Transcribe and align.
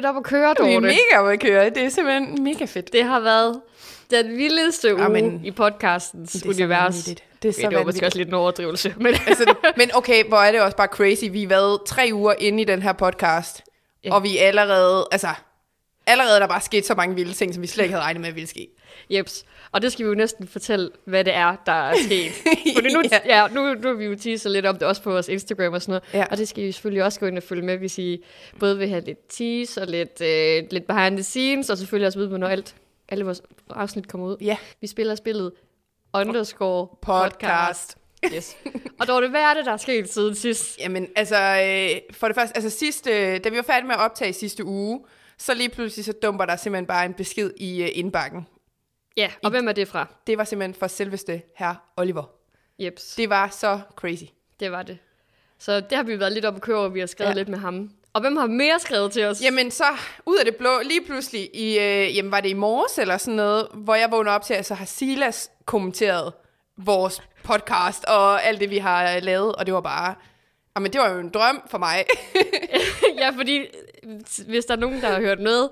Lidt 0.00 0.06
op 0.06 0.16
at 0.16 0.22
køre, 0.22 0.54
Vi 0.58 0.64
er 0.72 0.72
Dorte. 0.74 0.80
mega 0.86 1.18
oppe 1.18 1.32
at 1.32 1.40
køre. 1.40 1.70
Det 1.70 1.76
er 1.82 1.88
simpelthen 1.88 2.44
mega 2.44 2.64
fedt. 2.64 2.92
Det 2.92 3.04
har 3.04 3.20
været 3.20 3.60
den 4.10 4.36
vildeste 4.36 4.94
uge 4.94 5.02
Jamen, 5.02 5.44
i 5.44 5.50
podcastens 5.50 6.32
Det 6.32 6.38
er 6.38 6.42
så 6.42 6.48
univers. 6.48 6.80
vanvittigt. 6.94 7.22
Det 7.42 7.48
er 7.48 7.52
så 7.52 7.60
Okay, 7.60 7.70
det 7.70 7.78
var 7.78 7.84
måske 7.84 8.06
også 8.06 8.18
lidt 8.18 8.28
en 8.28 8.34
overdrivelse, 8.34 8.94
men 9.00 9.14
Altså, 9.26 9.44
det- 9.44 9.56
men 9.76 9.90
okay, 9.94 10.24
hvor 10.24 10.38
er 10.38 10.52
det 10.52 10.60
også 10.60 10.76
bare 10.76 10.86
crazy. 10.86 11.24
Vi 11.30 11.40
har 11.42 11.48
været 11.48 11.78
tre 11.86 12.10
uger 12.12 12.34
inde 12.38 12.62
i 12.62 12.64
den 12.64 12.82
her 12.82 12.92
podcast, 12.92 13.62
Ja. 14.04 14.14
og 14.14 14.22
vi 14.22 14.38
er 14.38 14.46
allerede, 14.48 15.08
altså, 15.12 15.28
allerede 16.06 16.34
er 16.34 16.38
der 16.38 16.46
bare 16.46 16.60
sket 16.60 16.86
så 16.86 16.94
mange 16.94 17.14
vilde 17.14 17.32
ting, 17.32 17.54
som 17.54 17.62
vi 17.62 17.66
slet 17.66 17.84
ikke 17.84 17.92
havde 17.94 18.04
regnet 18.04 18.20
med, 18.20 18.28
at 18.28 18.34
ville 18.34 18.48
ske. 18.48 18.68
jeps. 19.10 19.44
Og 19.72 19.82
det 19.82 19.92
skal 19.92 20.04
vi 20.04 20.08
jo 20.08 20.14
næsten 20.14 20.46
fortælle, 20.48 20.90
hvad 21.04 21.24
det 21.24 21.34
er, 21.34 21.56
der 21.66 21.72
er 21.72 21.94
sket. 22.06 22.32
Fordi 22.76 22.92
nu, 22.94 23.02
Ja. 23.12 23.18
ja. 23.42 23.48
nu, 23.48 23.74
nu 23.74 23.88
har 23.88 23.94
vi 23.94 24.04
jo 24.04 24.14
teaset 24.16 24.52
lidt 24.52 24.66
om 24.66 24.74
det 24.78 24.82
også 24.88 25.02
på 25.02 25.10
vores 25.10 25.28
Instagram 25.28 25.72
og 25.72 25.82
sådan 25.82 25.90
noget. 25.92 26.02
Ja. 26.14 26.26
Og 26.30 26.36
det 26.38 26.48
skal 26.48 26.64
I 26.64 26.72
selvfølgelig 26.72 27.04
også 27.04 27.20
gå 27.20 27.26
ind 27.26 27.36
og 27.36 27.42
følge 27.42 27.62
med, 27.62 27.78
hvis 27.78 27.98
I 27.98 28.24
både 28.58 28.78
vil 28.78 28.88
have 28.88 29.04
lidt 29.04 29.18
tease 29.28 29.80
og 29.80 29.86
lidt, 29.86 30.20
øh, 30.20 30.62
lidt 30.70 30.86
behind 30.86 31.16
the 31.16 31.22
scenes, 31.22 31.70
og 31.70 31.78
selvfølgelig 31.78 32.06
også 32.06 32.18
vide, 32.18 32.28
hvornår 32.28 32.46
alt, 32.48 32.74
alle 33.08 33.24
vores 33.24 33.42
afsnit 33.70 34.08
kommer 34.08 34.26
ud. 34.26 34.36
Ja, 34.40 34.56
Vi 34.80 34.86
spiller 34.86 35.14
spillet 35.14 35.52
underscore 36.14 36.88
podcast. 37.02 37.96
Yes. 38.34 38.56
Og 39.00 39.06
Dorte, 39.08 39.28
hvad 39.28 39.40
er 39.40 39.54
det, 39.54 39.66
der 39.66 39.72
er 39.72 39.76
sket 39.76 40.12
siden 40.12 40.34
sidst? 40.34 40.78
Jamen, 40.80 41.06
altså, 41.16 41.36
øh, 41.36 42.00
for 42.16 42.26
det 42.26 42.36
første, 42.36 42.56
altså 42.56 42.70
sidste, 42.78 43.38
da 43.38 43.48
vi 43.48 43.56
var 43.56 43.62
færdige 43.62 43.86
med 43.86 43.94
at 43.94 44.00
optage 44.00 44.32
sidste 44.32 44.64
uge, 44.64 45.00
så 45.38 45.54
lige 45.54 45.68
pludselig 45.68 46.04
så 46.04 46.12
dumper 46.12 46.44
der 46.44 46.56
simpelthen 46.56 46.86
bare 46.86 47.06
en 47.06 47.14
besked 47.14 47.50
i 47.56 47.82
øh, 47.82 47.88
indbakken. 47.92 48.46
Ja, 49.16 49.30
og 49.42 49.50
hvem 49.50 49.68
er 49.68 49.72
det 49.72 49.88
fra? 49.88 50.06
Det 50.26 50.38
var 50.38 50.44
simpelthen 50.44 50.74
for 50.74 50.86
selveste 50.86 51.42
her 51.56 51.74
Oliver. 51.96 52.24
Jeps. 52.78 53.14
Det 53.14 53.30
var 53.30 53.48
så 53.48 53.80
crazy. 53.96 54.24
Det 54.60 54.72
var 54.72 54.82
det. 54.82 54.98
Så 55.58 55.80
det 55.80 55.92
har 55.92 56.02
vi 56.02 56.20
været 56.20 56.32
lidt 56.32 56.44
op 56.44 56.56
at 56.56 56.62
køre 56.62 56.78
over, 56.78 56.88
vi 56.88 57.00
har 57.00 57.06
skrevet 57.06 57.30
ja. 57.30 57.34
Lidt 57.34 57.48
med 57.48 57.58
ham. 57.58 57.90
Og 58.12 58.20
hvem 58.20 58.36
har 58.36 58.46
mere 58.46 58.80
skrevet 58.80 59.12
til 59.12 59.24
os? 59.24 59.42
Jamen 59.42 59.70
så, 59.70 59.84
ud 60.26 60.36
af 60.38 60.44
det 60.44 60.56
blå, 60.56 60.80
lige 60.84 61.04
pludselig, 61.06 61.56
i, 61.56 61.78
øh, 61.78 62.16
jamen 62.16 62.30
var 62.32 62.40
det 62.40 62.48
i 62.48 62.54
morges 62.54 62.98
eller 62.98 63.16
sådan 63.16 63.36
noget, 63.36 63.68
hvor 63.74 63.94
jeg 63.94 64.10
vågner 64.10 64.32
op 64.32 64.42
til, 64.42 64.54
at 64.54 64.66
så 64.66 64.74
har 64.74 64.84
Silas 64.84 65.50
kommenteret 65.64 66.32
vores 66.76 67.22
podcast 67.42 68.04
og 68.04 68.44
alt 68.44 68.60
det, 68.60 68.70
vi 68.70 68.78
har 68.78 69.16
øh, 69.16 69.22
lavet, 69.22 69.56
og 69.56 69.66
det 69.66 69.74
var 69.74 69.80
bare, 69.80 70.14
jamen 70.76 70.92
det 70.92 71.00
var 71.00 71.10
jo 71.10 71.18
en 71.18 71.30
drøm 71.30 71.62
for 71.70 71.78
mig. 71.78 72.04
ja, 73.20 73.30
fordi 73.30 73.66
hvis 74.46 74.64
der 74.64 74.74
er 74.74 74.78
nogen, 74.78 75.00
der 75.00 75.08
har 75.08 75.20
hørt 75.20 75.40
noget 75.40 75.70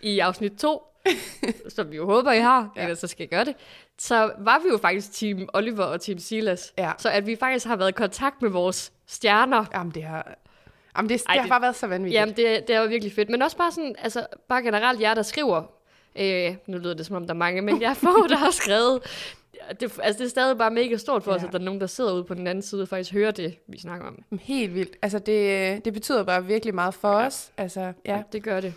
i 0.00 0.18
afsnit 0.18 0.52
2, 0.52 0.82
som 1.76 1.90
vi 1.90 1.96
jo 1.96 2.06
håber, 2.06 2.32
I 2.32 2.40
har, 2.40 2.60
ja. 2.76 2.80
Ja. 2.80 2.82
ellers 2.86 2.98
så 2.98 3.06
skal 3.06 3.22
jeg 3.22 3.28
gøre 3.28 3.44
det, 3.44 3.54
så 3.98 4.32
var 4.38 4.58
vi 4.58 4.68
jo 4.72 4.78
faktisk 4.78 5.12
Team 5.12 5.48
Oliver 5.54 5.84
og 5.84 6.00
Team 6.00 6.18
Silas. 6.18 6.72
Ja. 6.78 6.92
Så 6.98 7.10
at 7.10 7.26
vi 7.26 7.36
faktisk 7.36 7.66
har 7.66 7.76
været 7.76 7.88
i 7.88 7.92
kontakt 7.92 8.42
med 8.42 8.50
vores 8.50 8.92
stjerner, 9.06 9.64
jamen 9.74 9.92
det 9.94 10.02
har, 10.02 10.34
jamen 10.96 11.08
det, 11.08 11.18
det, 11.20 11.26
Ej, 11.28 11.34
har 11.34 11.42
det- 11.42 11.50
bare 11.50 11.62
været 11.62 11.76
så 11.76 11.86
vanvittigt. 11.86 12.20
Jamen, 12.20 12.36
det, 12.36 12.68
det 12.68 12.76
er 12.76 12.80
jo 12.80 12.88
virkelig 12.88 13.12
fedt. 13.12 13.30
Men 13.30 13.42
også 13.42 13.56
bare 13.56 13.70
sådan, 13.72 13.94
altså, 13.98 14.26
bare 14.48 14.62
generelt 14.62 15.00
jer, 15.00 15.14
der 15.14 15.22
skriver. 15.22 15.62
Øh, 16.20 16.54
nu 16.66 16.78
lyder 16.78 16.94
det, 16.94 17.06
som 17.06 17.16
om 17.16 17.22
der 17.26 17.34
er 17.34 17.38
mange, 17.38 17.62
men 17.62 17.82
jeg 17.82 17.96
får, 17.96 18.26
der 18.28 18.36
har 18.36 18.50
skrevet. 18.50 19.02
Det, 19.80 19.98
altså, 20.02 20.18
det 20.18 20.24
er 20.24 20.28
stadig 20.30 20.58
bare 20.58 20.70
mega 20.70 20.96
stort 20.96 21.22
for 21.24 21.30
ja. 21.30 21.36
os, 21.36 21.42
Ja. 21.42 21.46
at 21.46 21.52
der 21.52 21.58
er 21.58 21.62
nogen, 21.62 21.80
der 21.80 21.86
sidder 21.86 22.12
ude 22.12 22.24
på 22.24 22.34
den 22.34 22.46
anden 22.46 22.62
side 22.62 22.82
og 22.82 22.88
faktisk 22.88 23.12
hører 23.12 23.30
det, 23.30 23.58
vi 23.68 23.78
snakker 23.78 24.06
om. 24.06 24.38
Helt 24.40 24.74
vildt. 24.74 24.96
Altså, 25.02 25.18
det, 25.18 25.84
det 25.84 25.92
betyder 25.92 26.22
bare 26.24 26.44
virkelig 26.44 26.74
meget 26.74 26.94
for 26.94 27.20
ja. 27.20 27.26
os. 27.26 27.50
Altså, 27.56 27.92
ja. 28.04 28.22
Det 28.32 28.42
gør 28.42 28.60
det. 28.60 28.74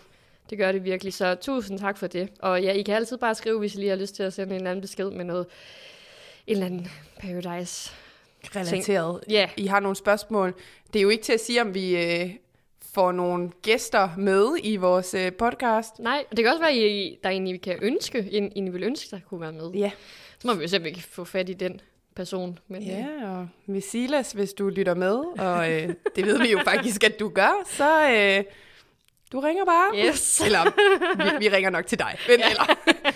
Det 0.50 0.58
gør 0.58 0.72
det 0.72 0.84
virkelig. 0.84 1.14
Så 1.14 1.34
tusind 1.34 1.78
tak 1.78 1.98
for 1.98 2.06
det. 2.06 2.28
Og 2.38 2.62
ja, 2.62 2.72
I 2.72 2.82
kan 2.82 2.94
altid 2.94 3.16
bare 3.16 3.34
skrive, 3.34 3.58
hvis 3.58 3.74
I 3.74 3.78
lige 3.78 3.88
har 3.90 3.96
lyst 3.96 4.14
til 4.14 4.22
at 4.22 4.32
sende 4.32 4.56
en 4.56 4.66
anden 4.66 4.80
besked 4.80 5.10
med 5.10 5.24
noget, 5.24 5.46
en 6.46 6.52
eller 6.52 6.66
anden 6.66 6.88
Paradise. 7.20 7.92
Relateret. 8.56 9.20
Ja, 9.30 9.50
I 9.56 9.66
har 9.66 9.80
nogle 9.80 9.96
spørgsmål. 9.96 10.54
Det 10.92 10.98
er 10.98 11.02
jo 11.02 11.08
ikke 11.08 11.24
til 11.24 11.32
at 11.32 11.40
sige, 11.40 11.60
om 11.62 11.74
vi 11.74 11.96
øh, 11.96 12.30
får 12.92 13.12
nogle 13.12 13.50
gæster 13.62 14.08
med 14.18 14.46
i 14.62 14.76
vores 14.76 15.14
øh, 15.14 15.32
podcast. 15.32 15.98
nej. 15.98 16.24
Det 16.30 16.38
kan 16.38 16.46
også 16.46 16.60
være, 16.60 16.70
at 16.70 16.76
I, 16.76 17.18
der 17.22 17.28
er 17.28 17.32
en, 17.32 17.46
I 17.46 17.56
kan 17.56 17.78
ønske, 17.82 18.28
en, 18.32 18.52
en 18.56 18.66
I 18.68 18.70
vil 18.70 18.82
ønske, 18.82 19.10
der 19.10 19.20
kunne 19.28 19.40
være 19.40 19.52
med. 19.52 19.70
Ja. 19.70 19.90
Så 20.38 20.48
må 20.48 20.54
vi 20.54 20.62
jo 20.62 20.68
se, 20.68 20.76
om 20.76 20.84
vi 20.84 20.90
kan 20.90 21.02
få 21.02 21.24
fat 21.24 21.48
i 21.48 21.52
den 21.52 21.80
person. 22.14 22.58
Men, 22.68 22.82
øh, 22.82 22.88
Ja, 22.88 23.06
og 23.30 23.48
med 23.66 23.80
Silas, 23.80 24.32
hvis 24.32 24.52
du 24.52 24.68
lytter 24.68 24.94
med, 24.94 25.14
og 25.38 25.72
øh, 25.72 25.88
det 26.16 26.26
ved 26.26 26.38
vi 26.38 26.50
jo 26.50 26.60
faktisk, 26.64 27.04
at 27.04 27.20
du 27.20 27.28
gør, 27.28 27.62
så 27.66 28.10
øh, 28.10 28.44
du 29.32 29.40
ringer 29.40 29.64
bare. 29.64 30.06
Yes. 30.08 30.40
Eller 30.46 30.64
vi, 31.38 31.48
vi 31.48 31.54
ringer 31.56 31.70
nok 31.70 31.86
til 31.86 31.98
dig. 31.98 32.16
Men, 32.28 32.40
eller, 32.40 32.64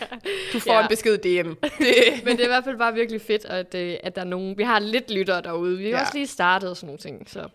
du 0.52 0.58
får 0.60 0.70
Ja. 0.72 0.76
ja. 0.78 0.82
en 0.82 0.88
besked 0.88 1.18
DM. 1.18 1.48
Det, 1.84 2.24
Men 2.24 2.36
det 2.36 2.40
er 2.40 2.44
i 2.44 2.48
hvert 2.48 2.64
fald 2.64 2.76
bare 2.78 2.94
virkelig 2.94 3.20
fedt, 3.20 3.44
at, 3.44 3.74
øh, 3.74 3.96
at 4.02 4.14
der 4.16 4.20
er 4.22 4.26
nogen... 4.26 4.58
Vi 4.58 4.62
har 4.62 4.78
lidt 4.78 5.10
lyttere 5.10 5.42
derude. 5.42 5.78
Vi 5.78 5.84
har 5.84 5.90
ja. 5.90 5.96
Ja. 5.96 6.02
også 6.02 6.14
lige 6.14 6.26
startet 6.26 6.70
og 6.70 6.76
sådan 6.76 6.86
nogle 6.86 6.98
ting, 6.98 7.30
så... 7.30 7.48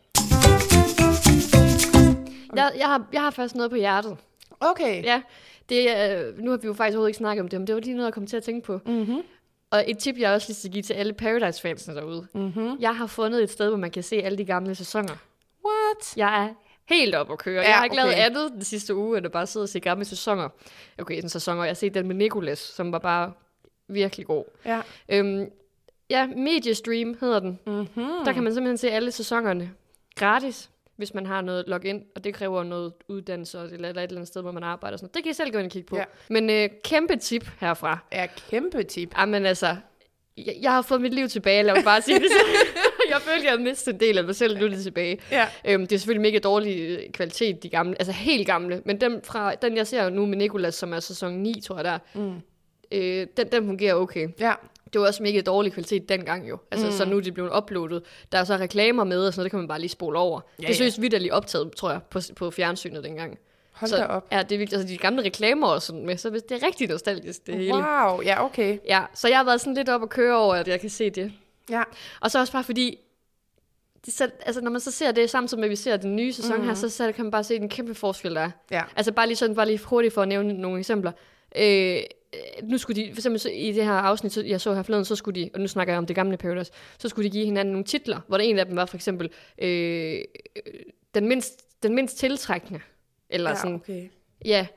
Jeg, 2.55 2.71
jeg, 2.77 2.87
har, 2.87 3.05
jeg 3.13 3.21
har 3.21 3.31
faktisk 3.31 3.55
noget 3.55 3.71
på 3.71 3.77
hjertet. 3.77 4.17
okay. 4.59 5.03
Ja, 5.03 5.21
det, 5.69 5.97
er- 5.97 6.31
nu 6.37 6.49
har 6.51 6.57
vi 6.57 6.67
jo 6.67 6.73
faktisk 6.73 6.95
overhovedet 6.95 7.09
ikke 7.09 7.17
snakket 7.17 7.41
om 7.41 7.47
det, 7.47 7.59
men 7.61 7.67
det 7.67 7.75
var 7.75 7.81
lige 7.81 7.93
noget, 7.93 8.05
jeg 8.05 8.13
kom 8.13 8.27
til 8.27 8.37
at 8.37 8.43
tænke 8.43 8.65
på. 8.65 8.79
Mm-hmm. 8.85 9.21
Og 9.71 9.83
et 9.87 9.97
tip, 9.97 10.15
jeg 10.19 10.31
også 10.33 10.47
lige 10.49 10.57
skal 10.57 10.71
give 10.71 10.81
til 10.83 10.93
alle 10.93 11.13
Paradise-fansene 11.13 11.95
derude. 11.95 12.27
Mm-hmm. 12.33 12.75
Jeg 12.79 12.95
har 12.95 13.07
fundet 13.07 13.43
et 13.43 13.49
sted, 13.51 13.67
hvor 13.67 13.77
man 13.77 13.91
kan 13.91 14.03
se 14.03 14.15
alle 14.15 14.37
de 14.37 14.45
gamle 14.45 14.75
sæsoner. 14.75 15.15
What? 15.65 16.17
Jeg 16.17 16.45
er 16.45 16.49
helt 16.89 17.15
op 17.15 17.31
at 17.31 17.37
køre. 17.37 17.61
Ja, 17.61 17.69
jeg 17.69 17.77
har 17.77 17.83
ikke 17.83 17.95
lavet 17.95 18.11
okay. 18.11 18.25
andet 18.25 18.51
den 18.51 18.63
sidste 18.63 18.95
uge, 18.95 19.17
end 19.17 19.25
at 19.25 19.31
bare 19.31 19.47
sidde 19.47 19.63
og 19.63 19.69
se 19.69 19.79
gamle 19.79 20.05
sæsoner. 20.05 20.49
Okay, 20.97 21.23
en 21.23 21.29
sæson, 21.29 21.57
og 21.57 21.65
jeg 21.65 21.69
har 21.69 21.75
set 21.75 21.93
den 21.93 22.07
med 22.07 22.15
Nicolas, 22.15 22.59
som 22.59 22.91
var 22.91 22.99
bare 22.99 23.31
virkelig 23.87 24.25
god. 24.25 24.43
Ja. 24.65 24.81
Øhm, 25.09 25.45
ja, 26.09 26.27
Mediastream 26.27 27.17
hedder 27.19 27.39
den. 27.39 27.59
Mm-hmm. 27.65 28.25
Der 28.25 28.33
kan 28.33 28.43
man 28.43 28.53
simpelthen 28.53 28.77
se 28.77 28.91
alle 28.91 29.11
sæsonerne 29.11 29.71
gratis, 30.15 30.69
hvis 30.95 31.13
man 31.13 31.25
har 31.25 31.41
noget 31.41 31.63
login, 31.67 32.03
og 32.15 32.23
det 32.23 32.33
kræver 32.33 32.63
noget 32.63 32.93
uddannelse 33.07 33.57
eller, 33.71 33.89
et 33.89 33.97
eller 33.97 34.01
andet 34.11 34.27
sted, 34.27 34.41
hvor 34.41 34.51
man 34.51 34.63
arbejder. 34.63 34.95
Og 34.95 34.99
sådan. 34.99 35.05
noget. 35.05 35.15
Det 35.15 35.23
kan 35.23 35.29
I 35.29 35.33
selv 35.33 35.51
gå 35.51 35.57
ind 35.57 35.65
og 35.65 35.71
kigge 35.71 35.87
på. 35.87 35.97
Ja. 35.97 36.03
Men 36.29 36.49
øh, 36.49 36.69
kæmpe 36.83 37.15
tip 37.15 37.49
herfra. 37.59 37.97
Er 38.11 38.27
kæmpe 38.49 38.83
tip. 38.83 39.17
Jamen 39.17 39.45
altså, 39.45 39.75
jeg, 40.37 40.55
jeg 40.61 40.71
har 40.71 40.81
fået 40.81 41.01
mit 41.01 41.13
liv 41.13 41.27
tilbage, 41.27 41.63
lad 41.63 41.75
mig 41.75 41.83
bare 41.83 42.01
sige 42.01 42.19
det. 42.19 42.31
jeg 43.13 43.21
følte, 43.21 43.43
jeg 43.43 43.51
havde 43.51 43.63
mistet 43.63 43.93
en 43.93 43.99
del 43.99 44.17
af 44.17 44.23
mig 44.23 44.35
selv, 44.35 44.59
nu 44.59 44.65
er 44.65 44.69
det 44.69 44.83
tilbage. 44.83 45.19
Ja. 45.31 45.47
Øhm, 45.65 45.87
det 45.87 45.95
er 45.95 45.99
selvfølgelig 45.99 46.21
mega 46.21 46.39
dårlig 46.39 46.79
øh, 46.79 46.99
kvalitet, 47.11 47.63
de 47.63 47.69
gamle, 47.69 47.95
altså 47.99 48.11
helt 48.11 48.47
gamle, 48.47 48.81
men 48.85 49.01
dem 49.01 49.21
fra, 49.23 49.55
den 49.55 49.77
jeg 49.77 49.87
ser 49.87 50.09
nu 50.09 50.25
med 50.25 50.37
Nicolas, 50.37 50.75
som 50.75 50.93
er 50.93 50.99
sæson 50.99 51.33
9, 51.33 51.61
tror 51.61 51.75
jeg 51.75 51.85
der, 51.85 51.97
Mm. 52.13 52.33
øh, 52.91 53.27
den, 53.37 53.47
den 53.51 53.65
fungerer 53.65 53.93
okay. 53.95 54.27
Ja. 54.39 54.53
Det 54.93 55.01
var 55.01 55.07
også 55.07 55.23
mega 55.23 55.41
dårlig 55.41 55.73
kvalitet 55.73 56.09
dengang 56.09 56.49
jo. 56.49 56.57
Altså, 56.71 56.87
mm. 56.87 56.91
så 56.93 57.05
nu 57.05 57.17
er 57.17 57.21
de 57.21 57.31
blevet 57.31 57.51
uploadet. 57.57 58.03
Der 58.31 58.37
er 58.37 58.43
så 58.43 58.55
reklamer 58.57 59.03
med, 59.03 59.25
og 59.27 59.33
sådan 59.33 59.39
noget, 59.39 59.45
det 59.45 59.51
kan 59.51 59.59
man 59.59 59.67
bare 59.67 59.79
lige 59.79 59.89
spole 59.89 60.19
over. 60.19 60.41
Ja, 60.59 60.63
Ja, 60.63 60.67
det 60.67 60.69
ja. 60.69 60.75
synes 60.75 61.01
vi 61.01 61.07
lige 61.07 61.33
optaget, 61.33 61.71
tror 61.75 61.91
jeg, 61.91 61.99
på, 62.09 62.19
på 62.35 62.51
fjernsynet 62.51 63.03
dengang. 63.03 63.37
Hold 63.71 63.89
så, 63.89 63.97
da 63.97 64.03
op. 64.05 64.27
Ja, 64.31 64.37
det 64.43 64.51
er 64.51 64.57
virkelig, 64.57 64.77
altså 64.77 64.93
de 64.93 64.97
gamle 64.97 65.23
reklamer 65.23 65.67
og 65.67 65.81
sådan 65.81 66.05
med, 66.05 66.17
så 66.17 66.29
det 66.29 66.51
er 66.51 66.65
rigtig 66.67 66.89
nostalgisk, 66.89 67.47
det 67.47 67.55
hele. 67.55 67.73
Wow, 67.73 68.21
ja, 68.21 68.45
okay. 68.45 68.77
Ja, 68.87 69.01
så 69.13 69.27
jeg 69.27 69.37
har 69.37 69.43
været 69.43 69.61
sådan 69.61 69.73
lidt 69.73 69.89
op 69.89 70.03
at 70.03 70.09
køre 70.09 70.37
over, 70.37 70.55
at 70.55 70.67
jeg 70.67 70.79
kan 70.79 70.89
se 70.89 71.09
det. 71.09 71.31
Ja. 71.69 71.83
Og 72.21 72.31
så 72.31 72.39
også 72.39 72.53
bare 72.53 72.63
fordi, 72.63 72.97
det, 74.05 74.13
så, 74.13 74.29
altså 74.41 74.61
når 74.61 74.71
man 74.71 74.81
så 74.81 74.91
ser 74.91 75.11
det, 75.11 75.29
samtidig 75.29 75.59
med 75.59 75.67
at 75.67 75.71
vi 75.71 75.75
ser 75.75 75.97
den 75.97 76.15
nye 76.15 76.33
sæson 76.33 76.57
mm. 76.57 76.63
her, 76.63 76.73
så, 76.73 76.89
så 76.89 77.11
kan 77.11 77.25
man 77.25 77.31
bare 77.31 77.43
se 77.43 77.59
den 77.59 77.69
kæmpe 77.69 77.95
forskel, 77.95 78.35
der 78.35 78.41
er. 78.41 78.51
Ja. 78.71 78.83
Altså 78.95 79.11
bare 79.11 79.27
lige 79.27 79.37
sådan, 79.37 79.55
bare 79.55 79.65
lige 79.65 79.79
hurtigt 79.79 80.13
for 80.13 80.21
at 80.21 80.27
nævne 80.27 80.53
nogle 80.53 80.79
eksempler. 80.79 81.11
Øh, 81.55 81.99
nu 82.63 82.77
skulle 82.77 83.03
de, 83.03 83.13
for 83.13 83.19
eksempel 83.19 83.39
så 83.39 83.49
i 83.49 83.71
det 83.71 83.83
her 83.83 83.91
afsnit, 83.91 84.31
så 84.31 84.43
jeg 84.43 84.61
så 84.61 84.73
her 84.73 84.83
forleden, 84.83 85.05
så 85.05 85.15
skulle 85.15 85.41
de, 85.41 85.49
og 85.53 85.59
nu 85.59 85.67
snakker 85.67 85.93
jeg 85.93 85.97
om 85.97 86.05
det 86.05 86.15
gamle 86.15 86.37
Paradise, 86.37 86.71
så 86.99 87.09
skulle 87.09 87.25
de 87.25 87.31
give 87.31 87.45
hinanden 87.45 87.71
nogle 87.71 87.85
titler, 87.85 88.19
hvor 88.27 88.37
der 88.37 88.43
en 88.43 88.59
af 88.59 88.65
dem 88.65 88.75
var 88.75 88.85
for 88.85 88.97
eksempel, 88.97 89.29
øh, 89.57 90.21
den, 91.13 91.27
mindst, 91.27 91.83
den 91.83 91.95
mindst 91.95 92.17
tiltrækkende. 92.17 92.79
Eller 93.29 93.49
ja, 93.49 93.55
sådan, 93.55 93.75
okay. 93.75 94.09
Ja, 94.45 94.67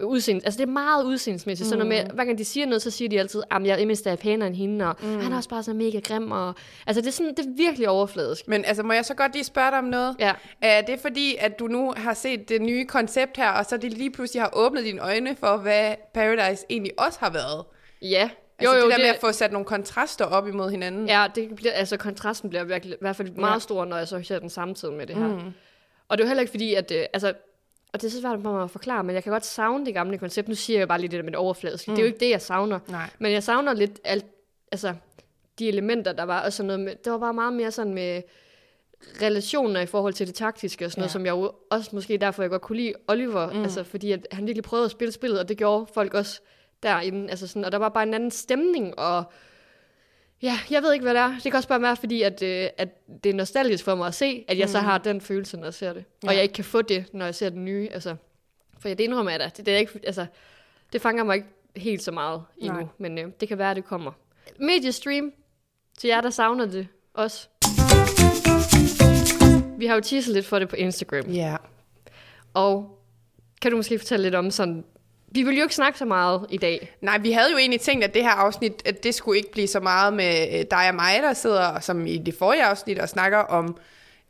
udseende. 0.00 0.44
Altså 0.44 0.58
det 0.58 0.68
er 0.68 0.72
meget 0.72 1.04
udseendsmæssigt. 1.04 1.66
Mm. 1.66 1.68
Sådan 1.68 1.86
noget 1.86 2.04
med, 2.06 2.14
hver 2.14 2.24
gang 2.24 2.38
de 2.38 2.44
siger 2.44 2.66
noget, 2.66 2.82
så 2.82 2.90
siger 2.90 3.08
de 3.08 3.20
altid, 3.20 3.42
at 3.50 3.66
jeg 3.66 3.86
mindst 3.86 4.06
er 4.06 4.16
pænere 4.16 4.46
end 4.46 4.56
hende, 4.56 4.88
og 4.88 4.96
mm. 5.02 5.20
han 5.20 5.32
er 5.32 5.36
også 5.36 5.48
bare 5.48 5.62
så 5.62 5.74
mega 5.74 6.00
grim. 6.00 6.30
Og, 6.30 6.54
altså 6.86 7.00
det 7.00 7.08
er, 7.08 7.12
sådan, 7.12 7.34
det 7.34 7.46
er 7.46 7.56
virkelig 7.56 7.88
overfladisk. 7.88 8.48
Men 8.48 8.64
altså, 8.64 8.82
må 8.82 8.92
jeg 8.92 9.04
så 9.04 9.14
godt 9.14 9.32
lige 9.32 9.44
spørge 9.44 9.70
dig 9.70 9.78
om 9.78 9.84
noget? 9.84 10.16
Ja. 10.18 10.32
Er 10.60 10.80
det 10.80 11.00
fordi, 11.00 11.36
at 11.40 11.58
du 11.58 11.66
nu 11.66 11.94
har 11.96 12.14
set 12.14 12.48
det 12.48 12.62
nye 12.62 12.84
koncept 12.86 13.36
her, 13.36 13.50
og 13.50 13.66
så 13.66 13.76
det 13.76 13.92
lige 13.92 14.10
pludselig 14.10 14.42
har 14.42 14.50
åbnet 14.52 14.84
dine 14.84 15.00
øjne 15.00 15.36
for, 15.36 15.56
hvad 15.56 15.94
Paradise 16.14 16.66
egentlig 16.70 16.92
også 16.98 17.18
har 17.20 17.30
været? 17.30 17.64
Ja. 18.02 18.30
Altså 18.58 18.74
jo, 18.74 18.80
jo, 18.80 18.86
det 18.86 18.90
der 18.90 18.96
det... 18.96 19.04
med 19.04 19.14
at 19.14 19.20
få 19.20 19.32
sat 19.32 19.52
nogle 19.52 19.66
kontraster 19.66 20.24
op 20.24 20.48
imod 20.48 20.70
hinanden. 20.70 21.08
Ja, 21.08 21.26
det 21.34 21.56
bliver, 21.56 21.72
altså 21.72 21.96
kontrasten 21.96 22.50
bliver 22.50 22.64
virkelig, 22.64 22.94
i 22.94 22.98
hvert 23.00 23.16
fald 23.16 23.30
meget 23.30 23.54
Ja. 23.54 23.58
stor, 23.58 23.84
når 23.84 23.96
jeg 23.96 24.08
så 24.08 24.22
ser 24.22 24.38
den 24.38 24.50
samtidig 24.50 24.94
med 24.94 25.06
det 25.06 25.16
her. 25.16 25.26
Mm. 25.26 25.52
Og 26.08 26.18
det 26.18 26.24
er 26.24 26.26
jo 26.26 26.28
heller 26.28 26.40
ikke 26.40 26.50
fordi, 26.50 26.74
at, 26.74 26.92
øh, 26.94 27.04
altså, 27.12 27.32
og 27.92 28.00
det 28.00 28.06
er 28.06 28.10
så 28.10 28.20
svært 28.20 28.42
for 28.42 28.52
mig 28.52 28.62
at 28.62 28.70
forklare, 28.70 29.04
men 29.04 29.14
jeg 29.14 29.22
kan 29.22 29.32
godt 29.32 29.46
savne 29.46 29.86
det 29.86 29.94
gamle 29.94 30.18
koncept. 30.18 30.48
Nu 30.48 30.54
siger 30.54 30.78
jeg 30.78 30.88
bare 30.88 31.00
lige 31.00 31.10
det 31.10 31.16
der 31.16 31.22
med 31.22 31.32
det 31.32 31.38
overfladiske. 31.38 31.90
Mm. 31.90 31.94
Det 31.94 32.02
er 32.02 32.06
jo 32.06 32.12
ikke 32.12 32.20
det, 32.20 32.30
jeg 32.30 32.42
savner. 32.42 32.78
Nej. 32.88 33.10
Men 33.18 33.32
jeg 33.32 33.42
savner 33.42 33.74
lidt 33.74 34.00
alt, 34.04 34.26
altså, 34.72 34.94
de 35.58 35.68
elementer, 35.68 36.12
der 36.12 36.22
var, 36.22 36.44
og 36.44 36.52
sådan 36.52 36.66
noget 36.66 36.80
med, 36.80 36.94
det 37.04 37.12
var 37.12 37.18
bare 37.18 37.34
meget 37.34 37.52
mere 37.52 37.70
sådan 37.70 37.94
med 37.94 38.22
relationer 39.22 39.80
i 39.80 39.86
forhold 39.86 40.14
til 40.14 40.26
det 40.26 40.34
taktiske 40.34 40.84
og 40.84 40.90
sådan 40.90 41.00
ja. 41.00 41.02
noget, 41.02 41.12
som 41.12 41.26
jeg 41.26 41.32
jo 41.32 41.52
også 41.70 41.90
måske 41.92 42.16
derfor, 42.16 42.42
jeg 42.42 42.50
godt 42.50 42.62
kunne 42.62 42.76
lide 42.76 42.94
Oliver, 43.08 43.52
mm. 43.52 43.62
altså 43.62 43.84
fordi 43.84 44.12
at 44.12 44.26
han 44.32 44.46
virkelig 44.46 44.64
prøvede 44.64 44.84
at 44.84 44.90
spille 44.90 45.12
spillet, 45.12 45.40
og 45.40 45.48
det 45.48 45.56
gjorde 45.56 45.86
folk 45.94 46.14
også 46.14 46.40
derinde, 46.82 47.30
altså 47.30 47.46
sådan, 47.46 47.64
og 47.64 47.72
der 47.72 47.78
var 47.78 47.88
bare 47.88 48.02
en 48.02 48.14
anden 48.14 48.30
stemning, 48.30 48.98
og 48.98 49.24
ja, 50.42 50.58
jeg 50.70 50.82
ved 50.82 50.92
ikke, 50.92 51.02
hvad 51.02 51.14
det 51.14 51.20
er. 51.20 51.32
Det 51.34 51.42
kan 51.42 51.54
også 51.54 51.68
bare 51.68 51.82
være, 51.82 51.96
fordi 51.96 52.22
at, 52.22 52.42
øh, 52.42 52.68
at 52.78 52.88
det 53.24 53.30
er 53.30 53.34
nostalgisk 53.34 53.84
for 53.84 53.94
mig 53.94 54.06
at 54.06 54.14
se, 54.14 54.44
at 54.48 54.58
jeg 54.58 54.64
mm. 54.66 54.72
så 54.72 54.78
har 54.78 54.98
den 54.98 55.20
følelse, 55.20 55.56
når 55.56 55.64
jeg 55.64 55.74
ser 55.74 55.92
det, 55.92 56.04
og 56.22 56.28
Ja. 56.28 56.34
jeg 56.34 56.42
ikke 56.42 56.52
kan 56.54 56.64
få 56.64 56.82
det, 56.82 57.04
når 57.12 57.24
jeg 57.24 57.34
ser 57.34 57.48
den 57.48 57.64
nye, 57.64 57.88
altså, 57.92 58.16
for 58.78 58.88
jeg 58.88 58.98
det 58.98 59.04
indrømmer 59.04 59.30
jeg 59.30 59.40
da, 59.40 59.50
det, 59.56 59.66
det 59.66 59.74
er 59.74 59.78
ikke, 59.78 60.00
altså, 60.04 60.26
det 60.92 61.02
fanger 61.02 61.24
mig 61.24 61.34
ikke 61.36 61.48
helt 61.76 62.02
så 62.02 62.12
meget 62.12 62.42
endnu, 62.58 62.78
Nej. 62.78 62.86
men 62.98 63.18
øh, 63.18 63.24
det 63.40 63.48
kan 63.48 63.58
være, 63.58 63.70
at 63.70 63.76
det 63.76 63.84
kommer. 63.84 64.12
Mediestream, 64.60 65.32
til 65.98 66.08
jer, 66.08 66.20
der 66.20 66.30
savner 66.30 66.66
det 66.66 66.88
også. 67.14 67.48
Vi 69.78 69.86
har 69.86 69.94
jo 69.94 70.00
teaset 70.00 70.34
lidt 70.34 70.46
for 70.46 70.58
det 70.58 70.68
på 70.68 70.76
Instagram. 70.76 71.30
Ja. 71.30 71.56
Og 72.54 72.98
kan 73.62 73.70
du 73.70 73.76
måske 73.76 73.98
fortælle 73.98 74.22
lidt 74.22 74.34
om 74.34 74.50
sådan... 74.50 74.84
Vi 75.34 75.42
vil 75.42 75.56
jo 75.56 75.62
ikke 75.62 75.74
snakke 75.74 75.98
så 75.98 76.04
meget 76.04 76.46
i 76.50 76.56
dag. 76.56 76.94
Nej, 77.00 77.18
vi 77.18 77.32
havde 77.32 77.50
jo 77.50 77.58
egentlig 77.58 77.80
tænkt, 77.80 78.04
at 78.04 78.14
det 78.14 78.22
her 78.22 78.30
afsnit, 78.30 78.82
at 78.84 79.04
det 79.04 79.14
skulle 79.14 79.38
ikke 79.38 79.52
blive 79.52 79.66
så 79.66 79.80
meget 79.80 80.14
med 80.14 80.58
øh, 80.58 80.64
dig 80.70 80.88
og 80.88 80.94
mig, 80.94 81.22
der 81.22 81.32
sidder 81.32 81.80
som 81.80 82.06
i 82.06 82.18
det 82.18 82.34
forrige 82.38 82.64
afsnit 82.64 82.98
og 82.98 83.08
snakker 83.08 83.38
om, 83.38 83.76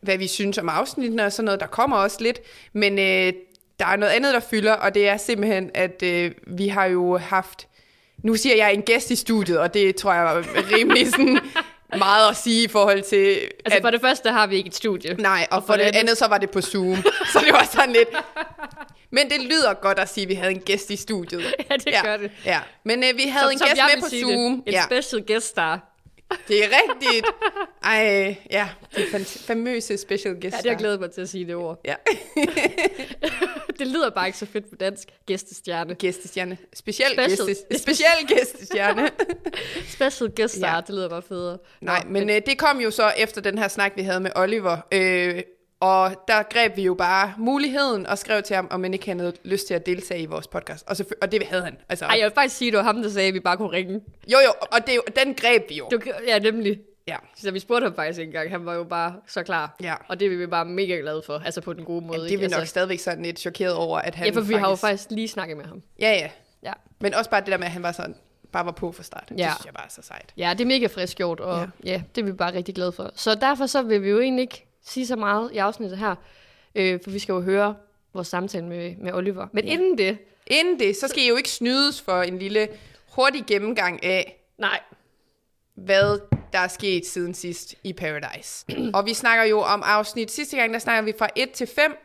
hvad 0.00 0.18
vi 0.18 0.26
synes 0.26 0.58
om 0.58 0.68
afsnittene 0.68 1.24
og 1.24 1.32
sådan 1.32 1.44
noget. 1.44 1.60
Der 1.60 1.66
kommer 1.66 1.96
også 1.96 2.16
lidt, 2.20 2.40
men 2.72 2.98
øh, 2.98 3.32
der 3.78 3.86
er 3.86 3.96
noget 3.96 4.12
andet, 4.12 4.34
der 4.34 4.40
fylder, 4.40 4.72
og 4.72 4.94
det 4.94 5.08
er 5.08 5.16
simpelthen, 5.16 5.70
at 5.74 6.02
øh, 6.02 6.30
vi 6.46 6.68
har 6.68 6.84
jo 6.84 7.16
haft... 7.16 7.68
Nu 8.22 8.34
siger 8.34 8.56
jeg 8.56 8.74
en 8.74 8.82
gæst 8.82 9.10
i 9.10 9.16
studiet, 9.16 9.58
og 9.58 9.74
det 9.74 9.96
tror 9.96 10.12
jeg 10.12 10.38
er 10.38 10.76
rimelig 10.76 11.10
sådan 11.10 11.38
meget 11.98 12.30
at 12.30 12.36
sige 12.36 12.64
i 12.64 12.68
forhold 12.68 13.02
til... 13.02 13.38
Altså 13.64 13.76
at, 13.76 13.82
for 13.82 13.90
det 13.90 14.00
første 14.00 14.30
har 14.30 14.46
vi 14.46 14.56
ikke 14.56 14.66
et 14.66 14.74
studie. 14.74 15.14
Nej, 15.14 15.46
og, 15.50 15.56
og 15.56 15.64
for, 15.64 15.72
det 15.72 15.82
andet, 15.82 16.00
andet, 16.00 16.18
så 16.18 16.26
var 16.26 16.38
det 16.38 16.50
på 16.50 16.60
Zoom. 16.60 16.96
så 17.32 17.40
det 17.44 17.52
var 17.52 17.68
sådan 17.72 17.92
lidt... 17.92 18.08
Men 19.10 19.30
det 19.30 19.40
lyder 19.40 19.74
godt 19.74 19.98
at 19.98 20.08
sige, 20.08 20.22
at 20.22 20.28
vi 20.28 20.34
havde 20.34 20.52
en 20.52 20.60
gæst 20.60 20.90
i 20.90 20.96
studiet. 20.96 21.54
Ja, 21.70 21.76
det 21.76 21.94
gør 22.04 22.16
det. 22.16 22.30
Ja, 22.44 22.60
men 22.84 23.04
øh, 23.04 23.16
vi 23.16 23.22
havde 23.22 23.52
en 23.52 23.58
som 23.58 23.68
gæst 23.68 23.80
med 23.94 24.02
på 24.02 24.08
Zoom. 24.08 24.56
Det. 24.56 24.62
En 24.66 24.72
Ja, 24.72 24.82
special 24.84 25.22
guest 25.26 25.46
star. 25.48 25.91
Det 26.48 26.64
er 26.64 26.68
rigtigt. 26.68 27.26
Ej, 27.84 28.36
ja, 28.50 28.68
det 28.96 29.02
fam- 29.04 29.46
famøse 29.46 29.96
special 29.98 30.34
guest. 30.34 30.44
Ja, 30.44 30.48
det 30.48 30.54
har 30.56 30.70
jeg 30.70 30.76
glædet 30.78 31.00
mig 31.00 31.10
til 31.10 31.20
at 31.20 31.28
sige 31.28 31.46
det 31.46 31.54
ord. 31.54 31.80
Ja, 31.84 31.94
det 33.78 33.86
lyder 33.86 34.10
bare 34.10 34.26
ikke 34.26 34.38
så 34.38 34.46
fedt 34.46 34.70
på 34.70 34.76
dansk. 34.76 35.08
Gæstestjerne. 35.26 35.94
gæstestjerne. 35.94 36.58
Speciel, 36.74 37.08
Special. 37.12 37.46
gæste, 37.48 37.78
speciel 37.78 38.06
gæstestjerne. 38.28 39.08
Special 39.96 40.30
guest 40.36 40.54
star, 40.56 40.74
Ja. 40.74 40.80
det 40.80 40.90
lyder 40.94 41.08
bare 41.08 41.22
federe. 41.22 41.58
Nej, 41.80 42.02
Nå, 42.04 42.10
men 42.10 42.30
øh, 42.30 42.40
det 42.46 42.58
kom 42.58 42.80
jo 42.80 42.90
så 42.90 43.12
efter 43.18 43.40
den 43.40 43.58
her 43.58 43.68
snak, 43.68 43.92
vi 43.96 44.02
havde 44.02 44.20
med 44.20 44.30
Oliver. 44.36 44.78
Øh, 44.92 45.42
og 45.82 46.14
der 46.28 46.42
greb 46.42 46.76
vi 46.76 46.82
jo 46.82 46.94
bare 46.94 47.34
muligheden 47.38 48.06
og 48.06 48.18
skrev 48.18 48.42
til 48.42 48.56
ham, 48.56 48.68
om 48.70 48.82
han 48.82 48.94
ikke 48.94 49.12
havde 49.12 49.32
lyst 49.44 49.66
til 49.66 49.74
at 49.74 49.86
deltage 49.86 50.22
i 50.22 50.26
vores 50.26 50.46
podcast. 50.46 50.84
Og, 50.88 50.96
og 51.22 51.32
det 51.32 51.46
havde 51.46 51.62
han. 51.64 51.76
Altså, 51.88 52.04
Ej, 52.04 52.16
jeg 52.18 52.24
vil 52.24 52.32
faktisk 52.34 52.56
sige, 52.56 52.68
at 52.68 52.72
det 52.72 52.78
var 52.78 52.84
ham, 52.84 53.02
der 53.02 53.08
sagde, 53.10 53.28
at 53.28 53.34
vi 53.34 53.40
bare 53.40 53.56
kunne 53.56 53.72
ringe. 53.72 54.00
Jo, 54.32 54.38
jo, 54.46 54.52
og 54.72 54.86
det, 54.86 55.16
den 55.24 55.34
greb 55.34 55.62
vi 55.68 55.74
jo. 55.74 55.88
Det 55.90 56.06
var, 56.06 56.12
ja, 56.26 56.38
nemlig. 56.38 56.80
Ja. 57.06 57.16
Så 57.36 57.50
vi 57.50 57.58
spurgte 57.58 57.84
ham 57.84 57.94
faktisk 57.94 58.20
engang. 58.20 58.50
Han 58.50 58.66
var 58.66 58.74
jo 58.74 58.84
bare 58.84 59.14
så 59.26 59.42
klar. 59.42 59.76
Ja. 59.82 59.94
Og 60.08 60.20
det 60.20 60.32
er 60.32 60.36
vi 60.36 60.46
bare 60.46 60.64
mega 60.64 60.94
glade 60.96 61.22
for. 61.26 61.42
Altså 61.44 61.60
på 61.60 61.72
den 61.72 61.84
gode 61.84 62.06
måde. 62.06 62.18
Ja, 62.18 62.24
det 62.24 62.32
er 62.34 62.38
vi 62.38 62.44
nok 62.46 62.52
altså, 62.52 62.66
stadigvæk 62.70 62.98
sådan 62.98 63.22
lidt 63.24 63.38
chokeret 63.38 63.74
over, 63.74 63.98
at 63.98 64.14
han 64.14 64.26
Ja, 64.26 64.32
for 64.32 64.40
vi 64.40 64.54
har 64.54 64.68
jo 64.68 64.74
faktisk 64.76 65.10
lige 65.10 65.28
snakket 65.28 65.56
med 65.56 65.64
ham. 65.64 65.82
Ja, 66.00 66.12
ja. 66.12 66.28
Ja. 66.62 66.72
Men 67.00 67.14
også 67.14 67.30
bare 67.30 67.40
det 67.40 67.46
der 67.48 67.58
med, 67.58 67.66
at 67.66 67.72
han 67.72 67.82
var 67.82 67.92
sådan, 67.92 68.14
bare 68.52 68.64
var 68.66 68.72
på 68.72 68.92
for 68.92 69.02
start. 69.02 69.24
Det 69.28 69.38
Ja. 69.38 69.50
synes 69.54 69.64
jeg 69.66 69.74
bare 69.74 69.84
er 69.84 69.90
så 69.90 70.02
sejt. 70.02 70.32
Ja, 70.36 70.50
det 70.58 70.60
er 70.60 70.66
mega 70.68 70.86
frisk 70.86 71.16
gjort, 71.16 71.40
og 71.40 71.58
Ja. 71.60 71.66
ja. 71.84 71.90
ja, 71.92 72.02
det 72.14 72.20
er 72.20 72.24
vi 72.26 72.32
bare 72.32 72.54
rigtig 72.54 72.74
glade 72.74 72.92
for. 72.92 73.10
Så 73.14 73.34
derfor 73.34 73.66
så 73.66 73.82
vil 73.82 74.02
vi 74.02 74.10
jo 74.10 74.20
egentlig 74.20 74.42
ikke 74.42 74.66
sige 74.82 75.06
så 75.06 75.16
meget 75.16 75.52
i 75.52 75.56
afsnittet 75.56 75.98
her, 75.98 76.14
øh, 76.74 77.00
for 77.04 77.10
vi 77.10 77.18
skal 77.18 77.32
jo 77.32 77.40
høre 77.40 77.74
vores 78.14 78.28
samtale 78.28 78.64
med, 78.64 78.96
med 78.96 79.12
Oliver. 79.12 79.46
Men 79.52 79.64
ja. 79.64 79.72
inden 79.72 79.98
det, 79.98 80.18
Inden 80.46 80.78
det, 80.78 80.96
så 80.96 81.08
skal 81.08 81.22
I 81.22 81.28
jo 81.28 81.36
ikke 81.36 81.50
snydes 81.50 82.00
for 82.00 82.22
en 82.22 82.38
lille 82.38 82.68
hurtig 83.12 83.44
gennemgang 83.46 84.04
af, 84.04 84.44
nej, 84.58 84.80
hvad 85.74 86.20
der 86.52 86.58
er 86.58 86.68
sket 86.68 87.06
siden 87.06 87.34
sidst 87.34 87.74
i 87.84 87.92
Paradise. 87.92 88.66
og 88.94 89.06
vi 89.06 89.14
snakker 89.14 89.44
jo 89.44 89.60
om 89.60 89.82
afsnit. 89.84 90.30
Sidste 90.30 90.56
gang, 90.56 90.72
der 90.72 90.78
snakker 90.78 91.02
vi 91.02 91.18
fra 91.18 91.28
1 91.36 91.50
til 91.50 91.66
5 91.66 91.96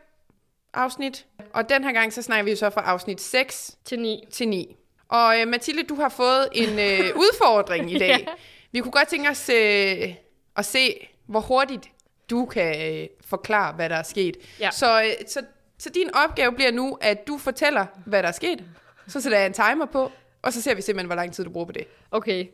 afsnit. 0.74 1.26
Og 1.52 1.68
den 1.68 1.84
her 1.84 1.92
gang, 1.92 2.12
så 2.12 2.22
snakker 2.22 2.44
vi 2.44 2.50
jo 2.50 2.56
så 2.56 2.70
fra 2.70 2.82
afsnit 2.82 3.20
6 3.20 3.76
til 3.84 3.98
ni. 3.98 4.24
til 4.30 4.48
9. 4.48 4.76
Og 5.08 5.40
øh, 5.40 5.48
Mathilde, 5.48 5.82
du 5.82 5.94
har 5.94 6.08
fået 6.08 6.48
en 6.52 6.78
øh, 6.78 7.16
udfordring 7.24 7.92
i 7.92 7.98
dag. 7.98 8.08
Ja. 8.08 8.26
Vi 8.72 8.80
kunne 8.80 8.92
godt 8.92 9.08
tænke 9.08 9.30
os 9.30 9.48
øh, 9.48 10.14
at 10.56 10.64
se, 10.64 11.08
hvor 11.26 11.40
hurtigt 11.40 11.90
du 12.30 12.46
kan 12.46 12.92
øh, 12.92 13.06
forklare, 13.24 13.72
hvad 13.72 13.88
der 13.88 13.96
er 13.96 14.02
sket. 14.02 14.36
Ja. 14.60 14.70
Så, 14.70 15.02
øh, 15.02 15.10
så, 15.28 15.40
så 15.78 15.90
din 15.90 16.10
opgave 16.14 16.52
bliver 16.52 16.72
nu, 16.72 16.98
at 17.00 17.26
du 17.26 17.38
fortæller, 17.38 17.86
hvad 18.06 18.22
der 18.22 18.28
er 18.28 18.32
sket. 18.32 18.64
Så 19.08 19.20
sætter 19.20 19.38
jeg 19.38 19.46
en 19.46 19.52
timer 19.52 19.86
på, 19.86 20.12
og 20.42 20.52
så 20.52 20.62
ser 20.62 20.74
vi 20.74 20.82
simpelthen, 20.82 21.06
hvor 21.06 21.16
lang 21.16 21.32
tid 21.32 21.44
du 21.44 21.50
bruger 21.50 21.66
på 21.66 21.72
det. 21.72 21.84
Okay, 22.10 22.46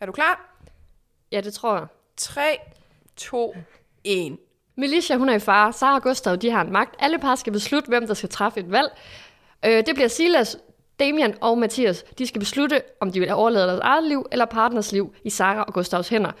Er 0.00 0.06
du 0.06 0.12
klar? 0.12 0.48
ja, 1.32 1.40
det 1.40 1.54
tror 1.54 1.76
jeg. 1.76 1.86
3, 2.16 2.58
2, 3.16 3.54
1. 4.04 4.36
Melissa, 4.76 5.16
hun 5.16 5.28
er 5.28 5.34
i 5.34 5.38
fare. 5.38 5.72
Sara 5.72 5.94
og 5.94 6.02
Gustav, 6.02 6.36
de 6.36 6.50
har 6.50 6.60
en 6.60 6.72
magt. 6.72 6.94
Alle 6.98 7.18
par 7.18 7.34
skal 7.34 7.52
beslutte, 7.52 7.88
hvem 7.88 8.06
der 8.06 8.14
skal 8.14 8.28
træffe 8.28 8.60
et 8.60 8.70
valg. 8.70 8.88
Øh, 9.64 9.86
det 9.86 9.94
bliver 9.94 10.08
Silas, 10.08 10.56
Damian 11.00 11.34
og 11.40 11.58
Mathias. 11.58 12.02
De 12.18 12.26
skal 12.26 12.38
beslutte, 12.38 12.82
om 13.00 13.12
de 13.12 13.20
vil 13.20 13.32
overlade 13.32 13.66
deres 13.68 13.80
eget 13.82 14.04
liv 14.04 14.26
eller 14.32 14.44
partners 14.44 14.92
liv 14.92 15.14
i 15.24 15.30
Sara 15.30 15.62
og 15.62 15.74
Gustavs 15.74 16.08
hænder. 16.08 16.32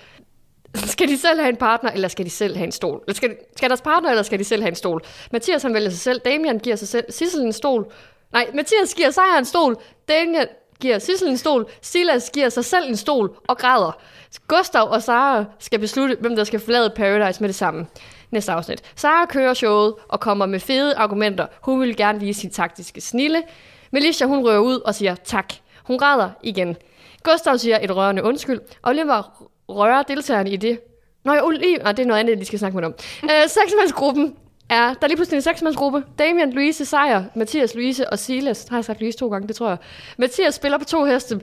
Skal 0.74 1.08
de 1.08 1.18
selv 1.18 1.40
have 1.40 1.48
en 1.48 1.56
partner, 1.56 1.90
eller 1.90 2.08
skal 2.08 2.24
de 2.24 2.30
selv 2.30 2.56
have 2.56 2.64
en 2.64 2.72
stol? 2.72 3.00
Eller 3.06 3.14
Skal, 3.14 3.36
skal 3.56 3.68
deres 3.68 3.82
partner, 3.82 4.10
eller 4.10 4.22
skal 4.22 4.38
de 4.38 4.44
selv 4.44 4.62
have 4.62 4.68
en 4.68 4.74
stol? 4.74 5.02
Mathias 5.32 5.62
han 5.62 5.74
vælger 5.74 5.90
sig 5.90 5.98
selv, 5.98 6.20
Damian 6.20 6.58
giver 6.58 6.76
sig 6.76 6.88
selv 6.88 7.04
Sissel 7.08 7.40
en 7.40 7.52
stol. 7.52 7.92
Nej, 8.32 8.46
Mathias 8.54 8.94
giver 8.94 9.10
sig 9.10 9.22
en 9.38 9.44
stol, 9.44 9.76
Damian 10.08 10.46
giver 10.80 10.98
Sissel 10.98 11.28
en 11.28 11.36
stol, 11.38 11.66
Silas 11.82 12.30
giver 12.30 12.48
sig 12.48 12.64
selv 12.64 12.88
en 12.88 12.96
stol 12.96 13.36
og 13.48 13.58
græder. 13.58 14.00
Gustav 14.48 14.88
og 14.90 15.02
Sara 15.02 15.44
skal 15.58 15.78
beslutte, 15.78 16.16
hvem 16.20 16.36
der 16.36 16.44
skal 16.44 16.60
forlade 16.60 16.90
Paradise 16.96 17.40
med 17.40 17.48
det 17.48 17.56
samme. 17.56 17.86
Næste 18.30 18.52
afsnit. 18.52 18.82
Sara 18.96 19.26
kører 19.26 19.54
showet 19.54 19.94
og 20.08 20.20
kommer 20.20 20.46
med 20.46 20.60
fede 20.60 20.94
argumenter. 20.94 21.46
Hun 21.62 21.80
vil 21.80 21.96
gerne 21.96 22.20
vise 22.20 22.40
sin 22.40 22.50
taktiske 22.50 23.00
snille. 23.00 23.42
Melissa 23.90 24.24
hun 24.24 24.46
rører 24.46 24.58
ud 24.58 24.80
og 24.80 24.94
siger 24.94 25.14
tak. 25.14 25.54
Hun 25.84 25.98
græder 25.98 26.30
igen. 26.42 26.76
Gustav 27.22 27.58
siger 27.58 27.78
et 27.82 27.96
rørende 27.96 28.22
undskyld. 28.22 28.60
Oliver 28.82 29.48
rører 29.76 30.02
deltagerne 30.02 30.50
i 30.50 30.56
det. 30.56 30.80
Nå, 31.24 31.32
ja, 31.32 31.50
lige... 31.50 31.78
det 31.78 31.98
er 31.98 32.04
noget 32.04 32.20
andet, 32.20 32.38
de 32.38 32.44
skal 32.44 32.58
snakke 32.58 32.76
med 32.76 32.84
om. 32.84 32.94
Øh, 33.22 33.48
seksmandsgruppen 33.48 34.36
er, 34.70 34.86
der 34.86 35.02
er 35.02 35.06
lige 35.06 35.16
pludselig 35.16 35.36
en 35.36 35.42
seksmandsgruppe. 35.42 36.04
Damian, 36.18 36.52
Louise, 36.52 36.84
Sejer, 36.84 37.24
Mathias, 37.34 37.74
Louise 37.74 38.10
og 38.10 38.18
Silas. 38.18 38.66
Har 38.70 38.76
jeg 38.76 38.84
sagt 38.84 39.00
Louise 39.00 39.18
to 39.18 39.28
gange, 39.28 39.48
det 39.48 39.56
tror 39.56 39.68
jeg. 39.68 39.78
Mathias 40.16 40.54
spiller 40.54 40.78
på 40.78 40.84
to 40.84 41.04
heste. 41.04 41.40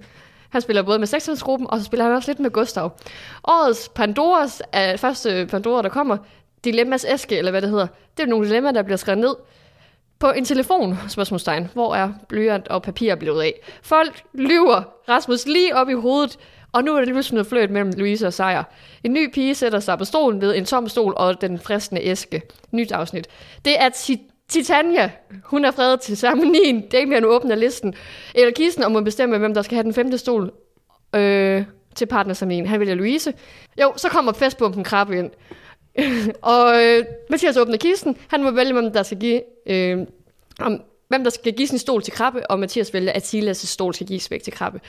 Han 0.50 0.62
spiller 0.62 0.84
både 0.84 1.00
med 1.00 1.08
seksmandsgruppen, 1.08 1.70
og 1.70 1.80
så 1.80 1.86
spiller 1.86 2.06
han 2.06 2.14
også 2.14 2.30
lidt 2.30 2.40
med 2.40 2.52
Gustav. 2.52 2.92
Årets 3.44 3.90
Pandoras, 3.90 4.62
er 4.72 4.98
første 4.98 5.48
Pandora, 5.52 5.82
der 5.82 5.90
kommer, 5.90 6.18
Dilemmas 6.64 7.06
æske, 7.10 7.38
eller 7.38 7.52
hvad 7.52 7.62
det 7.62 7.70
hedder, 7.70 7.88
det 8.18 8.24
er 8.24 8.28
nogle 8.28 8.48
dilemmaer, 8.48 8.72
der 8.74 8.84
bliver 8.84 8.98
skrevet 8.98 9.20
ned 9.20 9.36
på 10.20 10.32
en 10.32 10.46
telefon, 10.46 10.98
spørgsmålstegn. 11.08 11.70
Hvor 11.74 11.96
er 11.96 12.10
blyant 12.30 12.68
og 12.68 12.82
papir 12.82 13.16
blevet 13.16 13.42
af? 13.42 13.54
Folk 13.84 14.24
lyver 14.34 14.82
Rasmus 15.10 15.46
lige 15.46 15.76
op 15.76 15.90
i 15.90 15.94
hovedet, 15.94 16.38
og 16.72 16.84
nu 16.84 16.94
er 16.94 16.98
det 16.98 17.08
lige 17.08 17.14
pludselig 17.14 17.36
noget 17.36 17.48
fløjt 17.48 17.72
mellem 17.72 17.92
Louise 17.98 18.28
og 18.28 18.34
Sejer. 18.34 18.64
En 19.04 19.14
ny 19.14 19.32
pige 19.34 19.56
sætter 19.56 19.80
sig 19.80 19.98
på 19.98 20.06
stolen 20.06 20.42
ved 20.42 20.56
en 20.56 20.66
tom 20.66 20.90
stol 20.90 21.14
og 21.18 21.42
den 21.42 21.60
fristende 21.60 22.02
æske. 22.04 22.42
Nyt 22.72 22.92
afsnit. 22.92 23.28
Det 23.66 23.82
er 23.82 23.90
Titania. 24.50 25.12
Hun 25.44 25.66
er 25.66 25.72
fredet 25.72 26.02
til 26.02 26.18
ceremonien. 26.18 26.82
Damien 26.82 27.26
åbner 27.26 27.56
listen. 27.56 27.94
Eller 28.36 28.52
kisten 28.52 28.84
og 28.84 28.92
må 28.92 29.02
bestemme, 29.02 29.38
hvem 29.38 29.54
der 29.54 29.62
skal 29.62 29.76
have 29.76 29.84
den 29.84 29.94
femte 29.94 30.18
stol 30.18 30.52
øh, 31.16 31.64
til 31.96 32.06
partnersamlingen. 32.06 32.68
Han 32.68 32.80
vælger 32.80 32.96
Louise. 32.96 33.34
Jo, 33.82 33.94
så 33.98 34.10
kommer 34.10 34.32
festbomben 34.34 34.84
krabbe 34.84 35.18
ind. 35.20 35.32
og 36.42 36.84
øh, 36.84 37.06
Mathias 37.30 37.58
åbner 37.58 37.78
kisten. 37.78 38.18
Han 38.28 38.44
må 38.44 38.52
vælge, 38.52 38.74
hvem 38.74 38.94
der 38.94 39.04
skal 39.04 39.20
give... 39.20 39.42
Øh, 39.66 39.98
om, 40.60 40.82
hvem 41.10 41.24
der 41.24 41.32
skal 41.32 41.54
give 41.54 41.68
sin 41.68 41.78
stol 41.78 42.02
til 42.02 42.14
Krabbe, 42.14 42.52
og 42.52 42.60
Mathias 42.60 42.94
vælger, 42.94 43.12
at 43.12 43.34
Silas' 43.34 43.68
stol 43.68 43.94
skal 43.94 44.08
gives 44.08 44.32
væk 44.32 44.44
til 44.44 44.54
Krabbe. 44.54 44.82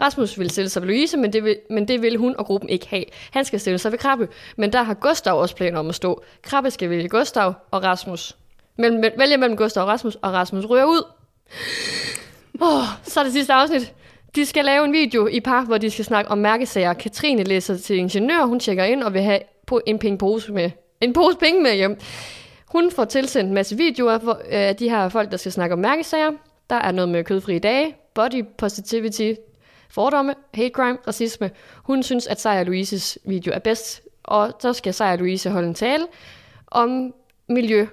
Rasmus 0.00 0.38
vil 0.38 0.50
stille 0.50 0.68
sig 0.68 0.82
ved 0.82 0.88
Louise, 0.88 1.16
men 1.16 1.32
det, 1.32 1.44
vil, 1.44 1.56
men 1.70 1.88
det 1.88 2.02
vil 2.02 2.16
hun 2.16 2.34
og 2.38 2.46
gruppen 2.46 2.70
ikke 2.70 2.88
have. 2.88 3.04
Han 3.30 3.44
skal 3.44 3.60
stille 3.60 3.78
sig 3.78 3.92
ved 3.92 3.98
Krabbe, 3.98 4.28
men 4.56 4.72
der 4.72 4.82
har 4.82 4.94
Gustav 4.94 5.40
også 5.40 5.56
planer 5.56 5.78
om 5.78 5.88
at 5.88 5.94
stå. 5.94 6.22
Krabbe 6.42 6.70
skal 6.70 6.90
vælge 6.90 7.08
Gustav 7.08 7.54
og 7.70 7.82
Rasmus. 7.82 8.36
Mellem, 8.78 9.04
vælge 9.18 9.36
mellem 9.36 9.56
Gustav 9.56 9.82
og 9.82 9.88
Rasmus, 9.88 10.14
og 10.14 10.32
Rasmus 10.32 10.64
ryger 10.68 10.84
ud. 10.84 11.02
Oh, 12.60 12.84
så 13.02 13.20
er 13.20 13.24
det 13.24 13.32
sidste 13.32 13.52
afsnit. 13.52 13.92
De 14.34 14.46
skal 14.46 14.64
lave 14.64 14.84
en 14.84 14.92
video 14.92 15.26
i 15.26 15.40
par, 15.40 15.64
hvor 15.64 15.78
de 15.78 15.90
skal 15.90 16.04
snakke 16.04 16.30
om 16.30 16.38
mærkesager. 16.38 16.92
Katrine 16.92 17.44
læser 17.44 17.76
til 17.76 17.96
ingeniør, 17.96 18.44
hun 18.44 18.60
tjekker 18.60 18.84
ind 18.84 19.02
og 19.02 19.14
vil 19.14 19.22
have 19.22 19.40
på 19.66 19.80
en 19.86 19.98
pengepose 19.98 20.52
med. 20.52 20.70
En 21.00 21.12
pose 21.12 21.36
penge 21.38 21.62
med 21.62 21.74
hjem. 21.74 21.98
Hun 22.72 22.90
får 22.90 23.04
tilsendt 23.04 23.48
en 23.48 23.54
masse 23.54 23.76
videoer 23.76 24.34
af 24.50 24.70
øh, 24.70 24.78
de 24.78 24.90
her 24.90 25.08
folk, 25.08 25.30
der 25.30 25.36
skal 25.36 25.52
snakke 25.52 25.72
om 25.72 25.78
mærkesager. 25.78 26.30
Der 26.70 26.76
er 26.76 26.92
noget 26.92 27.08
med 27.08 27.24
kødfrie 27.24 27.58
dage, 27.58 27.96
body 28.14 28.44
positivity, 28.58 29.32
fordomme, 29.88 30.34
hate 30.54 30.70
crime, 30.74 30.98
racisme. 31.06 31.50
Hun 31.84 32.02
synes, 32.02 32.26
at 32.26 32.40
Sejr 32.40 32.64
Louises 32.64 33.18
video 33.24 33.52
er 33.52 33.58
bedst, 33.58 34.02
og 34.22 34.52
så 34.60 34.72
skal 34.72 34.94
Sejr 34.94 35.16
Louise 35.16 35.50
holde 35.50 35.68
en 35.68 35.74
tale 35.74 36.06
om 36.66 37.14
miljø, 37.48 37.86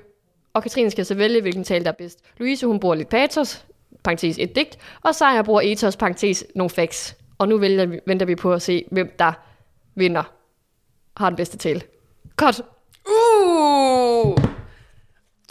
og 0.53 0.63
Katrine 0.63 0.91
skal 0.91 1.05
så 1.05 1.15
vælge, 1.15 1.41
hvilken 1.41 1.63
tale 1.63 1.83
der 1.83 1.91
er 1.91 1.95
bedst. 1.95 2.19
Louise, 2.37 2.67
hun 2.67 2.79
bruger 2.79 2.95
lidt 2.95 3.09
patos, 3.09 3.65
parentes 4.03 4.37
et 4.39 4.55
digt, 4.55 4.77
og 5.01 5.15
Sejr 5.15 5.41
bruger 5.41 5.61
ethos, 5.63 5.97
parentes 5.97 6.45
nogle 6.55 6.69
facts. 6.69 7.15
Og 7.37 7.47
nu 7.47 7.57
vælger 7.57 7.85
vi, 7.85 7.99
venter 8.05 8.25
vi 8.25 8.35
på 8.35 8.53
at 8.53 8.61
se, 8.61 8.85
hvem 8.91 9.15
der 9.19 9.33
vinder, 9.95 10.23
har 11.17 11.29
den 11.29 11.37
bedste 11.37 11.57
tale. 11.57 11.81
Godt. 12.37 12.61
Uh! 13.07 14.46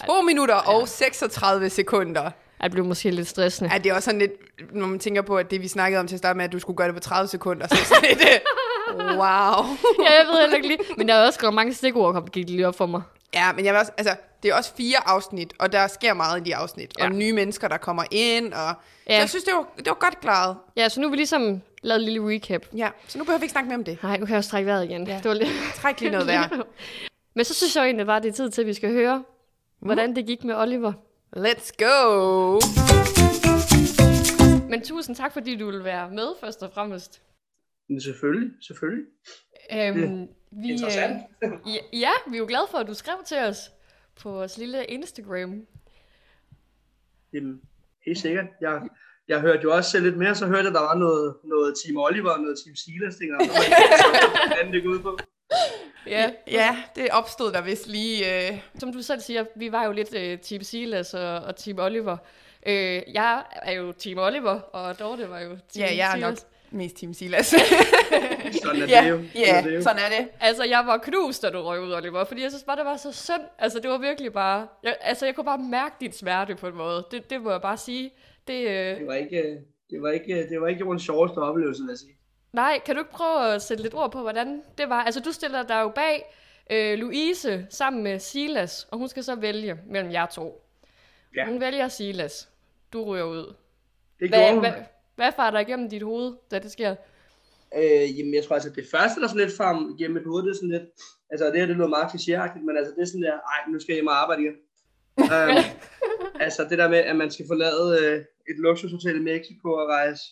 2 0.07 0.23
minutter 0.23 0.55
og 0.55 0.89
36 0.89 1.71
sekunder. 1.71 2.31
Det 2.63 2.73
blev 2.73 2.85
måske 2.85 3.11
lidt 3.11 3.29
stressende. 3.29 3.71
Ja, 3.73 3.79
det 3.79 3.91
er 3.91 3.95
også 3.95 4.05
sådan 4.05 4.21
lidt, 4.21 4.33
når 4.73 4.87
man 4.87 4.99
tænker 4.99 5.23
på, 5.23 5.37
at 5.37 5.51
det 5.51 5.63
vi 5.63 5.69
snakkede 5.69 6.01
om 6.01 6.07
til 6.07 6.15
at 6.15 6.19
starte 6.19 6.37
med, 6.37 6.45
at 6.45 6.53
du 6.53 6.59
skulle 6.59 6.77
gøre 6.77 6.87
det 6.87 6.95
på 6.95 7.01
30 7.01 7.29
sekunder, 7.29 7.67
så 7.67 7.75
det 7.75 7.87
sådan 7.87 8.05
lidt, 8.09 8.21
wow. 9.21 9.65
ja, 10.05 10.13
jeg 10.19 10.27
ved 10.31 10.41
heller 10.41 10.57
ikke 10.57 10.69
lige. 10.69 10.79
Men 10.97 11.09
der 11.09 11.15
er 11.15 11.27
også 11.27 11.51
mange 11.51 11.75
stikord, 11.75 12.15
kom 12.15 12.27
gik 12.27 12.49
lige 12.49 12.69
op 12.69 12.77
for 12.77 12.87
mig. 12.87 13.03
Ja, 13.35 13.53
men 13.53 13.65
jeg 13.65 13.75
vil 13.75 13.81
også, 13.81 13.93
altså, 13.99 14.17
det 14.43 14.51
er 14.51 14.55
også 14.55 14.73
fire 14.77 15.09
afsnit, 15.09 15.55
og 15.59 15.73
der 15.73 15.87
sker 15.87 16.15
meget 16.15 16.41
i 16.41 16.45
de 16.45 16.57
afsnit. 16.57 16.93
Ja. 16.99 17.05
Og 17.05 17.13
nye 17.13 17.33
mennesker, 17.33 17.69
der 17.69 17.77
kommer 17.77 18.05
ind, 18.11 18.53
og... 18.53 18.75
Ja. 19.09 19.15
Så 19.15 19.21
jeg 19.21 19.29
synes, 19.29 19.45
det 19.45 19.55
var, 19.55 19.67
det 19.77 19.87
var 19.87 19.95
godt 19.95 20.21
klaret. 20.21 20.57
Ja, 20.77 20.89
så 20.89 21.01
nu 21.01 21.07
er 21.07 21.11
vi 21.11 21.17
ligesom 21.17 21.63
lavet 21.83 22.01
en 22.01 22.05
lille 22.05 22.35
recap. 22.35 22.63
Ja, 22.77 22.89
så 23.09 23.19
nu 23.19 23.25
behøver 23.25 23.39
vi 23.39 23.45
ikke 23.45 23.53
snakke 23.53 23.69
mere 23.69 23.79
om 23.79 23.85
det. 23.85 24.03
Nej, 24.03 24.17
nu 24.17 24.27
kan 24.27 24.33
jeg 24.33 24.39
også 24.39 24.51
trække 24.51 24.67
vejret 24.67 24.85
igen. 24.85 25.07
Ja. 25.07 25.17
Det 25.17 25.25
var 25.25 25.35
lidt... 25.35 25.51
Træk 25.75 26.01
lige 26.01 26.11
noget 26.11 26.27
værd. 26.27 26.51
Men 27.37 27.45
så 27.45 27.55
synes 27.55 27.77
jeg 27.77 27.85
egentlig 27.85 28.07
bare, 28.07 28.21
det 28.21 28.29
er 28.29 28.33
tid 28.33 28.51
til, 28.51 28.61
at 28.61 28.67
vi 28.67 28.75
skal 28.75 28.93
høre, 28.93 29.25
hvordan 29.79 30.17
det 30.17 30.27
gik 30.27 30.45
med 30.45 30.55
Oliver. 30.55 30.93
Let's 31.37 31.71
go! 31.79 32.61
Men 34.69 34.83
tusind 34.83 35.17
tak, 35.17 35.33
fordi 35.33 35.57
du 35.57 35.71
vil 35.71 35.85
være 35.85 36.11
med, 36.11 36.29
først 36.41 36.63
og 36.63 36.73
fremmest. 36.73 37.23
Men 37.89 38.01
selvfølgelig, 38.01 38.51
selvfølgelig. 38.67 39.05
Øhm, 39.73 40.29
vi, 40.51 40.69
Interessant. 40.73 41.23
Øh, 41.45 41.51
ja, 41.67 41.99
ja, 41.99 42.11
vi 42.31 42.37
er 42.37 42.39
jo 42.39 42.47
glade 42.49 42.67
for, 42.71 42.79
at 42.79 42.87
du 42.87 42.95
skrev 42.95 43.17
til 43.27 43.39
os 43.39 43.59
på 44.21 44.31
vores 44.31 44.59
lille 44.59 44.85
Instagram. 44.85 45.67
Jamen, 47.33 47.61
helt 48.07 48.19
sikkert. 48.19 48.47
Jeg, 48.61 48.89
jeg 49.29 49.41
hørte 49.41 49.63
jo 49.63 49.75
også 49.75 50.01
lidt 50.01 50.17
mere, 50.17 50.35
så 50.35 50.47
hørte 50.47 50.65
jeg, 50.65 50.75
der 50.75 50.81
var 50.81 50.95
noget, 50.95 51.37
noget 51.45 51.75
Team 51.85 51.97
Oliver 51.97 52.31
og 52.31 52.41
noget 52.41 52.57
Team 52.65 52.77
Silas, 52.77 53.17
ting, 53.17 53.35
og 53.35 53.41
hvordan 54.47 54.73
det 54.73 54.83
går 54.83 54.91
ud 54.91 54.99
på. 54.99 55.19
Ja, 56.07 56.31
Ja, 56.47 56.77
det 56.97 57.09
opstod 57.13 57.53
der 57.53 57.61
vist 57.63 57.87
lige... 57.87 58.49
Øh... 58.51 58.59
som 58.79 58.93
du 58.93 59.03
selv 59.03 59.21
siger, 59.21 59.45
vi 59.57 59.73
var 59.73 59.85
jo 59.85 59.93
lidt 59.93 60.15
uh, 60.15 60.41
Team 60.43 60.63
Silas 60.63 61.15
og, 61.15 61.37
og 61.37 61.57
Team 61.57 61.79
Oliver. 61.79 62.17
Øh, 62.67 63.03
jeg 63.15 63.43
er 63.63 63.73
jo 63.73 63.93
Team 63.93 64.19
Oliver, 64.19 64.61
og 64.61 64.99
Dorte 64.99 65.31
var 65.31 65.41
jo 65.41 65.49
Team 65.49 65.59
Ja, 65.77 65.97
jeg 65.97 66.13
er 66.13 66.17
nok 66.17 66.37
Silas. 66.37 66.47
mest 66.71 66.97
Team 66.97 67.15
Silas. 67.15 67.47
Sådan 68.63 68.83
er 68.83 68.87
ja, 68.87 69.05
det 69.05 69.11
jo. 69.11 69.17
Sådan 69.17 69.31
ja, 69.35 69.57
er 69.59 69.63
det 69.63 69.75
jo. 69.77 69.83
sådan 69.83 69.99
er 69.99 70.19
det. 70.19 70.29
Altså, 70.41 70.65
jeg 70.65 70.83
var 70.87 70.99
knust, 70.99 71.43
da 71.43 71.51
du 71.51 71.63
røg 71.63 71.81
ud, 71.81 71.93
Oliver, 71.93 72.25
fordi 72.25 72.43
jeg 72.43 72.51
synes 72.51 72.65
bare, 72.65 72.77
det 72.77 72.85
var 72.85 72.97
så 72.97 73.13
synd. 73.13 73.43
Altså, 73.59 73.81
det 73.81 73.91
var 73.91 73.99
virkelig 73.99 74.33
bare... 74.33 74.67
Jeg, 74.83 74.97
altså, 75.01 75.27
jeg 75.27 75.35
kunne 75.35 75.45
bare 75.45 75.59
mærke 75.59 75.95
din 76.01 76.13
smerte 76.13 76.55
på 76.55 76.67
en 76.69 76.75
måde. 76.77 77.07
Det, 77.11 77.31
det 77.31 77.43
må 77.43 77.51
jeg 77.51 77.61
bare 77.63 77.77
sige. 77.77 78.11
Det, 78.49 78.61
øh, 78.69 78.99
Det 78.99 79.07
var 79.07 79.15
ikke, 79.15 79.59
det 79.91 80.03
var 80.03 80.11
ikke, 80.11 80.49
det 80.51 80.61
var 80.61 80.69
ikke 80.69 80.81
Jordens 80.81 81.03
sjoveste 81.03 81.39
oplevelse, 81.39 81.83
vil 81.83 81.89
jeg 81.91 81.99
sige. 81.99 82.16
Nej, 82.57 82.81
kan 82.87 82.95
du 82.95 83.01
ikke 83.01 83.11
prøve 83.11 83.55
at 83.55 83.63
sætte 83.63 83.83
lidt 83.83 83.95
ord 83.95 84.13
på, 84.13 84.21
hvordan 84.21 84.63
det 84.79 84.89
var? 84.89 85.03
Altså, 85.03 85.21
du 85.21 85.33
stiller 85.33 85.63
dig 85.63 85.81
jo 85.81 85.89
bag 85.89 86.35
øh, 86.71 86.99
Louise 86.99 87.67
sammen 87.71 88.03
med 88.03 88.19
Silas, 88.19 88.89
og 88.91 88.99
hun 88.99 89.09
skal 89.09 89.25
så 89.25 89.35
vælge 89.35 89.79
mellem 89.87 90.13
jer 90.13 90.27
to. 90.27 90.63
Ja. 91.37 91.47
Hun 91.47 91.61
vælger 91.61 91.89
Silas. 91.89 92.49
Du 92.93 93.05
ryger 93.05 93.25
ud. 93.25 93.55
Det 94.21 94.29
Hvad, 94.29 94.51
hun. 94.51 94.59
hvad, 94.61 94.73
hvad 95.17 95.33
farer 95.37 95.51
der 95.51 95.59
igennem 95.59 95.91
dit 95.91 96.03
hoved, 96.03 96.35
da 96.51 96.59
det 96.59 96.73
sker? 96.73 96.97
Øh, 97.77 98.19
jamen, 98.19 98.35
jeg 98.35 98.45
tror 98.45 98.55
altså, 98.55 98.71
det 98.71 98.87
første, 98.91 99.21
der 99.21 99.27
sådan 99.29 99.41
lidt 99.41 99.57
frem 99.57 99.95
igennem 99.99 100.17
mit 100.17 100.27
hoved, 100.27 100.43
det 100.43 100.51
er 100.51 100.55
sådan 100.55 100.71
lidt, 100.71 100.89
altså 101.31 101.47
det 101.47 101.61
her, 101.61 101.67
det 101.67 101.77
lyder 101.77 101.89
meget 101.89 102.09
klichéagtigt, 102.15 102.65
men 102.67 102.77
altså 102.77 102.93
det 102.97 103.03
er 103.03 103.07
sådan 103.07 103.23
der, 103.23 103.33
ej, 103.33 103.61
nu 103.73 103.81
skal 103.81 103.93
jeg 103.93 103.97
hjem 103.97 104.07
og 104.07 104.23
arbejde 104.23 104.43
igen. 104.43 104.57
um, 105.19 105.65
altså 106.47 106.67
det 106.71 106.79
der 106.79 106.89
med, 106.89 106.99
at 106.99 107.17
man 107.17 107.31
skal 107.31 107.47
forlade 107.47 107.87
øh, 108.03 108.19
et 108.51 108.59
luksushotel 108.59 109.17
i 109.17 109.25
Mexico 109.33 109.69
og 109.73 109.89
rejse 109.89 110.23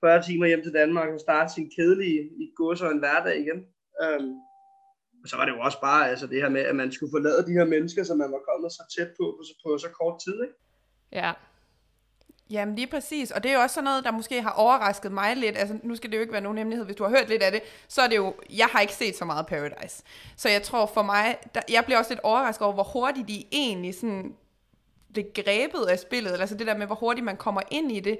40 0.00 0.22
timer 0.22 0.46
hjem 0.46 0.62
til 0.62 0.72
Danmark 0.72 1.08
og 1.08 1.20
starte 1.20 1.52
sin 1.52 1.70
kedelige 1.76 2.20
i 2.22 2.52
gås 2.56 2.80
og 2.82 2.90
en 2.90 2.98
hverdag 2.98 3.40
igen. 3.40 3.60
Øhm, 4.02 4.32
og 5.22 5.30
så 5.30 5.36
var 5.36 5.44
det 5.44 5.52
jo 5.52 5.60
også 5.60 5.80
bare 5.80 6.10
altså 6.10 6.26
det 6.26 6.42
her 6.42 6.48
med, 6.48 6.60
at 6.60 6.76
man 6.76 6.92
skulle 6.92 7.12
forlade 7.16 7.46
de 7.46 7.52
her 7.52 7.64
mennesker, 7.64 8.04
som 8.04 8.18
man 8.18 8.32
var 8.32 8.42
kommet 8.50 8.72
så 8.72 8.82
tæt 8.98 9.08
på 9.18 9.24
på, 9.38 9.42
så, 9.48 9.54
på 9.64 9.78
så 9.78 9.88
kort 10.00 10.20
tid. 10.24 10.42
Ikke? 10.42 10.54
Ja. 11.12 11.32
Jamen 12.50 12.74
lige 12.74 12.86
præcis, 12.86 13.30
og 13.30 13.42
det 13.42 13.50
er 13.50 13.54
jo 13.54 13.60
også 13.60 13.74
sådan 13.74 13.84
noget, 13.84 14.04
der 14.04 14.10
måske 14.10 14.42
har 14.42 14.50
overrasket 14.50 15.12
mig 15.12 15.36
lidt. 15.36 15.56
Altså 15.56 15.78
nu 15.82 15.96
skal 15.96 16.10
det 16.10 16.16
jo 16.16 16.20
ikke 16.20 16.32
være 16.32 16.42
nogen 16.42 16.58
hemmelighed, 16.58 16.84
hvis 16.84 16.96
du 16.96 17.04
har 17.04 17.10
hørt 17.10 17.28
lidt 17.28 17.42
af 17.42 17.52
det, 17.52 17.62
så 17.88 18.02
er 18.02 18.08
det 18.08 18.16
jo, 18.16 18.34
jeg 18.56 18.66
har 18.66 18.80
ikke 18.80 18.94
set 18.94 19.16
så 19.16 19.24
meget 19.24 19.46
Paradise. 19.46 20.02
Så 20.36 20.48
jeg 20.48 20.62
tror 20.62 20.86
for 20.86 21.02
mig, 21.02 21.36
der, 21.54 21.60
jeg 21.68 21.84
bliver 21.84 21.98
også 21.98 22.10
lidt 22.10 22.20
overrasket 22.22 22.64
over, 22.64 22.74
hvor 22.74 22.82
hurtigt 22.82 23.28
de 23.28 23.44
egentlig 23.52 23.94
sådan 23.94 24.34
blev 25.12 25.24
grebet 25.34 25.86
af 25.88 25.98
spillet, 25.98 26.32
eller 26.32 26.40
altså 26.40 26.56
det 26.56 26.66
der 26.66 26.76
med, 26.76 26.86
hvor 26.86 26.94
hurtigt 26.94 27.24
man 27.24 27.36
kommer 27.36 27.60
ind 27.70 27.92
i 27.92 28.00
det. 28.00 28.18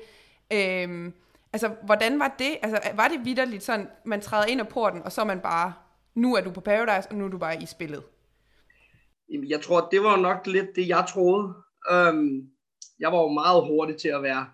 Øhm, 0.52 1.14
altså, 1.52 1.68
hvordan 1.84 2.18
var 2.18 2.34
det? 2.38 2.52
Altså, 2.62 2.78
var 2.94 3.08
det 3.08 3.24
vidderligt 3.24 3.62
sådan, 3.62 3.88
man 4.04 4.20
træder 4.20 4.46
ind 4.46 4.60
ad 4.60 4.66
porten, 4.66 5.02
og 5.02 5.12
så 5.12 5.20
er 5.20 5.24
man 5.24 5.40
bare, 5.40 5.74
nu 6.14 6.34
er 6.34 6.40
du 6.40 6.50
på 6.50 6.60
Paradise, 6.60 7.08
og 7.10 7.16
nu 7.16 7.24
er 7.24 7.28
du 7.28 7.38
bare 7.38 7.62
i 7.62 7.66
spillet? 7.66 8.02
Jamen, 9.32 9.50
jeg 9.50 9.60
tror, 9.60 9.88
det 9.92 10.02
var 10.02 10.16
nok 10.16 10.46
lidt 10.46 10.76
det, 10.76 10.88
jeg 10.88 11.04
troede. 11.08 11.54
Um, 11.92 12.42
jeg 12.98 13.12
var 13.12 13.20
jo 13.22 13.28
meget 13.28 13.66
hurtig 13.66 13.96
til 13.96 14.08
at 14.08 14.22
være, 14.22 14.46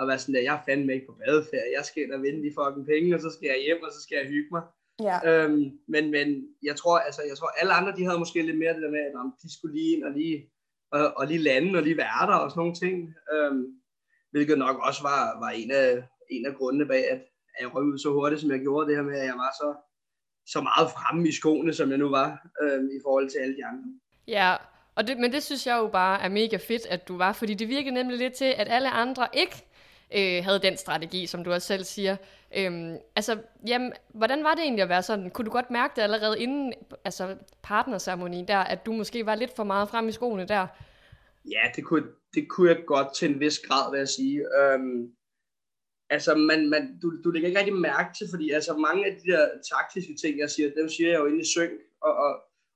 at 0.00 0.08
være 0.08 0.18
sådan 0.18 0.34
der, 0.34 0.40
jeg 0.40 0.54
er 0.54 0.64
fandme 0.68 0.94
ikke 0.94 1.06
på 1.06 1.16
badeferie, 1.20 1.76
jeg 1.76 1.84
skal 1.84 2.14
og 2.14 2.22
vinde 2.22 2.42
de 2.44 2.56
fucking 2.58 2.86
penge, 2.86 3.14
og 3.14 3.20
så 3.20 3.30
skal 3.36 3.46
jeg 3.52 3.58
hjem, 3.66 3.82
og 3.86 3.92
så 3.92 4.00
skal 4.02 4.16
jeg 4.20 4.26
hygge 4.34 4.50
mig. 4.56 4.62
Ja. 5.08 5.16
Um, 5.46 5.58
men, 5.88 6.04
men 6.16 6.28
jeg 6.62 6.76
tror, 6.76 6.98
altså, 6.98 7.22
jeg 7.30 7.36
tror, 7.36 7.50
alle 7.60 7.72
andre, 7.72 7.96
de 7.96 8.04
havde 8.04 8.18
måske 8.18 8.42
lidt 8.42 8.58
mere 8.58 8.74
det 8.74 8.82
der 8.82 8.96
med, 8.96 9.04
at 9.06 9.12
de 9.42 9.48
skulle 9.56 9.74
lige 9.76 9.92
ind 9.96 10.04
og 10.04 10.12
lige, 10.18 10.36
og, 10.92 11.04
og 11.18 11.26
lige 11.26 11.46
lande 11.48 11.78
og 11.78 11.82
lige 11.82 11.96
være 11.96 12.26
der 12.30 12.38
og 12.42 12.50
sådan 12.50 12.60
nogle 12.60 12.80
ting. 12.84 12.96
Um, 13.34 13.58
hvilket 14.32 14.58
nok 14.58 14.76
også 14.88 15.02
var, 15.02 15.20
var 15.44 15.50
en, 15.50 15.70
af, 15.70 15.90
en 16.30 16.46
af 16.46 16.54
grundene 16.54 16.86
bag, 16.86 17.10
at, 17.10 17.20
at 17.54 17.60
jeg 17.60 17.74
røg 17.74 17.84
ud 17.84 17.98
så 17.98 18.12
hurtigt, 18.12 18.40
som 18.40 18.50
jeg 18.50 18.60
gjorde 18.60 18.88
det 18.88 18.96
her 18.96 19.02
med, 19.02 19.18
at 19.18 19.26
jeg 19.26 19.34
var 19.34 19.52
så, 19.60 19.68
så 20.46 20.60
meget 20.60 20.90
fremme 20.90 21.28
i 21.28 21.32
skoene, 21.32 21.72
som 21.74 21.90
jeg 21.90 21.98
nu 21.98 22.08
var, 22.10 22.28
um, 22.62 22.84
i 22.96 23.00
forhold 23.04 23.30
til 23.30 23.38
alle 23.38 23.56
de 23.56 23.64
andre. 23.64 23.84
Ja, 24.28 24.56
og 24.94 25.06
det, 25.06 25.18
men 25.18 25.32
det 25.32 25.42
synes 25.42 25.66
jeg 25.66 25.76
jo 25.78 25.86
bare 25.86 26.22
er 26.22 26.28
mega 26.28 26.56
fedt, 26.56 26.86
at 26.86 27.08
du 27.08 27.16
var, 27.16 27.32
fordi 27.32 27.54
det 27.54 27.68
virkede 27.68 27.94
nemlig 27.94 28.18
lidt 28.18 28.34
til, 28.34 28.54
at 28.56 28.68
alle 28.68 28.90
andre 28.90 29.28
ikke 29.32 29.64
øh, 30.16 30.44
havde 30.44 30.58
den 30.62 30.76
strategi, 30.76 31.26
som 31.26 31.44
du 31.44 31.52
også 31.52 31.66
selv 31.66 31.84
siger. 31.84 32.16
Øhm, 32.56 32.96
altså, 33.16 33.38
jamen, 33.66 33.92
hvordan 34.14 34.44
var 34.44 34.54
det 34.54 34.62
egentlig 34.62 34.82
at 34.82 34.88
være 34.88 35.02
sådan? 35.02 35.30
Kunne 35.30 35.44
du 35.44 35.50
godt 35.50 35.70
mærke 35.70 35.92
det 35.96 36.02
allerede 36.02 36.40
inden 36.40 36.72
altså, 37.04 37.36
partnerceremoni 37.62 38.44
der, 38.48 38.58
at 38.58 38.86
du 38.86 38.92
måske 38.92 39.26
var 39.26 39.34
lidt 39.34 39.56
for 39.56 39.64
meget 39.64 39.88
frem 39.88 40.08
i 40.08 40.12
skoene 40.12 40.44
der? 40.44 40.66
Ja, 41.44 41.62
det 41.76 41.84
kunne, 41.84 42.04
det 42.34 42.48
kunne 42.48 42.70
jeg 42.70 42.78
godt 42.86 43.14
til 43.14 43.30
en 43.30 43.40
vis 43.40 43.58
grad, 43.58 43.90
vil 43.90 43.98
jeg 43.98 44.08
sige. 44.08 44.44
Øhm, 44.60 45.12
altså, 46.10 46.34
man, 46.34 46.68
man, 46.68 46.98
du, 47.02 47.22
du 47.24 47.30
lægger 47.30 47.48
ikke 47.48 47.58
rigtig 47.58 47.76
mærke 47.76 48.10
til, 48.18 48.26
fordi 48.30 48.50
altså, 48.50 48.76
mange 48.76 49.06
af 49.06 49.12
de 49.20 49.30
der 49.32 49.48
taktiske 49.72 50.14
ting, 50.22 50.38
jeg 50.38 50.50
siger, 50.50 50.70
dem 50.76 50.88
siger 50.88 51.10
jeg 51.10 51.20
jo 51.20 51.26
inde 51.26 51.40
i 51.40 51.44
synk, 51.44 51.80
og, 52.02 52.14
og, 52.24 52.32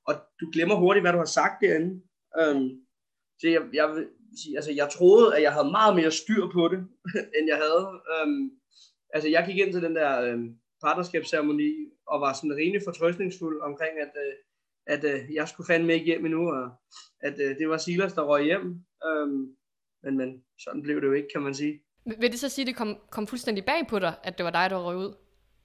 og 0.07 0.15
du 0.39 0.51
glemmer 0.53 0.75
hurtigt, 0.75 1.03
hvad 1.03 1.11
du 1.11 1.17
har 1.17 1.33
sagt 1.39 1.61
derinde. 1.61 2.01
Øhm, 2.39 2.69
så 3.39 3.47
jeg, 3.49 3.61
jeg 3.73 3.89
vil 3.89 4.07
sige, 4.43 4.55
altså, 4.55 4.71
jeg 4.71 4.89
troede, 4.89 5.35
at 5.35 5.41
jeg 5.41 5.53
havde 5.53 5.71
meget 5.71 5.95
mere 5.95 6.11
styr 6.11 6.43
på 6.53 6.67
det, 6.67 6.79
end 7.37 7.45
jeg 7.47 7.57
havde. 7.65 7.85
Øhm, 8.13 8.51
altså, 9.13 9.29
jeg 9.29 9.45
gik 9.47 9.57
ind 9.57 9.73
til 9.73 9.81
den 9.81 9.95
der 9.95 10.21
øhm, 10.21 10.55
partnerskabsceremoni, 10.83 11.71
og 12.07 12.21
var 12.21 12.33
sådan 12.33 12.55
rimelig 12.55 12.81
fortrøstningsfuld 12.85 13.61
omkring, 13.61 13.99
at, 13.99 14.13
øh, 14.25 14.33
at 14.93 15.03
øh, 15.03 15.33
jeg 15.33 15.47
skulle 15.47 15.67
fandme 15.67 15.93
ikke 15.93 16.05
hjem 16.05 16.25
endnu, 16.25 16.51
og 16.51 16.69
at 17.21 17.39
øh, 17.39 17.57
det 17.57 17.69
var 17.69 17.77
Silas, 17.77 18.13
der 18.13 18.21
røg 18.21 18.43
hjem. 18.43 18.85
Øhm, 19.07 19.55
men, 20.03 20.17
men 20.17 20.43
sådan 20.59 20.81
blev 20.81 21.01
det 21.01 21.07
jo 21.07 21.13
ikke, 21.13 21.29
kan 21.33 21.41
man 21.41 21.55
sige. 21.55 21.84
Vil 22.05 22.31
det 22.31 22.39
så 22.39 22.49
sige, 22.49 22.63
at 22.63 22.67
det 22.67 22.75
kom, 22.75 22.97
kom 23.09 23.27
fuldstændig 23.27 23.65
bag 23.65 23.87
på 23.89 23.99
dig, 23.99 24.13
at 24.23 24.37
det 24.37 24.43
var 24.43 24.51
dig, 24.51 24.69
der 24.69 24.85
røg 24.85 24.97
ud? 24.97 25.13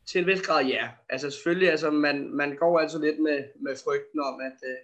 Til 0.07 0.21
en 0.21 0.27
vis 0.27 0.43
grad, 0.43 0.65
ja. 0.65 0.89
Altså 1.09 1.31
selvfølgelig, 1.31 1.71
altså, 1.71 1.91
man, 1.91 2.31
man 2.37 2.57
går 2.57 2.79
altså 2.79 2.99
lidt 2.99 3.19
med, 3.19 3.45
med 3.61 3.77
frygten 3.85 4.21
om, 4.21 4.41
at, 4.41 4.69
øh, 4.71 4.77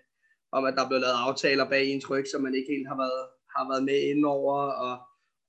om, 0.53 0.65
at 0.65 0.75
der 0.75 0.85
er 0.85 0.89
blevet 0.89 1.03
lavet 1.03 1.15
aftaler 1.27 1.69
bag 1.69 1.87
ens 1.87 2.11
ryg, 2.11 2.25
som 2.33 2.43
man 2.43 2.55
ikke 2.55 2.73
helt 2.73 2.89
har 2.89 2.97
været, 2.97 3.29
har 3.57 3.69
været 3.73 3.85
med 3.85 4.01
indover, 4.01 4.59
og, 4.63 4.99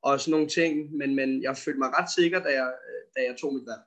og 0.02 0.20
sådan 0.20 0.32
nogle 0.32 0.48
ting. 0.48 0.98
Men, 0.98 1.16
men 1.16 1.44
jeg 1.44 1.58
følte 1.58 1.80
mig 1.80 1.90
ret 2.00 2.10
sikker, 2.18 2.40
da 2.40 2.50
jeg, 2.50 2.74
da 3.16 3.22
jeg 3.28 3.36
tog 3.42 3.54
mit 3.54 3.68
valg. 3.68 3.82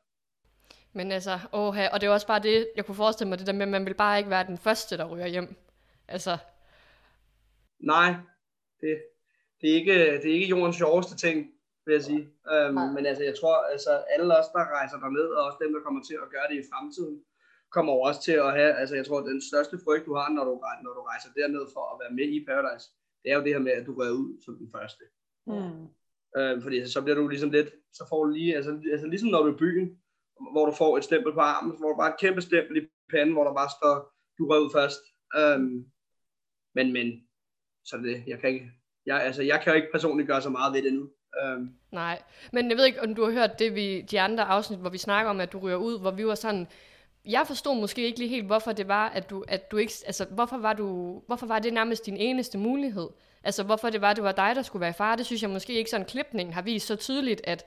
Men 0.93 1.13
altså, 1.13 1.39
åh, 1.53 1.77
og 1.93 2.01
det 2.01 2.07
er 2.07 2.11
også 2.11 2.27
bare 2.27 2.43
det, 2.43 2.69
jeg 2.77 2.87
kunne 2.87 2.95
forestille 2.95 3.29
mig, 3.29 3.39
det 3.39 3.47
der 3.47 3.53
med, 3.53 3.63
at 3.63 3.69
man 3.69 3.87
vil 3.87 3.95
bare 3.95 4.19
ikke 4.19 4.31
være 4.31 4.47
den 4.47 4.59
første, 4.59 4.97
der 4.97 5.05
ryger 5.05 5.27
hjem. 5.27 5.57
Altså, 6.09 6.39
Nej, 7.81 8.15
det, 8.81 9.03
det, 9.61 9.71
er 9.71 9.75
ikke, 9.75 9.95
det 9.95 10.31
er 10.31 10.35
ikke 10.35 10.47
jordens 10.47 10.77
sjoveste 10.77 11.17
ting, 11.17 11.51
vil 11.91 11.99
jeg 12.01 12.09
sige. 12.11 12.25
Øhm, 12.53 12.81
men 12.97 13.03
altså, 13.11 13.25
jeg 13.31 13.37
tror, 13.41 13.57
altså, 13.75 13.93
alle 14.13 14.27
os, 14.39 14.49
der 14.55 14.73
rejser 14.79 14.99
derned, 15.05 15.29
og 15.37 15.43
også 15.47 15.59
dem, 15.63 15.73
der 15.75 15.81
kommer 15.87 16.03
til 16.09 16.17
at 16.25 16.33
gøre 16.35 16.49
det 16.51 16.57
i 16.63 16.69
fremtiden, 16.71 17.17
kommer 17.75 17.93
også 18.09 18.21
til 18.29 18.37
at 18.47 18.51
have, 18.59 18.73
altså 18.81 18.95
jeg 18.99 19.07
tror, 19.07 19.21
den 19.33 19.43
største 19.51 19.77
frygt, 19.85 20.07
du 20.09 20.15
har, 20.19 20.29
når 20.37 20.45
du, 20.49 20.55
når 20.85 20.93
du 20.97 21.03
rejser 21.11 21.31
derned 21.39 21.65
for 21.75 21.85
at 21.93 22.01
være 22.03 22.17
med 22.19 22.29
i 22.37 22.39
Paradise, 22.49 22.87
det 23.23 23.29
er 23.31 23.37
jo 23.37 23.45
det 23.45 23.55
her 23.55 23.67
med, 23.67 23.73
at 23.73 23.87
du 23.87 23.93
rører 23.99 24.17
ud 24.23 24.31
som 24.45 24.55
den 24.61 24.69
første. 24.77 25.05
Mm. 25.53 25.83
Øh, 26.37 26.63
fordi 26.65 26.77
så 26.95 26.99
bliver 27.03 27.19
du 27.19 27.29
ligesom 27.29 27.51
lidt, 27.51 27.71
så 27.99 28.03
får 28.11 28.25
du 28.25 28.31
lige, 28.31 28.57
altså, 28.57 28.73
altså 28.93 29.07
ligesom 29.07 29.31
når 29.31 29.43
du 29.43 29.49
er 29.51 29.55
i 29.55 29.63
byen, 29.65 29.87
hvor 30.53 30.67
du 30.67 30.73
får 30.73 30.97
et 30.99 31.05
stempel 31.05 31.33
på 31.33 31.41
armen, 31.41 31.79
hvor 31.79 31.89
du 31.89 31.97
bare 31.97 32.13
et 32.15 32.21
kæmpe 32.21 32.43
stempel 32.43 32.77
i 32.77 32.87
panden, 33.11 33.35
hvor 33.35 33.45
der 33.45 33.55
bare 33.61 33.71
står, 33.79 33.95
du 34.39 34.43
rører 34.49 34.65
ud 34.65 34.71
først. 34.79 35.03
Um, 35.41 35.87
men, 36.75 36.93
men, 36.93 37.07
så 37.85 37.97
det, 37.97 38.25
jeg 38.27 38.39
kan 38.39 38.51
ikke, 38.51 38.71
jeg, 39.07 39.23
altså, 39.23 39.43
jeg 39.43 39.61
kan 39.61 39.73
jo 39.73 39.77
ikke 39.77 39.93
personligt 39.93 40.29
gøre 40.29 40.43
så 40.43 40.51
meget 40.51 40.75
ved 40.75 40.83
det 40.83 40.93
nu. 40.93 41.11
Øhm. 41.45 41.75
Nej, 41.91 42.23
men 42.53 42.71
jeg 42.71 42.77
ved 42.77 42.85
ikke, 42.85 43.03
om 43.03 43.15
du 43.15 43.25
har 43.25 43.33
hørt 43.33 43.59
det, 43.59 43.75
vi, 43.75 44.01
de 44.01 44.21
andre 44.21 44.45
afsnit, 44.45 44.79
hvor 44.79 44.91
vi 44.91 44.99
snakker 44.99 45.31
om, 45.31 45.41
at 45.41 45.53
du 45.53 45.59
ryger 45.59 45.77
ud, 45.77 46.01
hvor 46.01 46.11
vi 46.11 46.27
var 46.27 46.35
sådan, 46.35 46.67
jeg 47.25 47.47
forstod 47.47 47.81
måske 47.81 48.03
ikke 48.03 48.19
lige 48.19 48.29
helt, 48.29 48.47
hvorfor 48.47 48.73
det 48.73 48.89
var, 48.89 49.09
at 49.09 49.31
du, 49.31 49.45
at 49.49 49.71
du 49.71 49.77
ikke, 49.77 49.93
altså, 50.07 50.25
hvorfor 50.25 50.57
var, 50.57 50.73
du, 50.73 51.19
hvorfor 51.27 51.47
var 51.47 51.59
det 51.59 51.73
nærmest 51.73 52.07
din 52.07 52.17
eneste 52.17 52.59
mulighed? 52.59 53.09
Altså, 53.45 53.63
hvorfor 53.63 53.91
det 53.91 54.01
var, 54.01 54.13
det 54.13 54.25
var 54.25 54.33
dig, 54.33 54.53
der 54.57 54.63
skulle 54.63 54.81
være 54.81 54.93
far, 54.93 55.17
det 55.17 55.27
synes 55.27 55.43
jeg 55.43 55.51
måske 55.51 55.73
ikke 55.73 55.91
sådan 55.91 56.07
klipningen 56.07 56.55
har 56.55 56.63
vist 56.63 56.87
så 56.87 56.97
tydeligt, 56.97 57.41
at, 57.45 57.67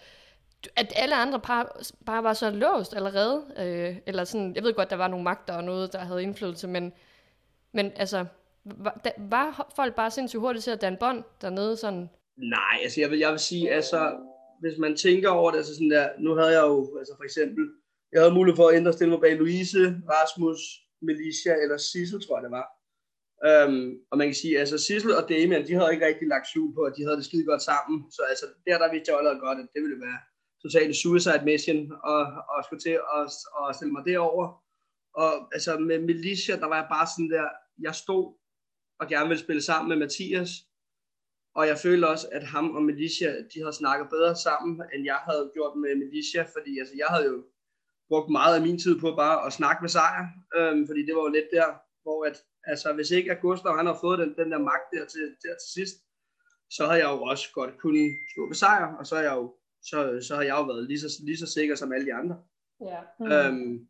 at 0.75 0.93
alle 0.95 1.15
andre 1.15 1.39
par 1.39 1.81
bare 2.05 2.23
var 2.23 2.33
så 2.33 2.49
låst 2.49 2.95
allerede. 2.95 3.43
Øh, 3.57 3.97
eller 4.05 4.23
sådan, 4.23 4.55
jeg 4.55 4.63
ved 4.63 4.73
godt, 4.73 4.89
der 4.89 4.95
var 4.95 5.07
nogle 5.07 5.23
magter 5.23 5.53
og 5.53 5.63
noget, 5.63 5.93
der 5.93 5.99
havde 5.99 6.23
indflydelse, 6.23 6.67
men, 6.67 6.93
men 7.71 7.91
altså, 7.95 8.25
var, 8.65 9.01
da, 9.03 9.11
var 9.17 9.71
folk 9.75 9.95
bare 9.95 10.11
sindssygt 10.11 10.39
hurtigt 10.39 10.63
til 10.63 10.71
at 10.71 10.81
danne 10.81 10.97
bånd 10.97 11.23
dernede 11.41 11.77
sådan? 11.77 12.09
Nej, 12.37 12.75
altså 12.81 13.01
jeg 13.01 13.09
vil, 13.11 13.19
jeg 13.19 13.31
vil 13.31 13.39
sige, 13.39 13.71
altså, 13.71 13.99
hvis 14.59 14.77
man 14.77 14.97
tænker 14.97 15.29
over 15.29 15.51
det, 15.51 15.57
altså 15.57 15.73
sådan 15.73 15.89
der, 15.89 16.09
nu 16.19 16.35
havde 16.35 16.53
jeg 16.59 16.63
jo, 16.67 16.97
altså 16.97 17.13
for 17.17 17.23
eksempel, 17.23 17.63
jeg 18.11 18.21
havde 18.21 18.33
mulighed 18.33 18.55
for 18.55 18.67
at 18.67 18.75
ændre 18.75 18.93
stille 18.93 19.11
mig 19.11 19.21
bag 19.21 19.35
Louise, 19.35 19.81
Rasmus, 20.15 20.59
Melissa 21.01 21.53
eller 21.63 21.77
Sissel, 21.77 22.21
tror 22.21 22.37
jeg 22.37 22.43
det 22.43 22.51
var. 22.59 22.67
Øhm, 23.47 23.85
og 24.11 24.17
man 24.17 24.27
kan 24.27 24.35
sige, 24.35 24.59
altså 24.59 24.77
Sissel 24.77 25.15
og 25.19 25.29
Damian, 25.29 25.67
de 25.67 25.73
havde 25.73 25.93
ikke 25.93 26.07
rigtig 26.07 26.27
lagt 26.27 26.47
skjul 26.47 26.73
på, 26.75 26.81
at 26.81 26.93
de 26.97 27.03
havde 27.03 27.17
det 27.17 27.25
skide 27.25 27.45
godt 27.45 27.61
sammen. 27.61 28.11
Så 28.11 28.21
altså, 28.31 28.45
der, 28.65 28.77
der 28.77 28.91
vidste 28.91 29.09
jeg 29.11 29.17
allerede 29.17 29.39
godt, 29.47 29.59
at 29.59 29.69
det 29.73 29.81
ville 29.83 30.01
være 30.07 30.19
totalt 30.63 30.95
suicide 30.95 31.45
mission, 31.45 31.91
og, 32.11 32.21
og 32.51 32.57
skulle 32.63 32.83
til 32.87 32.97
at, 33.17 33.25
og 33.57 33.75
stille 33.75 33.93
mig 33.93 34.03
derover. 34.05 34.45
Og 35.21 35.31
altså 35.55 35.71
med 35.79 35.99
Melissa, 35.99 36.53
der 36.61 36.67
var 36.71 36.77
jeg 36.81 36.87
bare 36.95 37.07
sådan 37.13 37.31
der, 37.35 37.47
jeg 37.87 37.95
stod 37.95 38.25
og 38.99 39.07
gerne 39.07 39.27
ville 39.27 39.43
spille 39.45 39.61
sammen 39.61 39.89
med 39.89 39.97
Mathias, 39.97 40.49
og 41.55 41.67
jeg 41.67 41.77
følte 41.77 42.05
også, 42.07 42.27
at 42.31 42.43
ham 42.43 42.75
og 42.75 42.83
Melissa, 42.83 43.27
de 43.53 43.59
havde 43.59 43.73
snakket 43.73 44.09
bedre 44.09 44.35
sammen, 44.35 44.81
end 44.93 45.05
jeg 45.05 45.19
havde 45.27 45.51
gjort 45.53 45.75
med 45.77 45.95
Melissa, 45.95 46.41
fordi 46.41 46.79
altså, 46.79 46.93
jeg 46.97 47.07
havde 47.07 47.25
jo 47.25 47.43
brugt 48.09 48.29
meget 48.29 48.55
af 48.55 48.61
min 48.61 48.79
tid 48.79 48.99
på 48.99 49.15
bare 49.15 49.45
at 49.45 49.53
snakke 49.53 49.83
med 49.83 49.89
Sejr, 49.89 50.25
øhm, 50.57 50.87
fordi 50.87 51.01
det 51.05 51.15
var 51.15 51.21
jo 51.21 51.35
lidt 51.37 51.49
der, 51.51 51.67
hvor 52.03 52.25
at, 52.25 52.37
altså, 52.63 52.93
hvis 52.93 53.11
ikke 53.11 53.31
at 53.31 53.41
Gustav 53.41 53.77
han 53.77 53.85
har 53.85 53.97
fået 54.01 54.19
den, 54.19 54.35
den 54.39 54.51
der 54.51 54.57
magt 54.71 54.87
der 54.93 55.05
til, 55.05 55.21
der 55.43 55.55
til 55.63 55.71
sidst, 55.77 55.95
så 56.69 56.85
havde 56.85 57.01
jeg 57.03 57.09
jo 57.15 57.21
også 57.31 57.45
godt 57.53 57.73
kunne 57.81 58.09
stå 58.33 58.41
med 58.45 58.55
Sejr, 58.55 58.95
og 58.99 59.07
så 59.07 59.15
har 59.15 59.23
jeg 59.23 59.35
jo, 59.35 59.55
så, 59.89 59.97
så 60.27 60.35
har 60.35 60.43
jeg 60.43 60.55
jo 60.59 60.63
været 60.63 60.87
lige 60.87 60.99
så, 60.99 61.09
lige 61.23 61.37
så 61.37 61.47
sikker 61.47 61.75
som 61.75 61.93
alle 61.93 62.05
de 62.05 62.13
andre. 62.13 62.35
Ja. 62.91 62.99
Mm. 63.19 63.31
Øhm, 63.31 63.87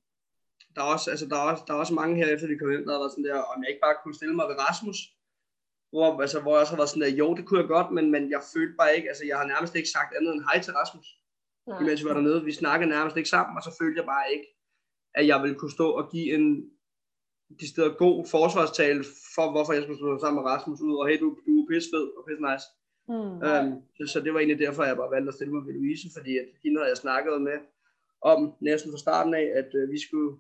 der 0.75 0.82
er 0.82 0.89
også, 0.96 1.10
altså, 1.12 1.25
der 1.32 1.36
er 1.36 1.46
også, 1.51 1.63
der 1.67 1.74
er 1.74 1.77
også 1.77 1.93
mange 1.93 2.15
her, 2.15 2.27
efter 2.34 2.48
de 2.48 2.60
kom 2.60 2.72
ind, 2.72 2.86
der 2.86 2.91
har 2.91 3.00
været 3.00 3.12
sådan 3.12 3.29
der, 3.29 3.39
om 3.51 3.63
jeg 3.63 3.70
ikke 3.70 3.86
bare 3.88 4.01
kunne 4.03 4.15
stille 4.15 4.36
mig 4.36 4.48
ved 4.50 4.60
Rasmus, 4.65 4.98
hvor, 5.93 6.21
altså, 6.21 6.38
hvor 6.41 6.51
jeg 6.51 6.62
også 6.62 6.73
har 6.73 6.81
været 6.81 6.89
sådan 6.89 7.05
der, 7.05 7.17
jo, 7.21 7.27
det 7.38 7.45
kunne 7.45 7.59
jeg 7.59 7.67
godt, 7.75 7.89
men, 7.95 8.05
men 8.12 8.23
jeg 8.33 8.41
følte 8.53 8.75
bare 8.81 8.95
ikke, 8.97 9.09
altså 9.12 9.23
jeg 9.29 9.38
har 9.38 9.47
nærmest 9.53 9.75
ikke 9.75 9.93
sagt 9.95 10.15
andet 10.17 10.31
end 10.33 10.43
hej 10.47 10.57
til 10.62 10.73
Rasmus. 10.73 11.07
Nej. 11.67 11.79
Imens 11.81 12.01
vi 12.01 12.09
var 12.09 12.13
dernede, 12.13 12.43
vi 12.43 12.62
snakkede 12.62 12.89
nærmest 12.89 13.17
ikke 13.17 13.33
sammen, 13.35 13.57
og 13.57 13.63
så 13.63 13.71
følte 13.79 14.00
jeg 14.01 14.07
bare 14.13 14.27
ikke, 14.33 14.47
at 15.19 15.27
jeg 15.27 15.38
ville 15.43 15.59
kunne 15.59 15.77
stå 15.79 15.88
og 16.00 16.12
give 16.12 16.29
en 16.35 16.45
de 17.59 17.67
steder 17.73 17.91
god 18.05 18.17
forsvarstale 18.35 19.03
for, 19.35 19.45
hvorfor 19.51 19.73
jeg 19.73 19.83
skulle 19.83 20.01
stå 20.01 20.19
sammen 20.19 20.39
med 20.39 20.50
Rasmus 20.51 20.81
ud, 20.88 20.95
og 21.01 21.07
hey, 21.07 21.19
du, 21.23 21.27
du 21.47 21.51
er 21.62 21.81
fed 21.93 22.05
og 22.17 22.21
pisse 22.27 22.43
nice. 22.50 22.67
Mm, 23.12 23.35
øhm, 23.47 23.73
så, 23.97 24.03
så, 24.13 24.17
det 24.23 24.33
var 24.33 24.39
egentlig 24.39 24.63
derfor, 24.65 24.83
jeg 24.83 24.97
bare 25.01 25.15
valgte 25.15 25.31
at 25.31 25.38
stille 25.38 25.53
mig 25.53 25.65
ved 25.67 25.73
Louise, 25.73 26.07
fordi 26.17 26.38
at 26.41 26.47
hende 26.63 26.77
havde 26.79 26.93
jeg 26.93 27.03
snakket 27.05 27.41
med 27.41 27.57
om 28.22 28.39
næsten 28.70 28.91
fra 28.91 29.03
starten 29.05 29.33
af, 29.33 29.48
at 29.59 29.70
øh, 29.79 29.91
vi 29.94 30.00
skulle 30.05 30.31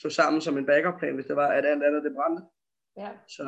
stå 0.00 0.08
sammen 0.08 0.40
som 0.40 0.58
en 0.58 0.66
backup-plan, 0.66 1.14
hvis 1.14 1.26
det 1.30 1.36
var, 1.36 1.48
at 1.48 1.64
alt 1.66 1.82
andet 1.82 2.04
det 2.04 2.14
brændte. 2.16 2.42
Ja. 2.96 3.10
Så 3.36 3.44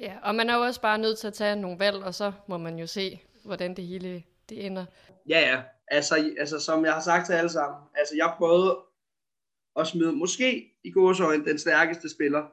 Ja, 0.00 0.18
og 0.22 0.34
man 0.34 0.50
er 0.50 0.56
jo 0.56 0.60
også 0.60 0.80
bare 0.80 0.98
nødt 0.98 1.18
til 1.18 1.26
at 1.26 1.34
tage 1.34 1.56
nogle 1.56 1.78
valg, 1.78 1.96
og 1.96 2.14
så 2.14 2.32
må 2.48 2.58
man 2.58 2.78
jo 2.78 2.86
se, 2.86 3.20
hvordan 3.44 3.76
det 3.76 3.86
hele 3.86 4.22
det 4.48 4.66
ender. 4.66 4.86
Ja, 5.28 5.40
ja. 5.40 5.62
Altså, 5.88 6.34
altså 6.38 6.60
som 6.60 6.84
jeg 6.84 6.92
har 6.92 7.00
sagt 7.00 7.26
til 7.26 7.32
alle 7.32 7.50
sammen, 7.50 7.80
altså 7.96 8.16
jeg 8.16 8.34
prøvede 8.38 8.78
at 9.76 9.86
smide 9.86 10.12
måske 10.12 10.70
i 10.84 10.90
gåsøjne 10.90 11.44
den 11.44 11.58
stærkeste 11.58 12.10
spiller, 12.10 12.44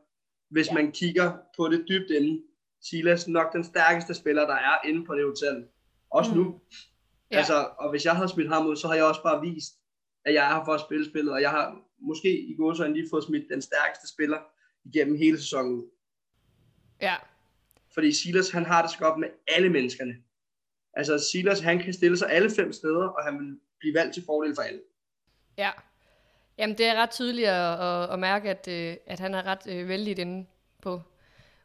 hvis 0.50 0.68
ja. 0.68 0.74
man 0.74 0.92
kigger 0.92 1.38
på 1.58 1.68
det 1.68 1.86
dybt 1.90 2.12
inde. 2.12 2.44
Silas 2.84 3.28
nok 3.28 3.54
den 3.54 3.64
stærkeste 3.64 4.14
spiller, 4.14 4.46
der 4.48 4.56
er 4.56 4.88
inde 4.88 5.06
på 5.06 5.16
det 5.16 5.26
hotel. 5.26 5.66
Også 6.10 6.32
mm. 6.32 6.38
nu. 6.38 6.62
Ja. 7.32 7.38
Altså, 7.38 7.70
og 7.80 7.90
hvis 7.90 8.06
jeg 8.06 8.16
havde 8.16 8.30
smidt 8.30 8.54
ham 8.54 8.68
ud, 8.68 8.76
så 8.76 8.88
har 8.88 8.96
jeg 8.96 9.04
også 9.04 9.24
bare 9.24 9.42
vist, 9.42 9.74
at 10.26 10.34
jeg 10.34 10.50
er 10.50 10.56
her 10.56 10.66
for 10.66 10.74
at 10.74 10.82
spille 10.82 11.06
spillet, 11.10 11.34
og 11.34 11.42
jeg 11.42 11.50
har 11.50 11.78
måske 12.00 12.42
i 12.42 12.56
gåsøjne 12.56 12.94
lige 12.94 13.08
fået 13.12 13.24
smidt 13.24 13.44
den 13.50 13.62
stærkeste 13.62 14.08
spiller 14.14 14.38
igennem 14.86 15.18
hele 15.18 15.38
sæsonen. 15.38 15.86
Ja, 17.02 17.16
fordi 17.94 18.14
Silas, 18.14 18.50
han 18.50 18.66
har 18.66 18.82
det 18.82 18.92
så 18.92 18.98
godt 18.98 19.20
med 19.20 19.28
alle 19.48 19.70
menneskerne. 19.70 20.16
Altså 20.94 21.30
Silas, 21.32 21.60
han 21.60 21.80
kan 21.80 21.94
stille 21.94 22.18
sig 22.18 22.30
alle 22.32 22.50
fem 22.50 22.74
steder, 22.74 23.08
og 23.08 23.24
han 23.24 23.40
vil 23.40 23.60
blive 23.80 23.96
valgt 23.96 24.14
til 24.14 24.24
fordel 24.26 24.56
for 24.56 24.62
alle. 24.62 24.82
Ja. 25.58 25.70
Jamen, 26.58 26.78
det 26.78 26.86
er 26.86 26.96
ret 26.96 27.10
tydeligt 27.10 27.48
at, 27.48 27.80
at, 27.80 28.10
at 28.10 28.20
mærke, 28.20 28.50
at, 28.50 28.68
øh, 28.68 28.98
at 29.08 29.20
han 29.20 29.34
er 29.34 29.46
ret 29.46 29.68
øh, 29.68 29.88
vældig 29.88 30.20
inde 30.20 30.46
på 30.82 31.02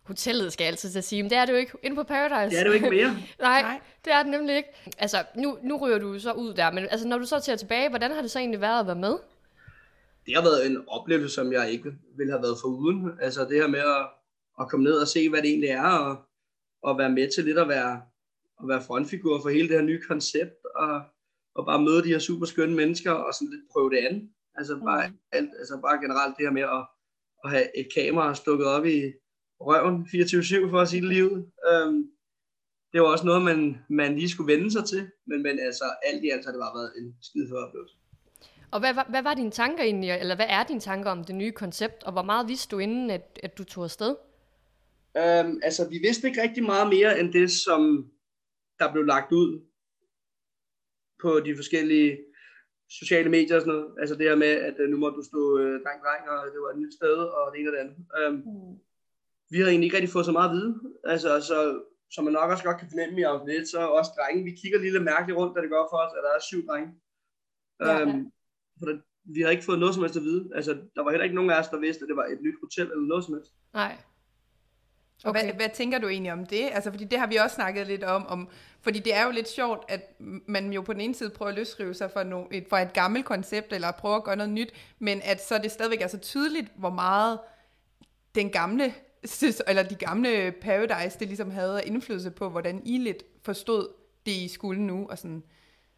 hotellet, 0.02 0.52
skal 0.52 0.64
jeg 0.64 0.70
altid 0.70 0.90
til 0.90 0.98
at 0.98 1.04
sige. 1.04 1.22
Men 1.22 1.30
det 1.30 1.38
er 1.38 1.44
det 1.44 1.52
jo 1.52 1.58
ikke 1.58 1.72
inde 1.82 1.96
på 1.96 2.02
Paradise. 2.02 2.56
Det 2.56 2.60
er 2.60 2.64
det 2.64 2.70
jo 2.70 2.74
ikke 2.74 2.90
mere. 2.90 3.16
Nej, 3.40 3.62
Nej, 3.62 3.80
det 4.04 4.12
er 4.12 4.22
det 4.22 4.30
nemlig 4.30 4.56
ikke. 4.56 4.68
Altså, 4.98 5.24
nu, 5.36 5.58
nu 5.62 5.76
ryger 5.76 5.98
du 5.98 6.18
så 6.18 6.32
ud 6.32 6.54
der, 6.54 6.70
men 6.70 6.86
altså, 6.90 7.08
når 7.08 7.18
du 7.18 7.26
så 7.26 7.40
tager 7.40 7.56
tilbage, 7.56 7.88
hvordan 7.88 8.10
har 8.10 8.22
det 8.22 8.30
så 8.30 8.38
egentlig 8.38 8.60
været 8.60 8.80
at 8.80 8.86
være 8.86 8.96
med? 8.96 9.16
Det 10.26 10.34
har 10.34 10.42
været 10.42 10.66
en 10.66 10.84
oplevelse, 10.88 11.34
som 11.34 11.52
jeg 11.52 11.70
ikke 11.70 11.92
ville 12.16 12.32
have 12.32 12.42
været 12.42 12.56
foruden. 12.62 13.10
Altså 13.20 13.44
det 13.44 13.56
her 13.56 13.66
med 13.66 13.78
at 13.78 14.06
at 14.60 14.68
komme 14.68 14.84
ned 14.84 14.98
og 14.98 15.08
se, 15.08 15.28
hvad 15.28 15.42
det 15.42 15.48
egentlig 15.48 15.70
er, 15.70 15.88
og, 15.88 16.16
og 16.82 16.98
være 16.98 17.12
med 17.12 17.28
til 17.34 17.44
lidt 17.44 17.58
at 17.58 17.68
være, 17.68 18.02
at 18.60 18.68
være 18.68 18.82
frontfigur 18.82 19.42
for 19.42 19.48
hele 19.48 19.68
det 19.68 19.76
her 19.76 19.84
nye 19.84 20.02
koncept, 20.08 20.64
og, 20.74 21.02
og 21.54 21.66
bare 21.66 21.82
møde 21.82 22.02
de 22.02 22.08
her 22.08 22.18
super 22.18 22.46
skønne 22.46 22.76
mennesker, 22.76 23.10
og 23.10 23.34
sådan 23.34 23.50
lidt 23.50 23.70
prøve 23.72 23.90
det 23.90 23.98
an. 23.98 24.30
Altså 24.54 24.80
bare, 24.84 25.08
mm. 25.08 25.18
alt, 25.32 25.50
altså 25.58 25.78
bare 25.82 25.98
generelt 26.04 26.36
det 26.36 26.46
her 26.46 26.52
med 26.52 26.62
at, 26.62 26.86
at 27.44 27.50
have 27.50 27.78
et 27.78 27.88
kamera 27.94 28.34
stukket 28.34 28.66
op 28.66 28.86
i 28.86 29.12
røven 29.60 30.06
24-7 30.66 30.70
for 30.70 30.80
at 30.80 30.88
sige 30.88 31.00
det 31.02 31.08
lige 31.08 31.32
ud. 31.32 31.42
Um, 31.70 32.10
det 32.92 33.00
var 33.00 33.06
også 33.06 33.26
noget, 33.26 33.42
man, 33.42 33.78
man 33.88 34.16
lige 34.16 34.28
skulle 34.28 34.52
vende 34.52 34.70
sig 34.70 34.84
til, 34.84 35.10
men, 35.26 35.42
men 35.42 35.58
altså 35.58 35.84
alt 36.02 36.24
i 36.24 36.30
alt 36.30 36.44
har 36.44 36.52
det 36.52 36.60
bare 36.60 36.78
været 36.78 36.92
en 36.98 37.16
skide 37.22 37.48
for 37.48 37.56
oplevelse. 37.56 37.96
Og 38.70 38.80
hvad, 38.80 38.94
hvad, 38.94 39.04
hvad 39.08 39.22
var 39.22 39.34
dine 39.34 39.50
tanker 39.50 39.84
egentlig, 39.84 40.10
eller 40.10 40.36
hvad 40.36 40.46
er 40.48 40.64
dine 40.64 40.80
tanker 40.80 41.10
om 41.10 41.24
det 41.24 41.34
nye 41.34 41.52
koncept, 41.52 42.02
og 42.02 42.12
hvor 42.12 42.22
meget 42.22 42.48
vidste 42.48 42.70
du 42.70 42.78
inden, 42.78 43.10
at, 43.10 43.40
at 43.42 43.58
du 43.58 43.64
tog 43.64 43.84
afsted? 43.84 44.16
Øhm, 45.20 45.60
altså, 45.62 45.88
vi 45.88 45.98
vidste 45.98 46.28
ikke 46.28 46.42
rigtig 46.42 46.64
meget 46.64 46.88
mere 46.88 47.20
end 47.20 47.32
det, 47.32 47.50
som 47.50 48.10
der 48.78 48.92
blev 48.92 49.04
lagt 49.04 49.32
ud 49.32 49.50
på 51.22 51.40
de 51.40 51.56
forskellige 51.56 52.18
sociale 52.90 53.30
medier 53.30 53.56
og 53.56 53.62
sådan 53.62 53.74
noget. 53.74 53.88
Altså 54.00 54.14
det 54.14 54.28
her 54.28 54.36
med, 54.36 54.52
at 54.68 54.76
øh, 54.78 54.88
nu 54.88 54.96
må 54.96 55.08
du 55.10 55.22
stå 55.22 55.58
øh, 55.58 55.74
dreng, 55.84 56.00
dreng, 56.04 56.22
og 56.30 56.46
det 56.52 56.60
var 56.64 56.70
et 56.70 56.78
nyt 56.78 56.94
sted, 56.94 57.16
og 57.36 57.44
det 57.52 57.60
ene 57.60 57.70
og 57.70 57.72
det 57.72 57.82
andet. 57.84 57.96
Øhm, 58.18 58.34
mm. 58.34 58.74
Vi 59.50 59.56
havde 59.56 59.70
egentlig 59.70 59.86
ikke 59.86 59.96
rigtig 59.96 60.12
fået 60.16 60.26
så 60.26 60.32
meget 60.32 60.50
at 60.50 60.56
vide. 60.56 60.72
Altså, 61.04 61.30
så, 61.40 61.58
som 62.14 62.24
man 62.24 62.32
nok 62.32 62.50
også 62.50 62.64
godt 62.64 62.78
kan 62.80 62.90
fornemme 62.92 63.20
i 63.20 63.22
afsnit, 63.22 63.68
så 63.68 63.80
også 63.98 64.10
drenge, 64.16 64.44
vi 64.44 64.58
kigger 64.60 64.78
lige 64.78 64.92
lidt 64.92 65.10
mærkeligt 65.12 65.38
rundt, 65.38 65.56
da 65.56 65.60
det 65.62 65.70
går 65.70 65.86
for 65.90 65.98
os, 66.04 66.16
at 66.18 66.24
der 66.26 66.32
er 66.36 66.48
syv 66.50 66.66
drenge. 66.68 66.90
Ja, 67.80 68.00
øhm, 68.00 68.10
ja. 68.10 68.24
For 68.78 68.86
det, 68.88 68.96
vi 69.34 69.40
har 69.40 69.50
ikke 69.50 69.68
fået 69.68 69.78
noget 69.82 69.94
som 69.94 70.02
helst 70.02 70.20
at 70.20 70.28
vide. 70.30 70.42
Altså, 70.58 70.72
der 70.94 71.02
var 71.02 71.10
heller 71.10 71.24
ikke 71.24 71.38
nogen 71.38 71.50
af 71.50 71.60
os, 71.60 71.68
der 71.68 71.84
vidste, 71.86 72.02
at 72.02 72.08
det 72.08 72.16
var 72.16 72.26
et 72.34 72.40
nyt 72.46 72.58
hotel 72.64 72.86
eller 72.92 73.06
noget 73.12 73.24
som 73.24 73.34
helst. 73.34 73.52
Nej. 73.74 73.94
Og 75.24 75.30
okay. 75.30 75.44
hvad, 75.44 75.54
hvad 75.54 75.68
tænker 75.74 75.98
du 75.98 76.08
egentlig 76.08 76.32
om 76.32 76.46
det? 76.46 76.68
Altså, 76.72 76.90
fordi 76.90 77.04
det 77.04 77.18
har 77.18 77.26
vi 77.26 77.36
også 77.36 77.54
snakket 77.54 77.86
lidt 77.86 78.04
om, 78.04 78.26
om, 78.26 78.48
fordi 78.80 78.98
det 78.98 79.14
er 79.14 79.24
jo 79.24 79.30
lidt 79.30 79.48
sjovt, 79.48 79.84
at 79.88 80.20
man 80.46 80.72
jo 80.72 80.82
på 80.82 80.92
den 80.92 81.00
ene 81.00 81.14
side 81.14 81.30
prøver 81.30 81.50
at 81.50 81.58
løsrive 81.58 81.94
sig 81.94 82.10
fra, 82.10 82.24
no, 82.24 82.44
et, 82.52 82.66
fra 82.70 82.82
et 82.82 82.92
gammelt 82.92 83.24
koncept, 83.24 83.72
eller 83.72 83.90
prøver 83.90 84.16
at 84.16 84.24
gøre 84.24 84.36
noget 84.36 84.52
nyt, 84.52 84.72
men 84.98 85.20
at 85.24 85.46
så 85.46 85.58
det 85.58 85.70
stadigvæk 85.70 86.00
er 86.00 86.06
så 86.06 86.18
tydeligt, 86.18 86.66
hvor 86.78 86.90
meget 86.90 87.38
den 88.34 88.50
gamle, 88.50 88.94
eller 89.68 89.82
de 89.82 89.94
gamle 89.94 90.54
Paradise, 90.60 91.18
det 91.18 91.28
ligesom 91.28 91.50
havde 91.50 91.80
indflydelse 91.86 92.30
på, 92.30 92.48
hvordan 92.48 92.82
I 92.84 92.98
lidt 92.98 93.22
forstod 93.44 93.88
det, 94.26 94.32
I 94.32 94.48
skulle 94.48 94.82
nu, 94.82 95.06
og 95.10 95.18
sådan. 95.18 95.42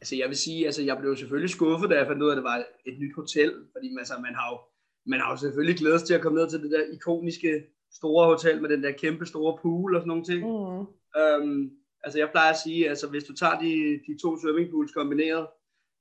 Altså, 0.00 0.16
jeg 0.16 0.28
vil 0.28 0.36
sige, 0.36 0.66
altså, 0.66 0.82
jeg 0.82 0.98
blev 0.98 1.16
selvfølgelig 1.16 1.50
skuffet, 1.50 1.90
da 1.90 1.96
jeg 1.98 2.06
fandt 2.06 2.22
ud 2.22 2.28
af, 2.28 2.32
at 2.32 2.36
det 2.36 2.44
var 2.44 2.64
et 2.86 2.98
nyt 2.98 3.14
hotel, 3.14 3.52
fordi 3.72 3.96
altså, 3.98 4.14
man 4.14 4.34
har 4.34 4.52
jo 4.52 4.58
man 5.06 5.20
har 5.20 5.30
jo 5.30 5.36
selvfølgelig 5.36 5.76
glædet 5.78 6.00
sig 6.00 6.06
til 6.06 6.14
at 6.14 6.20
komme 6.20 6.38
ned 6.38 6.50
til 6.50 6.62
det 6.62 6.70
der 6.70 6.84
ikoniske 6.92 7.64
store 7.92 8.26
hotel 8.26 8.62
med 8.62 8.68
den 8.68 8.82
der 8.82 8.92
kæmpe 8.92 9.26
store 9.26 9.58
pool 9.62 9.94
og 9.94 10.00
sådan 10.00 10.08
nogle 10.08 10.24
ting. 10.24 10.40
Mm. 10.42 10.86
Um, 11.20 11.70
altså 12.04 12.18
jeg 12.18 12.30
plejer 12.30 12.50
at 12.50 12.58
sige, 12.58 12.88
altså 12.88 13.08
hvis 13.08 13.24
du 13.24 13.34
tager 13.34 13.58
de, 13.58 14.00
de 14.06 14.18
to 14.22 14.38
swimmingpools 14.38 14.92
kombineret, 14.92 15.46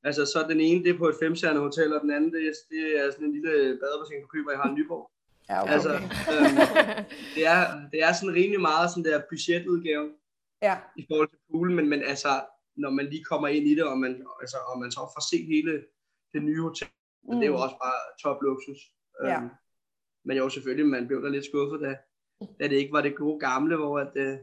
Altså, 0.04 0.26
så 0.26 0.46
den 0.50 0.60
ene, 0.60 0.84
det 0.84 0.90
er 0.94 0.98
på 0.98 1.08
et 1.08 1.16
femstjerne 1.24 1.60
hotel, 1.60 1.96
og 1.96 2.02
den 2.02 2.12
anden, 2.12 2.34
det 2.34 2.42
er, 2.48 2.54
det 2.70 2.82
er 3.00 3.12
sådan 3.12 3.28
en 3.28 3.34
lille 3.34 3.52
badebassin, 3.82 4.22
du 4.22 4.28
køber 4.28 4.52
i 4.52 4.56
Harald 4.56 4.76
Nyborg. 4.76 5.12
Ja, 5.50 5.64
okay. 5.64 5.74
Altså, 5.74 5.94
øhm, 6.34 6.58
det, 7.36 7.44
er, 7.54 7.60
det 7.92 8.00
er 8.04 8.14
sådan 8.14 8.36
rimelig 8.40 8.62
meget 8.62 8.90
sådan 8.90 9.06
der 9.10 9.22
budgetudgave 9.30 10.08
ja. 10.62 10.76
i 11.02 11.04
forhold 11.10 11.30
til 11.30 11.40
poolen, 11.52 11.76
men, 11.76 11.90
men 11.90 12.02
altså, 12.04 12.32
når 12.76 12.90
man 12.90 13.06
lige 13.06 13.24
kommer 13.24 13.48
ind 13.48 13.66
i 13.68 13.76
det, 13.76 13.84
og 13.84 13.98
man, 13.98 14.26
altså, 14.42 14.58
og 14.70 14.80
man 14.80 14.92
så 14.92 15.00
får 15.00 15.24
set 15.32 15.46
hele 15.56 15.74
det 16.34 16.42
nye 16.44 16.62
hotel, 16.62 16.88
mm. 17.24 17.36
det 17.36 17.44
er 17.44 17.52
jo 17.54 17.60
også 17.66 17.78
bare 17.86 18.00
top 18.24 18.40
luksus. 18.42 18.80
Ja. 19.24 19.38
Øhm, 19.38 19.50
men 20.28 20.38
jo, 20.38 20.50
selvfølgelig, 20.50 20.86
man 20.86 21.08
blev 21.08 21.24
da 21.24 21.30
lidt 21.30 21.46
skuffet, 21.46 21.80
da, 21.82 21.96
da 22.60 22.68
det 22.68 22.76
ikke 22.76 22.94
var 22.94 23.02
det 23.02 23.16
gode 23.16 23.40
gamle, 23.40 23.76
hvor 23.76 24.00
at, 24.00 24.12
øh, 24.16 24.38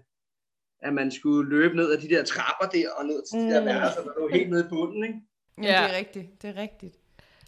at 0.83 0.95
man 0.95 1.11
skulle 1.11 1.51
løbe 1.51 1.77
ned 1.77 1.93
ad 1.93 1.99
de 1.99 2.09
der 2.09 2.25
trapper 2.25 2.67
der, 2.79 2.91
og 2.99 3.07
ned 3.07 3.23
til 3.31 3.39
de 3.41 3.55
der 3.55 3.61
Mm. 3.61 3.67
værelser, 3.67 4.03
der 4.03 4.13
lå 4.19 4.29
helt 4.29 4.51
nede 4.51 4.65
i 4.65 4.69
bunden, 4.69 5.05
ikke? 5.05 5.19
Ja, 5.59 5.63
Ja. 5.63 5.83
det 5.87 5.95
er 5.95 5.99
rigtigt, 5.99 6.43
det 6.43 6.51
er 6.51 6.57
rigtigt. 6.57 6.97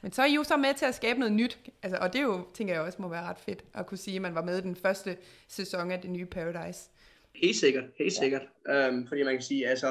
Men 0.03 0.12
så 0.12 0.22
er 0.22 0.27
I 0.27 0.35
jo 0.35 0.44
så 0.44 0.57
med 0.57 0.75
til 0.75 0.87
at 0.87 0.94
skabe 0.94 1.18
noget 1.18 1.33
nyt, 1.35 1.59
altså, 1.83 1.99
og 2.01 2.12
det 2.12 2.18
er 2.18 2.22
jo, 2.22 2.46
tænker 2.55 2.75
jeg 2.75 2.83
også 2.83 3.03
må 3.03 3.09
være 3.09 3.22
ret 3.25 3.38
fedt, 3.38 3.64
at 3.75 3.87
kunne 3.87 3.99
sige, 3.99 4.16
at 4.16 4.22
man 4.22 4.35
var 4.35 4.42
med 4.42 4.59
i 4.59 4.61
den 4.61 4.77
første 4.77 5.16
sæson 5.49 5.90
af 5.90 6.01
det 6.01 6.11
nye 6.11 6.27
Paradise. 6.27 6.81
Helt 7.35 7.57
sikkert, 7.57 7.85
helt 7.99 8.12
sikkert. 8.12 8.42
Øhm, 8.68 9.07
fordi 9.09 9.22
man 9.22 9.35
kan 9.35 9.42
sige, 9.42 9.68
altså, 9.68 9.87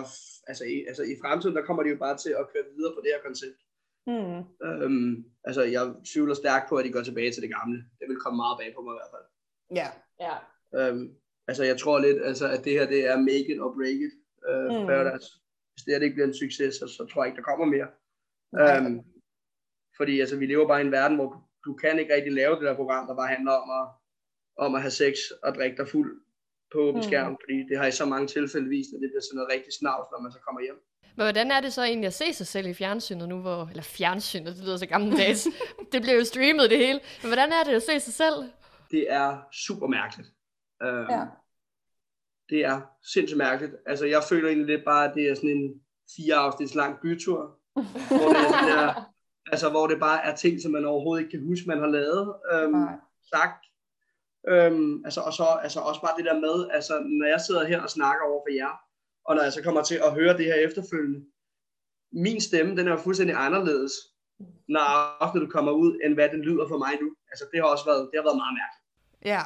altså, 0.47 0.63
i, 0.63 0.85
altså 0.87 1.03
i 1.03 1.15
fremtiden, 1.21 1.55
der 1.55 1.61
kommer 1.65 1.83
de 1.83 1.89
jo 1.89 1.95
bare 1.97 2.17
til 2.17 2.29
at 2.29 2.45
køre 2.53 2.63
videre 2.77 2.93
på 2.93 3.01
det 3.03 3.11
her 3.15 3.21
koncept. 3.25 3.57
Mm. 4.07 4.39
Øhm, 4.67 5.25
altså, 5.43 5.63
jeg 5.63 5.93
tvivler 6.13 6.33
stærkt 6.33 6.69
på, 6.69 6.75
at 6.77 6.85
de 6.85 6.91
går 6.91 7.01
tilbage 7.01 7.31
til 7.31 7.41
det 7.41 7.51
gamle. 7.57 7.77
Det 7.99 8.05
vil 8.09 8.17
komme 8.23 8.37
meget 8.37 8.57
bag 8.59 8.73
på 8.75 8.81
mig 8.81 8.93
i 8.93 8.99
hvert 8.99 9.13
fald. 9.15 9.25
Ja. 9.79 9.89
Ja. 10.25 10.35
Øhm, 10.79 11.05
altså, 11.47 11.63
jeg 11.63 11.77
tror 11.79 11.99
lidt, 11.99 12.17
altså, 12.23 12.45
at 12.55 12.63
det 12.65 12.71
her, 12.73 12.85
det 12.87 13.05
er 13.11 13.17
make 13.19 13.47
it 13.53 13.59
or 13.61 13.73
break 13.77 13.99
it. 14.07 14.13
Øh, 14.49 14.65
Mm. 14.81 14.87
Paradise. 14.91 15.29
Hvis 15.73 15.83
det 15.83 15.91
her 15.93 15.99
det 15.99 16.05
ikke 16.05 16.15
bliver 16.15 16.27
en 16.27 16.41
succes, 16.43 16.75
så, 16.75 16.87
så 16.97 17.05
tror 17.09 17.23
jeg 17.23 17.27
ikke, 17.29 17.37
der 17.41 17.49
kommer 17.51 17.65
mere. 17.75 17.87
Nej. 18.51 18.77
Øhm, 18.77 18.99
fordi 19.97 20.19
altså, 20.19 20.35
vi 20.37 20.45
lever 20.45 20.67
bare 20.67 20.81
i 20.81 20.85
en 20.85 20.91
verden, 20.99 21.17
hvor 21.17 21.29
du, 21.33 21.37
du 21.65 21.73
kan 21.81 21.99
ikke 21.99 22.15
rigtig 22.15 22.33
lave 22.33 22.55
det 22.55 22.61
der 22.67 22.75
program, 22.81 23.07
der 23.07 23.15
bare 23.15 23.27
handler 23.35 23.51
om 23.51 23.67
at, 23.81 23.85
om 24.65 24.75
at 24.75 24.81
have 24.81 24.91
sex 25.03 25.15
og 25.43 25.55
drikke 25.55 25.77
dig 25.77 25.87
fuld 25.87 26.11
på 26.73 26.77
åben 26.79 26.99
Mm. 27.01 27.07
skærm, 27.09 27.37
fordi 27.43 27.57
det 27.69 27.77
har 27.77 27.85
i 27.87 27.91
så 28.01 28.05
mange 28.05 28.27
tilfælde 28.27 28.69
vist, 28.69 28.93
at 28.95 29.01
det 29.01 29.09
bliver 29.11 29.21
sådan 29.25 29.35
noget 29.39 29.53
rigtig 29.55 29.73
snavs, 29.79 30.07
når 30.11 30.19
man 30.23 30.31
så 30.31 30.39
kommer 30.45 30.61
hjem. 30.61 30.79
Men 31.17 31.25
hvordan 31.25 31.51
er 31.51 31.59
det 31.61 31.73
så 31.73 31.83
egentlig 31.83 32.07
at 32.07 32.13
se 32.13 32.33
sig 32.33 32.47
selv 32.47 32.67
i 32.67 32.73
fjernsynet 32.73 33.29
nu, 33.29 33.39
hvor... 33.39 33.67
Eller 33.69 33.83
fjernsynet, 33.83 34.55
det 34.55 34.63
lyder 34.63 34.77
så 34.77 34.85
gammeldags. 34.85 35.47
det 35.91 36.01
bliver 36.01 36.15
jo 36.15 36.23
streamet 36.23 36.69
det 36.69 36.77
hele. 36.77 36.99
Men 37.21 37.29
hvordan 37.29 37.51
er 37.51 37.63
det 37.63 37.71
at 37.75 37.83
se 37.83 37.99
sig 37.99 38.13
selv? 38.13 38.35
Det 38.91 39.05
er 39.09 39.37
super 39.51 39.87
mærkeligt. 39.87 40.29
Øhm, 40.83 41.09
Ja. 41.09 41.25
Det 42.49 42.65
er 42.65 42.81
sindssygt 43.13 43.37
mærkeligt. 43.37 43.73
Altså, 43.85 44.05
jeg 44.05 44.23
føler 44.29 44.47
egentlig 44.47 44.67
lidt 44.67 44.85
bare, 44.85 45.09
at 45.09 45.15
det 45.15 45.29
er 45.29 45.35
sådan 45.35 45.49
en 45.49 45.81
fire 46.15 46.35
afsnits 46.35 46.75
lang 46.75 46.99
bytur, 47.01 47.59
hvor 48.17 48.29
det, 48.33 48.37
er 48.45 48.51
sådan 48.51 48.77
der, 48.77 49.11
altså, 49.51 49.69
hvor 49.69 49.87
det 49.87 49.99
bare 49.99 50.25
er 50.25 50.35
ting, 50.35 50.61
som 50.61 50.71
man 50.71 50.85
overhovedet 50.85 51.23
ikke 51.23 51.37
kan 51.37 51.47
huske, 51.47 51.67
man 51.67 51.79
har 51.79 51.87
lavet, 51.87 52.35
øhm, 52.53 52.71
Nej. 52.71 52.93
sagt. 53.33 53.65
Øhm, 54.47 55.05
altså, 55.05 55.21
og 55.21 55.33
så 55.33 55.43
altså, 55.43 55.79
også 55.79 56.01
bare 56.01 56.17
det 56.17 56.25
der 56.25 56.39
med, 56.39 56.69
altså, 56.71 56.93
når 56.99 57.27
jeg 57.27 57.41
sidder 57.41 57.65
her 57.65 57.81
og 57.81 57.89
snakker 57.89 58.23
over 58.25 58.41
for 58.45 58.53
jer, 58.53 58.73
og 59.27 59.35
når 59.35 59.43
jeg 59.43 59.53
så 59.53 59.63
kommer 59.63 59.83
til 59.83 59.95
at 59.95 60.13
høre 60.13 60.37
det 60.37 60.45
her 60.45 60.53
efterfølgende, 60.53 61.25
min 62.11 62.41
stemme, 62.41 62.77
den 62.77 62.87
er 62.87 62.91
jo 62.91 62.97
fuldstændig 62.97 63.35
anderledes, 63.39 63.93
når 64.67 64.85
ofte 65.19 65.39
du 65.39 65.47
kommer 65.47 65.71
ud, 65.71 65.99
end 66.03 66.13
hvad 66.13 66.29
den 66.29 66.41
lyder 66.41 66.67
for 66.67 66.77
mig 66.77 66.93
nu. 67.01 67.15
Altså, 67.31 67.45
det 67.51 67.59
har 67.59 67.67
også 67.67 67.85
været, 67.85 68.09
det 68.11 68.19
har 68.19 68.23
været 68.23 68.41
meget 68.43 68.55
mærkeligt. 68.61 68.85
Ja. 69.25 69.41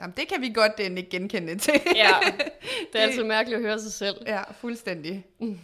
Jamen, 0.00 0.14
det 0.16 0.28
kan 0.28 0.40
vi 0.40 0.52
godt 0.54 0.72
uh, 0.78 0.96
ikke 0.96 1.10
genkende 1.10 1.58
til. 1.58 1.74
Ja, 1.94 2.14
det 2.92 3.00
er 3.00 3.02
altid 3.02 3.24
mærkeligt 3.24 3.56
at 3.56 3.62
høre 3.62 3.78
sig 3.78 3.92
selv. 3.92 4.16
Ja, 4.26 4.42
fuldstændig. 4.52 5.26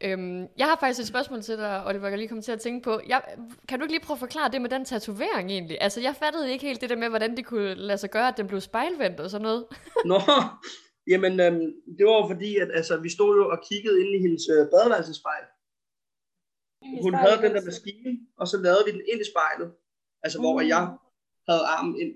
Øhm, 0.00 0.46
jeg 0.58 0.66
har 0.66 0.76
faktisk 0.80 1.00
et 1.00 1.06
spørgsmål 1.06 1.42
til 1.42 1.58
dig, 1.58 1.86
Oliver, 1.86 2.08
jeg 2.08 2.18
lige 2.18 2.28
kom 2.28 2.42
til 2.42 2.52
at 2.52 2.60
tænke 2.60 2.84
på. 2.84 3.00
Jeg, 3.06 3.22
kan 3.68 3.78
du 3.78 3.84
ikke 3.84 3.92
lige 3.92 4.04
prøve 4.04 4.14
at 4.14 4.20
forklare 4.20 4.50
det 4.50 4.62
med 4.62 4.70
den 4.70 4.84
tatovering 4.84 5.50
egentlig? 5.50 5.78
Altså, 5.80 6.00
jeg 6.00 6.14
fattede 6.16 6.52
ikke 6.52 6.66
helt 6.66 6.80
det 6.80 6.90
der 6.90 6.96
med, 6.96 7.08
hvordan 7.08 7.36
det 7.36 7.46
kunne 7.46 7.74
lade 7.74 7.98
sig 7.98 8.10
gøre, 8.10 8.28
at 8.28 8.36
den 8.36 8.46
blev 8.46 8.60
spejlvendt 8.60 9.20
og 9.20 9.30
sådan 9.30 9.42
noget. 9.42 9.64
Nå, 10.04 10.20
jamen, 11.06 11.40
øhm, 11.40 11.72
det 11.98 12.06
var 12.06 12.16
jo 12.22 12.26
fordi, 12.34 12.56
at 12.56 12.70
altså, 12.74 12.96
vi 12.96 13.08
stod 13.10 13.36
jo 13.36 13.48
og 13.50 13.58
kiggede 13.70 14.00
ind 14.04 14.14
i 14.14 14.18
hendes 14.18 14.42
øh, 14.54 14.66
badeværelsespejl. 14.70 15.44
Hun 17.02 17.14
havde 17.14 17.36
den 17.42 17.54
der 17.54 17.64
maskine, 17.64 18.18
og 18.36 18.48
så 18.48 18.56
lavede 18.56 18.82
vi 18.86 18.90
den 18.92 19.00
ind 19.12 19.20
i 19.20 19.24
spejlet. 19.32 19.72
Altså, 20.22 20.38
hvor 20.40 20.62
Mm. 20.62 20.68
jeg 20.68 20.82
havde 21.48 21.64
armen 21.66 22.00
ind, 22.00 22.14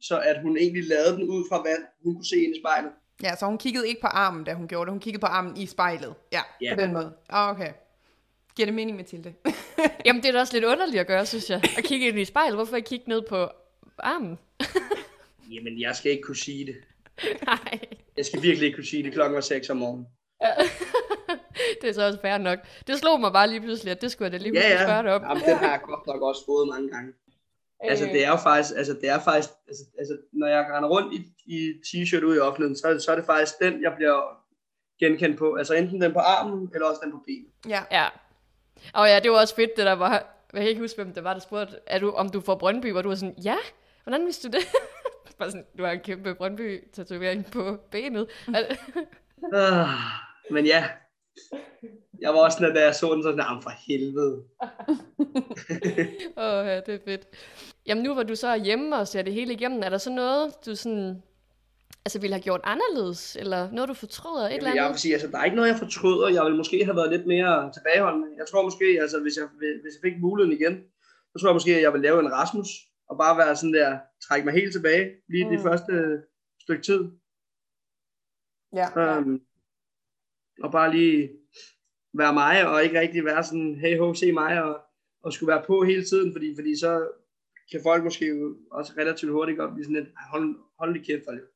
så 0.00 0.20
at 0.20 0.42
hun 0.42 0.56
egentlig 0.56 0.84
lavede 0.88 1.12
den 1.16 1.28
ud 1.28 1.44
fra, 1.48 1.60
hvad 1.62 1.76
hun 2.04 2.14
kunne 2.14 2.24
se 2.26 2.36
ind 2.36 2.56
i 2.56 2.60
spejlet. 2.60 2.92
Ja, 3.22 3.36
så 3.36 3.46
hun 3.46 3.58
kiggede 3.58 3.88
ikke 3.88 4.00
på 4.00 4.06
armen, 4.06 4.44
da 4.44 4.54
hun 4.54 4.68
gjorde 4.68 4.84
det. 4.86 4.92
Hun 4.92 5.00
kiggede 5.00 5.20
på 5.20 5.26
armen 5.26 5.56
i 5.56 5.66
spejlet. 5.66 6.14
Ja, 6.32 6.40
Ja. 6.60 6.74
på 6.74 6.80
den 6.80 6.92
måde. 6.92 7.12
Ah, 7.28 7.50
okay. 7.50 7.72
Giver 8.56 8.66
det 8.66 8.74
mening, 8.74 8.96
Mathilde? 8.96 9.34
Jamen, 10.06 10.22
det 10.22 10.28
er 10.28 10.32
da 10.32 10.40
også 10.40 10.52
lidt 10.52 10.64
underligt 10.64 11.00
at 11.00 11.06
gøre, 11.06 11.26
synes 11.26 11.50
jeg. 11.50 11.62
At 11.78 11.84
kigge 11.84 12.08
ind 12.08 12.18
i 12.18 12.24
spejlet. 12.24 12.56
Hvorfor 12.56 12.76
ikke 12.76 12.88
kigge 12.88 13.08
ned 13.08 13.22
på 13.28 13.48
armen? 13.98 14.38
Jamen, 15.54 15.80
jeg 15.80 15.96
skal 15.96 16.10
ikke 16.12 16.22
kunne 16.22 16.36
sige 16.36 16.66
det. 16.66 16.76
Nej. 17.46 17.78
Jeg 18.16 18.26
skal 18.26 18.42
virkelig 18.42 18.66
ikke 18.66 18.76
kunne 18.76 18.86
sige 18.86 19.02
det. 19.02 19.12
Klokken 19.12 19.34
var 19.34 19.40
6 19.40 19.70
om 19.70 19.76
morgenen. 19.76 20.06
det 21.82 21.88
er 21.88 21.92
så 21.92 22.06
også 22.06 22.20
fair 22.20 22.38
nok. 22.38 22.58
Det 22.86 22.98
slog 22.98 23.20
mig 23.20 23.32
bare 23.32 23.48
lige 23.48 23.60
pludselig, 23.60 23.90
at 23.90 24.00
det 24.00 24.10
skulle 24.10 24.26
jeg 24.32 24.40
da 24.40 24.44
lige 24.44 24.60
Ja, 24.60 24.68
ja. 24.68 24.84
spørge 24.84 25.02
dig 25.02 25.14
om. 25.14 25.22
Jamen, 25.22 25.42
den 25.44 25.56
har 25.56 25.70
jeg 25.70 25.80
godt 25.82 26.06
nok 26.06 26.22
også 26.22 26.42
fået 26.46 26.68
mange 26.68 26.88
gange. 26.90 27.12
Altså, 27.80 28.04
det 28.04 28.24
er 28.24 28.28
jo 28.30 28.36
faktisk, 28.36 28.74
altså, 28.76 28.92
det 29.00 29.08
er 29.08 29.20
faktisk, 29.20 29.48
altså, 29.68 29.84
altså 29.98 30.16
når 30.32 30.46
jeg 30.46 30.66
render 30.74 30.88
rundt 30.88 31.14
i, 31.14 31.18
i 31.56 31.72
t-shirt 31.86 32.24
ud 32.24 32.36
i 32.36 32.38
offentligheden, 32.38 32.76
så, 32.76 32.88
er 32.88 32.92
det- 32.92 33.02
så 33.02 33.10
er 33.12 33.16
det 33.16 33.24
faktisk 33.26 33.58
den, 33.62 33.82
jeg 33.82 33.92
bliver 33.96 34.42
genkendt 35.00 35.38
på. 35.38 35.54
Altså 35.54 35.74
enten 35.74 36.00
den 36.00 36.12
på 36.12 36.18
armen, 36.18 36.70
eller 36.74 36.86
også 36.86 37.00
den 37.04 37.12
på 37.12 37.18
benet. 37.26 37.50
Ja. 37.68 37.82
Ja. 37.90 38.06
Og 38.94 39.06
ja, 39.08 39.20
det 39.20 39.30
var 39.30 39.40
også 39.40 39.54
fedt, 39.56 39.76
det 39.76 39.86
der 39.86 39.92
var... 39.92 40.10
Jeg 40.52 40.60
kan 40.60 40.68
ikke 40.68 40.80
huske, 40.80 41.02
hvem 41.02 41.14
det 41.14 41.24
var, 41.24 41.32
der 41.32 41.40
spurgte, 41.40 41.74
er 41.86 41.98
du, 41.98 42.10
om 42.10 42.28
du 42.30 42.40
får 42.40 42.54
Brøndby, 42.54 42.92
hvor 42.92 43.02
du 43.02 43.08
var 43.08 43.14
sådan, 43.16 43.34
ja, 43.44 43.56
hvordan 44.04 44.24
vidste 44.26 44.48
du 44.48 44.52
det? 44.56 44.66
Bare 45.38 45.50
sådan, 45.50 45.66
du 45.78 45.84
har 45.84 45.90
en 45.92 46.00
kæmpe 46.00 46.34
Brøndby-tatovering 46.34 47.46
på 47.52 47.76
benet. 47.90 48.26
Ah, 49.52 49.88
men 50.50 50.66
ja, 50.66 50.84
jeg 52.20 52.34
var 52.34 52.40
også 52.40 52.58
sådan, 52.58 52.74
da 52.74 52.84
jeg 52.84 52.94
så 52.94 53.14
den, 53.14 53.22
så 53.22 53.28
sådan, 53.28 53.44
"Jamen, 53.48 53.62
for 53.62 53.72
helvede. 53.88 54.36
Åh, 56.44 56.66
ja, 56.66 56.80
det 56.80 56.94
er 56.94 56.98
fedt. 57.04 57.26
Jamen 57.86 58.04
nu 58.04 58.14
hvor 58.14 58.22
du 58.22 58.34
så 58.36 58.48
er 58.48 58.56
hjemme 58.56 58.96
og 58.96 59.08
ser 59.08 59.22
det 59.22 59.32
hele 59.32 59.52
igennem, 59.52 59.82
er 59.84 59.88
der 59.88 59.98
så 59.98 60.10
noget, 60.10 60.52
du 60.66 60.74
sådan, 60.74 61.22
altså 62.04 62.20
ville 62.20 62.34
have 62.34 62.42
gjort 62.42 62.60
anderledes, 62.64 63.36
eller 63.40 63.70
noget, 63.70 63.88
du 63.88 63.94
fortryder, 63.94 64.46
et 64.46 64.54
eller 64.54 64.68
Jamen, 64.68 64.76
jeg 64.76 64.82
vil 64.82 64.86
andet? 64.88 65.00
sige, 65.00 65.12
altså, 65.14 65.28
der 65.28 65.38
er 65.38 65.44
ikke 65.44 65.56
noget, 65.56 65.68
jeg 65.68 65.78
fortryder. 65.78 66.28
Jeg 66.28 66.44
ville 66.44 66.56
måske 66.56 66.84
have 66.84 66.96
været 66.96 67.12
lidt 67.12 67.26
mere 67.26 67.72
tilbageholdende. 67.72 68.28
Jeg 68.38 68.46
tror 68.50 68.62
måske, 68.62 68.98
altså, 69.00 69.20
hvis 69.20 69.36
jeg, 69.36 69.44
hvis 69.58 69.94
jeg 69.96 70.10
fik 70.10 70.20
muligheden 70.20 70.58
igen, 70.60 70.84
så 71.32 71.38
tror 71.40 71.48
jeg 71.48 71.54
måske, 71.54 71.76
at 71.76 71.82
jeg 71.82 71.92
ville 71.92 72.06
lave 72.08 72.20
en 72.20 72.32
Rasmus, 72.32 72.68
og 73.08 73.18
bare 73.18 73.38
være 73.38 73.56
sådan 73.56 73.74
der, 73.74 73.98
trække 74.28 74.44
mig 74.44 74.54
helt 74.54 74.72
tilbage, 74.72 75.12
lige 75.28 75.44
mm. 75.44 75.50
Det 75.50 75.60
første 75.62 76.22
stykke 76.60 76.82
tid. 76.82 77.10
Ja. 78.72 79.18
Um, 79.18 79.42
og 80.62 80.72
bare 80.72 80.90
lige 80.96 81.30
være 82.14 82.34
mig, 82.34 82.68
og 82.68 82.84
ikke 82.84 83.00
rigtig 83.00 83.24
være 83.24 83.44
sådan, 83.44 83.74
hey 83.74 83.98
ho, 83.98 84.14
se 84.14 84.32
mig, 84.32 84.62
og, 84.62 84.80
og 85.22 85.32
skulle 85.32 85.52
være 85.52 85.64
på 85.66 85.84
hele 85.84 86.04
tiden, 86.04 86.32
fordi, 86.32 86.54
fordi 86.54 86.78
så 86.78 87.08
kan 87.70 87.80
folk 87.82 88.04
måske 88.04 88.26
jo 88.26 88.56
også 88.70 88.92
relativt 88.98 89.32
hurtigt 89.32 89.58
godt 89.58 89.74
blive 89.74 89.84
sådan 89.84 90.02
lidt, 90.02 90.08
"Ej, 90.08 90.24
hold, 90.30 90.56
hold 90.78 90.92
lige 90.92 91.04
kæft, 91.04 91.28
Oliver. 91.28 91.46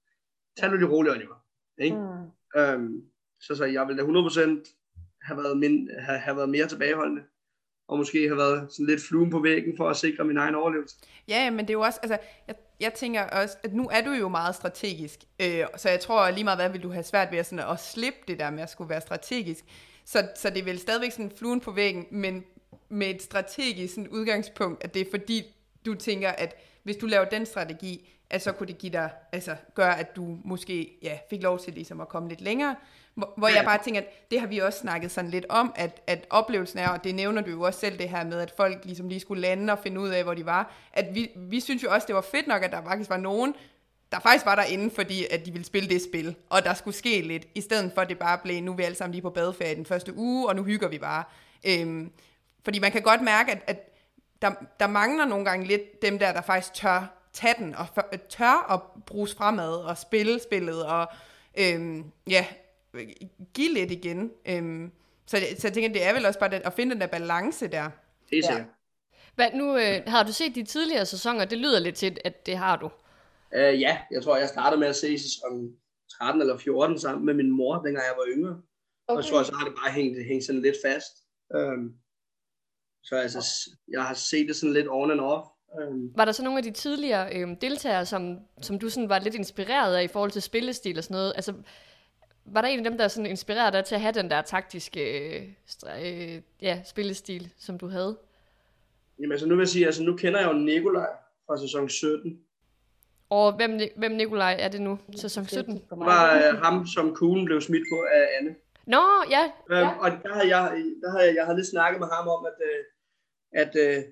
Tag 0.56 0.70
nu 0.70 0.76
lidt 0.76 0.90
roligt, 0.90 1.14
Oliver. 1.14 1.44
Ikke? 1.78 1.96
Mm. 1.96 2.84
Um, 2.84 3.10
så, 3.40 3.54
så 3.54 3.64
jeg 3.64 3.86
ville 3.88 4.02
da 4.02 4.06
100% 4.06 4.76
have 5.22 5.36
været, 5.42 5.58
min, 5.58 5.90
have, 5.98 6.18
have 6.18 6.36
været 6.36 6.48
mere 6.50 6.66
tilbageholdende, 6.68 7.22
og 7.90 7.98
måske 7.98 8.28
have 8.28 8.36
været 8.36 8.72
sådan 8.72 8.86
lidt 8.86 9.02
fluen 9.08 9.30
på 9.30 9.38
væggen 9.38 9.76
for 9.76 9.88
at 9.88 9.96
sikre 9.96 10.24
min 10.24 10.36
egen 10.36 10.54
overlevelse. 10.54 10.96
Ja, 11.28 11.44
ja, 11.44 11.50
men 11.50 11.58
det 11.58 11.70
er 11.70 11.74
jo 11.74 11.80
også, 11.80 11.98
altså, 12.02 12.18
jeg, 12.48 12.54
jeg 12.80 12.94
tænker 12.94 13.22
også, 13.22 13.56
at 13.62 13.74
nu 13.74 13.88
er 13.92 14.00
du 14.00 14.10
jo 14.10 14.28
meget 14.28 14.54
strategisk, 14.54 15.18
øh, 15.40 15.64
så 15.76 15.88
jeg 15.88 16.00
tror 16.00 16.30
lige 16.30 16.44
meget, 16.44 16.58
hvad 16.58 16.70
vil 16.70 16.82
du 16.82 16.90
have 16.90 17.02
svært 17.02 17.30
ved 17.30 17.38
at, 17.38 17.46
sådan, 17.46 17.64
at 17.68 17.80
slippe 17.80 18.18
det 18.28 18.38
der 18.38 18.50
med 18.50 18.62
at 18.62 18.70
skulle 18.70 18.90
være 18.90 19.00
strategisk. 19.00 19.64
Så, 20.04 20.28
så 20.36 20.50
det 20.50 20.58
er 20.58 20.64
vel 20.64 20.78
stadigvæk 20.78 21.12
sådan 21.12 21.32
fluen 21.38 21.60
på 21.60 21.70
væggen, 21.70 22.06
men 22.10 22.44
med 22.88 23.10
et 23.10 23.22
strategisk 23.22 23.94
sådan, 23.94 24.08
udgangspunkt, 24.08 24.84
at 24.84 24.94
det 24.94 25.06
er 25.06 25.10
fordi, 25.10 25.42
du 25.86 25.94
tænker, 25.94 26.28
at 26.30 26.56
hvis 26.82 26.96
du 26.96 27.06
laver 27.06 27.24
den 27.24 27.46
strategi, 27.46 28.08
at 28.30 28.42
så 28.42 28.52
kunne 28.52 28.66
det 28.66 28.78
give 28.78 28.92
dig, 28.92 29.10
altså 29.32 29.56
gøre, 29.74 29.98
at 29.98 30.16
du 30.16 30.38
måske 30.44 30.98
ja, 31.02 31.18
fik 31.30 31.42
lov 31.42 31.58
til 31.58 31.72
ligesom 31.72 32.00
at 32.00 32.08
komme 32.08 32.28
lidt 32.28 32.40
længere. 32.40 32.76
Hvor, 33.14 33.32
hvor 33.36 33.48
jeg 33.48 33.64
bare 33.64 33.78
tænker, 33.84 34.00
at 34.00 34.30
det 34.30 34.40
har 34.40 34.46
vi 34.46 34.58
også 34.58 34.78
snakket 34.78 35.10
sådan 35.10 35.30
lidt 35.30 35.46
om, 35.48 35.72
at, 35.76 36.02
at 36.06 36.26
oplevelsen 36.30 36.78
er, 36.78 36.88
og 36.88 37.04
det 37.04 37.14
nævner 37.14 37.42
du 37.42 37.50
jo 37.50 37.62
også 37.62 37.80
selv 37.80 37.98
det 37.98 38.08
her 38.08 38.24
med, 38.24 38.40
at 38.40 38.52
folk 38.56 38.84
ligesom 38.84 39.08
lige 39.08 39.20
skulle 39.20 39.42
lande 39.42 39.72
og 39.72 39.78
finde 39.78 40.00
ud 40.00 40.08
af, 40.08 40.22
hvor 40.22 40.34
de 40.34 40.46
var, 40.46 40.74
at 40.92 41.14
vi, 41.14 41.30
vi 41.36 41.60
synes 41.60 41.82
jo 41.82 41.90
også, 41.90 42.06
det 42.06 42.14
var 42.14 42.20
fedt 42.20 42.46
nok, 42.46 42.62
at 42.62 42.72
der 42.72 42.82
faktisk 42.82 43.10
var 43.10 43.16
nogen, 43.16 43.54
der 44.12 44.20
faktisk 44.20 44.46
var 44.46 44.54
derinde, 44.54 44.90
fordi 44.94 45.26
at 45.30 45.46
de 45.46 45.52
ville 45.52 45.64
spille 45.64 45.88
det 45.88 46.02
spil, 46.02 46.34
og 46.50 46.64
der 46.64 46.74
skulle 46.74 46.96
ske 46.96 47.20
lidt, 47.20 47.46
i 47.54 47.60
stedet 47.60 47.92
for 47.94 48.00
at 48.02 48.08
det 48.08 48.18
bare 48.18 48.38
blev, 48.38 48.62
nu 48.62 48.72
er 48.72 48.76
vi 48.76 48.82
alle 48.82 48.96
sammen 48.96 49.12
lige 49.12 49.22
på 49.22 49.30
badeferie 49.30 49.74
den 49.74 49.86
første 49.86 50.16
uge, 50.16 50.48
og 50.48 50.56
nu 50.56 50.64
hygger 50.64 50.88
vi 50.88 50.98
bare. 50.98 51.24
Øhm, 51.66 52.12
fordi 52.64 52.78
man 52.78 52.92
kan 52.92 53.02
godt 53.02 53.22
mærke, 53.22 53.52
at, 53.52 53.58
at 53.66 53.90
der, 54.42 54.50
der 54.80 54.86
mangler 54.86 55.24
nogle 55.24 55.44
gange 55.44 55.66
lidt 55.66 56.02
dem 56.02 56.18
der, 56.18 56.32
der 56.32 56.40
faktisk 56.40 56.74
tør 56.74 57.19
tage 57.32 57.54
den, 57.58 57.74
og 57.74 57.86
tør 58.28 58.72
at 58.72 58.80
bruges 59.06 59.34
fremad, 59.34 59.74
og 59.74 59.98
spille 59.98 60.40
spillet, 60.40 60.86
og 60.86 61.06
øhm, 61.58 62.04
ja, 62.28 62.46
give 63.54 63.74
lidt 63.74 63.90
igen. 63.90 64.30
Øhm, 64.48 64.92
Så, 65.26 65.36
så 65.58 65.66
jeg 65.68 65.72
tænker, 65.72 65.92
det 65.92 66.06
er 66.06 66.12
vel 66.12 66.26
også 66.26 66.38
bare 66.40 66.50
det, 66.50 66.56
at 66.64 66.72
finde 66.72 66.92
den 66.92 67.00
der 67.00 67.06
balance 67.06 67.68
der. 67.68 67.90
Det 68.30 68.38
er 68.38 68.42
sikkert. 68.42 68.66
Hvad, 69.34 69.50
nu 69.54 69.76
øh, 69.76 70.02
har 70.06 70.22
du 70.22 70.32
set 70.32 70.54
de 70.54 70.64
tidligere 70.64 71.06
sæsoner? 71.06 71.44
Det 71.44 71.58
lyder 71.58 71.78
lidt 71.80 71.94
til, 71.94 72.16
at 72.24 72.46
det 72.46 72.56
har 72.56 72.76
du. 72.76 72.90
Uh, 73.56 73.80
ja, 73.80 73.98
jeg 74.10 74.22
tror, 74.22 74.36
jeg 74.36 74.48
startede 74.48 74.80
med 74.80 74.88
at 74.88 74.96
se 74.96 75.18
sæson 75.18 75.72
13 76.18 76.40
eller 76.40 76.58
14 76.58 76.98
sammen 76.98 77.26
med 77.26 77.34
min 77.34 77.50
mor, 77.50 77.74
dengang 77.74 78.04
jeg 78.04 78.14
var 78.16 78.26
yngre. 78.36 78.62
Okay. 79.08 79.18
Og 79.18 79.24
så, 79.24 79.44
så 79.44 79.54
har 79.54 79.64
det 79.64 79.74
bare 79.84 79.92
hængt, 79.92 80.24
hængt 80.24 80.44
sådan 80.44 80.62
lidt 80.62 80.76
fast. 80.84 81.12
Um, 81.54 81.94
så 83.02 83.16
altså, 83.16 83.70
jeg 83.88 84.02
har 84.04 84.14
set 84.14 84.48
det 84.48 84.56
sådan 84.56 84.72
lidt 84.72 84.86
on 84.90 85.10
and 85.10 85.20
off. 85.20 85.46
Um, 85.72 86.12
Var 86.16 86.24
der 86.24 86.32
så 86.32 86.44
nogle 86.44 86.58
af 86.58 86.64
de 86.64 86.70
tidligere 86.70 87.36
øh, 87.36 87.56
deltagere, 87.60 88.06
som, 88.06 88.38
som 88.60 88.78
du 88.78 88.88
sådan 88.88 89.08
var 89.08 89.18
lidt 89.18 89.34
inspireret 89.34 89.96
af 89.96 90.02
i 90.02 90.08
forhold 90.08 90.30
til 90.30 90.42
spillestil 90.42 90.98
og 90.98 91.04
sådan 91.04 91.14
noget? 91.14 91.32
Altså, 91.36 91.54
var 92.44 92.60
der 92.60 92.68
en 92.68 92.78
af 92.78 92.84
dem, 92.84 92.98
der 92.98 93.08
sådan 93.08 93.30
inspirerede 93.30 93.72
dig 93.72 93.84
til 93.84 93.94
at 93.94 94.00
have 94.00 94.12
den 94.12 94.30
der 94.30 94.42
taktiske 94.42 95.00
øh, 95.36 95.48
øh, 96.02 96.42
ja, 96.62 96.82
spillestil, 96.84 97.52
som 97.58 97.78
du 97.78 97.88
havde? 97.88 98.16
jamen 99.20 99.32
altså, 99.32 99.46
nu 99.46 99.54
vil 99.54 99.62
jeg 99.62 99.68
sige, 99.68 99.86
altså 99.86 100.02
nu 100.02 100.16
kender 100.16 100.40
jeg 100.40 100.48
jo 100.48 100.52
Nikolaj 100.52 101.10
fra 101.46 101.58
sæson 101.58 101.88
17. 101.88 102.40
Og 103.30 103.56
hvem, 103.56 103.80
hvem 103.96 104.12
Nikolaj 104.12 104.56
er 104.60 104.68
det 104.68 104.80
nu? 104.80 104.98
Sæson 105.16 105.46
17? 105.46 105.74
Det 105.74 105.82
var 105.90 106.52
uh, 106.52 106.58
ham, 106.58 106.86
som 106.86 107.14
kuglen 107.14 107.44
blev 107.44 107.60
smidt 107.60 107.84
på 107.92 107.98
af 108.12 108.28
Anne. 108.40 108.54
Nå, 108.86 109.02
ja. 109.30 109.44
Um, 109.44 109.76
ja. 109.76 109.88
Og 109.98 110.10
der 110.22 110.32
havde 110.34 110.56
jeg, 110.56 110.62
der 111.02 111.10
havde 111.10 111.24
jeg, 111.26 111.34
jeg 111.34 111.44
havde 111.44 111.58
lidt 111.58 111.70
snakket 111.70 112.00
med 112.00 112.08
ham 112.12 112.28
om, 112.28 112.46
at, 112.50 112.58
uh, 112.68 112.80
at 113.62 113.72
uh, 113.84 114.04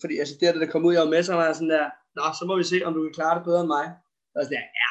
fordi 0.00 0.18
altså 0.18 0.34
der, 0.40 0.52
det 0.52 0.70
kom 0.70 0.84
ud, 0.84 0.94
jeg 0.94 1.02
var 1.02 1.14
med, 1.14 1.22
så 1.22 1.34
var 1.34 1.46
jeg 1.46 1.54
sådan 1.54 1.70
der, 1.70 1.86
Nå, 2.16 2.24
så 2.38 2.44
må 2.48 2.54
vi 2.56 2.64
se, 2.72 2.78
om 2.86 2.94
du 2.94 3.02
kan 3.02 3.16
klare 3.18 3.36
det 3.38 3.44
bedre 3.48 3.62
end 3.64 3.72
mig. 3.76 3.86
Så 4.28 4.32
var 4.34 4.40
jeg 4.40 4.48
sådan 4.48 4.58
der, 4.60 4.68
ja. 4.82 4.88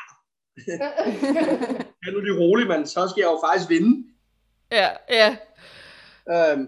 er 2.06 2.12
nu 2.12 2.20
lige 2.20 2.40
rolig, 2.44 2.68
mand, 2.68 2.86
så 2.86 3.02
skal 3.10 3.22
jeg 3.22 3.32
jo 3.34 3.40
faktisk 3.46 3.70
vinde. 3.74 3.94
Ja, 4.80 4.90
ja. 5.20 5.30
Øhm, 6.34 6.66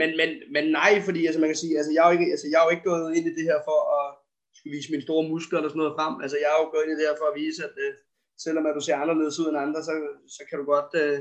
men, 0.00 0.08
men, 0.20 0.30
men 0.54 0.64
nej, 0.80 0.92
fordi 1.06 1.20
altså, 1.26 1.40
man 1.40 1.50
kan 1.50 1.62
sige, 1.62 1.74
altså, 1.78 1.92
jeg, 1.94 2.02
er 2.02 2.08
jo 2.10 2.16
ikke, 2.18 2.30
altså, 2.34 2.46
jeg 2.50 2.58
er 2.58 2.66
jo 2.66 2.74
ikke 2.74 2.88
gået 2.90 3.16
ind 3.16 3.26
i 3.28 3.36
det 3.38 3.44
her 3.50 3.58
for 3.68 3.78
at 3.98 4.06
skulle 4.56 4.74
vise 4.76 4.92
mine 4.92 5.06
store 5.06 5.28
muskler 5.32 5.58
eller 5.58 5.72
sådan 5.72 5.82
noget 5.82 5.98
frem. 5.98 6.14
Altså, 6.24 6.36
jeg 6.42 6.48
er 6.52 6.58
jo 6.60 6.68
gået 6.72 6.84
ind 6.84 6.94
i 6.94 6.98
det 7.00 7.08
her 7.08 7.20
for 7.20 7.28
at 7.30 7.38
vise, 7.42 7.60
at 7.68 7.74
øh, 7.84 7.92
selvom 8.44 8.66
at 8.68 8.76
du 8.78 8.82
ser 8.84 8.96
anderledes 9.02 9.40
ud 9.40 9.48
end 9.48 9.64
andre, 9.64 9.80
så, 9.88 9.92
så 10.36 10.42
kan 10.48 10.58
du 10.58 10.64
godt 10.74 10.92
øh, 11.02 11.18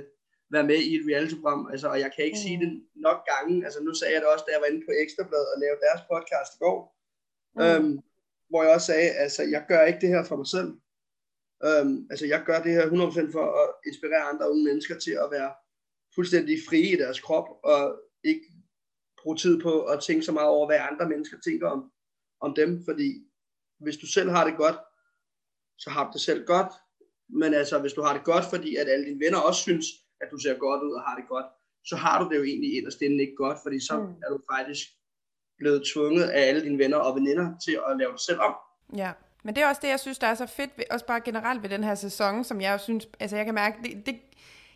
være 0.55 0.67
med 0.71 0.79
i 0.89 0.95
et 0.95 1.05
reality-program. 1.09 1.67
Altså, 1.71 1.87
og 1.93 1.99
jeg 1.99 2.11
kan 2.15 2.25
ikke 2.25 2.39
mm. 2.39 2.45
sige 2.45 2.59
det 2.63 2.71
nok 2.95 3.19
gange. 3.31 3.65
Altså, 3.65 3.79
nu 3.83 3.93
sagde 3.93 4.13
jeg 4.13 4.21
det 4.21 4.29
også, 4.33 4.45
da 4.47 4.51
jeg 4.53 4.61
var 4.61 4.69
inde 4.71 4.85
på 4.85 4.91
Ekstrabladet 5.03 5.53
og 5.53 5.59
lavede 5.63 5.81
deres 5.85 6.01
podcast 6.11 6.51
i 6.55 6.59
går. 6.65 6.77
Mm. 7.55 7.61
Øhm, 7.63 7.93
hvor 8.49 8.63
jeg 8.63 8.71
også 8.75 8.87
sagde, 8.91 9.09
altså, 9.25 9.41
jeg 9.43 9.65
gør 9.67 9.81
ikke 9.89 10.01
det 10.03 10.09
her 10.15 10.23
for 10.23 10.37
mig 10.41 10.49
selv. 10.55 10.71
Øhm, 11.67 11.97
altså, 12.11 12.25
jeg 12.33 12.41
gør 12.47 12.59
det 12.65 12.71
her 12.77 12.85
100% 12.85 13.31
for 13.37 13.45
at 13.61 13.67
inspirere 13.89 14.29
andre 14.31 14.49
unge 14.51 14.63
mennesker 14.63 14.95
til 14.99 15.15
at 15.23 15.31
være 15.31 15.51
fuldstændig 16.15 16.57
frie 16.69 16.91
i 16.93 17.01
deres 17.03 17.19
krop, 17.19 17.47
og 17.63 17.81
ikke 18.23 18.45
bruge 19.21 19.37
tid 19.37 19.61
på 19.61 19.73
at 19.83 20.03
tænke 20.07 20.25
så 20.25 20.31
meget 20.31 20.49
over, 20.49 20.65
hvad 20.67 20.79
andre 20.91 21.09
mennesker 21.09 21.37
tænker 21.39 21.67
om, 21.69 21.91
om 22.41 22.53
dem, 22.55 22.83
fordi 22.85 23.09
hvis 23.79 23.97
du 23.97 24.07
selv 24.07 24.29
har 24.29 24.47
det 24.47 24.57
godt, 24.57 24.75
så 25.77 25.89
har 25.89 26.03
du 26.05 26.11
det 26.13 26.21
selv 26.21 26.45
godt, 26.45 26.73
men 27.29 27.53
altså, 27.53 27.79
hvis 27.79 27.93
du 27.93 28.01
har 28.01 28.13
det 28.13 28.25
godt, 28.25 28.45
fordi 28.49 28.75
at 28.75 28.89
alle 28.89 29.05
dine 29.05 29.19
venner 29.19 29.39
også 29.39 29.61
synes, 29.61 29.85
at 30.21 30.27
du 30.31 30.37
ser 30.37 30.57
godt 30.57 30.83
ud 30.83 30.91
og 30.91 31.01
har 31.01 31.15
det 31.15 31.27
godt, 31.27 31.45
så 31.85 31.95
har 31.95 32.23
du 32.23 32.29
det 32.29 32.37
jo 32.37 32.43
egentlig 32.43 32.77
inderst 32.77 33.01
inde 33.01 33.21
ikke 33.23 33.35
godt, 33.35 33.57
fordi 33.63 33.79
så 33.79 33.97
mm. 33.97 34.23
er 34.23 34.29
du 34.29 34.39
faktisk 34.53 34.87
blevet 35.57 35.83
tvunget 35.93 36.23
af 36.23 36.47
alle 36.47 36.63
dine 36.63 36.77
venner 36.77 36.97
og 36.97 37.15
veninder 37.15 37.57
til 37.65 37.79
at 37.89 37.97
lave 37.97 38.11
dig 38.11 38.19
selv 38.19 38.39
om. 38.39 38.55
Ja, 38.95 39.11
men 39.43 39.55
det 39.55 39.63
er 39.63 39.67
også 39.67 39.81
det, 39.81 39.89
jeg 39.89 39.99
synes, 39.99 40.19
der 40.19 40.27
er 40.27 40.35
så 40.35 40.45
fedt, 40.45 40.71
ved, 40.77 40.85
også 40.91 41.05
bare 41.05 41.21
generelt 41.21 41.63
ved 41.63 41.69
den 41.69 41.83
her 41.83 41.95
sæson, 41.95 42.43
som 42.43 42.61
jeg 42.61 42.79
synes, 42.79 43.07
altså 43.19 43.35
jeg 43.35 43.45
kan 43.45 43.53
mærke, 43.53 43.77
det, 43.83 44.05
det, 44.05 44.19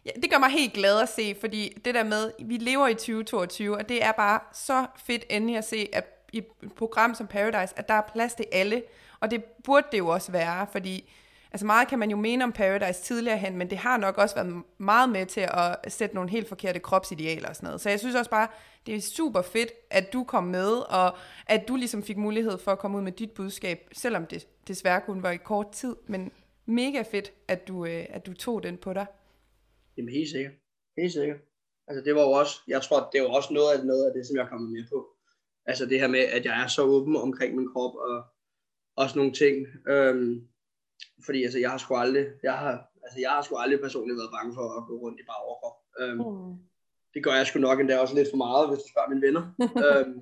ja, 0.06 0.10
det 0.22 0.32
gør 0.32 0.38
mig 0.38 0.50
helt 0.50 0.74
glad 0.74 1.02
at 1.02 1.10
se, 1.10 1.36
fordi 1.40 1.70
det 1.86 1.96
der 1.96 2.04
med, 2.04 2.32
vi 2.46 2.58
lever 2.58 2.88
i 2.88 2.94
2022, 2.94 3.78
og 3.78 3.90
det 3.90 4.04
er 4.04 4.12
bare 4.12 4.40
så 4.54 4.86
fedt 5.06 5.26
endelig 5.30 5.58
at 5.58 5.66
se, 5.66 5.90
at 5.94 6.28
i 6.34 6.38
et 6.38 6.74
program 6.76 7.16
som 7.16 7.28
Paradise, 7.28 7.74
at 7.80 7.88
der 7.88 7.94
er 7.94 8.02
plads 8.14 8.34
til 8.34 8.46
alle, 8.52 8.84
og 9.20 9.32
det 9.32 9.44
burde 9.44 9.88
det 9.92 9.98
jo 9.98 10.08
også 10.08 10.32
være, 10.32 10.68
fordi 10.72 11.12
altså 11.52 11.66
meget 11.66 11.88
kan 11.88 12.00
man 12.00 12.12
jo 12.12 12.18
mene 12.18 12.44
om 12.44 12.52
Paradise 12.52 13.02
tidligere 13.02 13.38
hen, 13.38 13.58
men 13.58 13.70
det 13.70 13.78
har 13.78 13.98
nok 13.98 14.18
også 14.18 14.36
været 14.36 14.64
meget 14.78 15.10
med 15.10 15.26
til 15.26 15.48
at 15.54 15.92
sætte 15.92 16.16
nogle 16.16 16.30
helt 16.30 16.48
forkerte 16.48 16.80
kropsidealer 16.80 17.50
og 17.50 17.56
sådan 17.56 17.68
noget. 17.68 17.82
Så 17.82 17.90
jeg 17.90 18.00
synes 18.00 18.16
også 18.16 18.32
bare, 18.32 18.48
det 18.86 18.96
er 18.96 19.02
super 19.02 19.42
fedt, 19.42 19.72
at 19.90 20.14
du 20.14 20.24
kom 20.24 20.44
med, 20.44 20.72
og 20.72 21.18
at 21.48 21.68
du 21.68 21.76
ligesom 21.76 22.04
fik 22.04 22.18
mulighed 22.18 22.58
for 22.58 22.72
at 22.72 22.80
komme 22.80 22.98
ud 22.98 23.04
med 23.04 23.12
dit 23.12 23.32
budskab, 23.32 23.80
selvom 23.94 24.26
det 24.26 24.48
desværre 24.68 25.02
kun 25.02 25.24
var 25.24 25.32
i 25.32 25.38
kort 25.38 25.72
tid, 25.72 25.96
men 26.08 26.32
mega 26.66 27.02
fedt, 27.02 27.34
at 27.48 27.68
du, 27.68 27.86
øh, 27.86 28.06
at 28.10 28.26
du 28.26 28.34
tog 28.34 28.64
den 28.64 28.78
på 28.78 28.94
dig. 28.94 29.06
Jamen 29.98 30.14
helt 30.14 30.30
sikkert. 30.30 30.54
Helt 30.98 31.14
sikkert. 31.14 31.38
Altså 31.88 32.04
det 32.06 32.16
var 32.16 32.22
jo 32.22 32.32
også, 32.32 32.62
jeg 32.68 32.82
tror, 32.82 33.10
det 33.14 33.22
var 33.22 33.28
også 33.28 33.54
noget 33.54 33.72
af, 33.74 33.86
noget 33.86 34.06
af 34.06 34.14
det, 34.14 34.28
som 34.28 34.36
jeg 34.36 34.44
er 34.44 34.50
kommet 34.50 34.72
med 34.72 34.84
på. 34.94 35.08
Altså 35.66 35.86
det 35.86 36.00
her 36.00 36.08
med, 36.08 36.20
at 36.20 36.46
jeg 36.46 36.64
er 36.64 36.68
så 36.68 36.82
åben 36.84 37.16
omkring 37.16 37.56
min 37.56 37.72
krop, 37.74 37.96
og 37.96 38.24
også 38.96 39.18
nogle 39.18 39.34
ting. 39.34 39.56
Øhm, 39.88 40.48
fordi 41.26 41.44
altså, 41.44 41.60
jeg 41.60 41.70
har 41.72 41.78
sgu 41.78 41.96
aldrig, 41.96 42.26
jeg 42.44 42.54
har, 42.54 42.74
altså, 43.04 43.20
jeg 43.20 43.30
har 43.30 43.42
sgu 43.42 43.56
aldrig 43.56 43.80
personligt 43.80 44.18
været 44.18 44.36
bange 44.38 44.54
for 44.56 44.66
at 44.78 44.88
gå 44.88 44.94
rundt 45.04 45.20
i 45.20 45.24
bare 45.30 45.44
overkrop. 45.46 45.78
Øhm, 46.00 46.18
mm. 46.18 46.54
Det 47.14 47.24
gør 47.24 47.36
jeg 47.36 47.48
sgu 47.48 47.60
nok 47.60 47.80
endda 47.80 48.00
også 48.00 48.16
lidt 48.16 48.30
for 48.32 48.38
meget, 48.38 48.70
hvis 48.70 48.82
du 48.84 48.88
spørger 48.92 49.10
mine 49.10 49.26
venner. 49.28 49.44
øhm, 49.86 50.18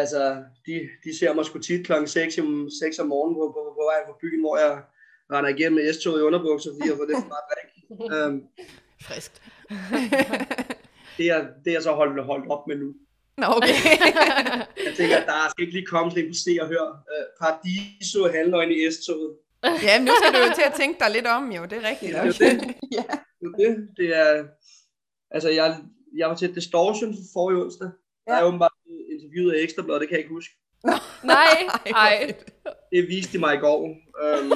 altså, 0.00 0.20
de, 0.66 0.74
de 1.04 1.18
ser 1.18 1.34
mig 1.34 1.44
sgu 1.44 1.58
tit 1.58 1.86
klokken 1.86 2.08
6, 2.08 2.38
om, 2.38 2.68
6 2.80 2.98
om 2.98 3.06
morgenen 3.06 3.36
på, 3.38 3.44
på, 3.54 3.60
på 3.78 3.82
vej 3.90 4.00
fra 4.06 4.18
byen, 4.20 4.40
hvor 4.44 4.56
jeg 4.64 4.72
render 5.32 5.50
igennem 5.50 5.76
med 5.78 5.92
S-toget 5.92 6.20
i 6.20 6.28
underbukser, 6.28 6.70
fordi 6.74 6.88
jeg 6.90 6.96
får 6.98 7.08
lidt 7.10 7.22
for 7.24 7.32
meget 7.34 7.48
drik. 7.52 7.70
øhm, 8.14 8.38
Friskt. 9.06 9.36
det, 11.18 11.26
er, 11.34 11.40
det 11.64 11.72
er 11.76 11.80
så 11.80 11.92
holdt, 11.92 12.24
holdt 12.24 12.50
op 12.50 12.66
med 12.68 12.76
nu. 12.76 12.94
Nå, 13.40 13.46
okay. 13.56 13.74
Jeg 14.86 14.94
tænker, 14.96 15.16
der 15.30 15.50
skal 15.50 15.62
ikke 15.64 15.76
lige 15.78 15.86
komme 15.86 16.10
sådan 16.10 16.24
en 16.24 16.30
på 16.30 16.38
se 16.44 16.58
og 16.62 16.68
høre. 16.68 16.90
Uh, 17.12 17.26
Paradiso 17.40 18.20
halvnøgen 18.34 18.72
i 18.76 18.90
S-toget. 18.90 19.32
ja, 19.86 19.98
men 19.98 20.04
nu 20.06 20.12
skal 20.18 20.32
du 20.34 20.38
jo 20.46 20.54
til 20.54 20.66
at 20.70 20.74
tænke 20.80 20.96
dig 21.02 21.10
lidt 21.10 21.26
om, 21.26 21.52
jo. 21.52 21.62
Det 21.64 21.76
er 21.82 21.88
rigtigt. 21.90 22.12
Det 22.12 22.20
er 22.20 22.24
det. 22.24 22.74
ja. 22.98 23.04
Det 23.40 23.46
er 23.48 23.56
det. 23.62 23.88
Det 23.96 24.16
er, 24.16 24.44
altså, 25.30 25.48
jeg, 25.48 25.76
jeg 26.16 26.28
var 26.28 26.36
til 26.36 26.54
Distortion 26.54 27.14
for 27.14 27.24
forrige 27.32 27.62
onsdag. 27.62 27.90
Ja. 28.26 28.32
Jeg 28.32 28.40
er 28.40 28.44
åbenbart 28.44 28.72
interviewet 29.14 29.52
af 29.54 29.62
Ekstrabladet, 29.62 30.00
det 30.00 30.08
kan 30.08 30.16
jeg 30.16 30.24
ikke 30.24 30.34
huske. 30.34 30.54
Nej, 31.34 31.56
ej. 31.86 32.34
Det 32.92 33.08
viste 33.08 33.32
de 33.32 33.38
mig 33.38 33.54
i 33.54 33.58
går. 33.58 33.78
Um, 34.24 34.48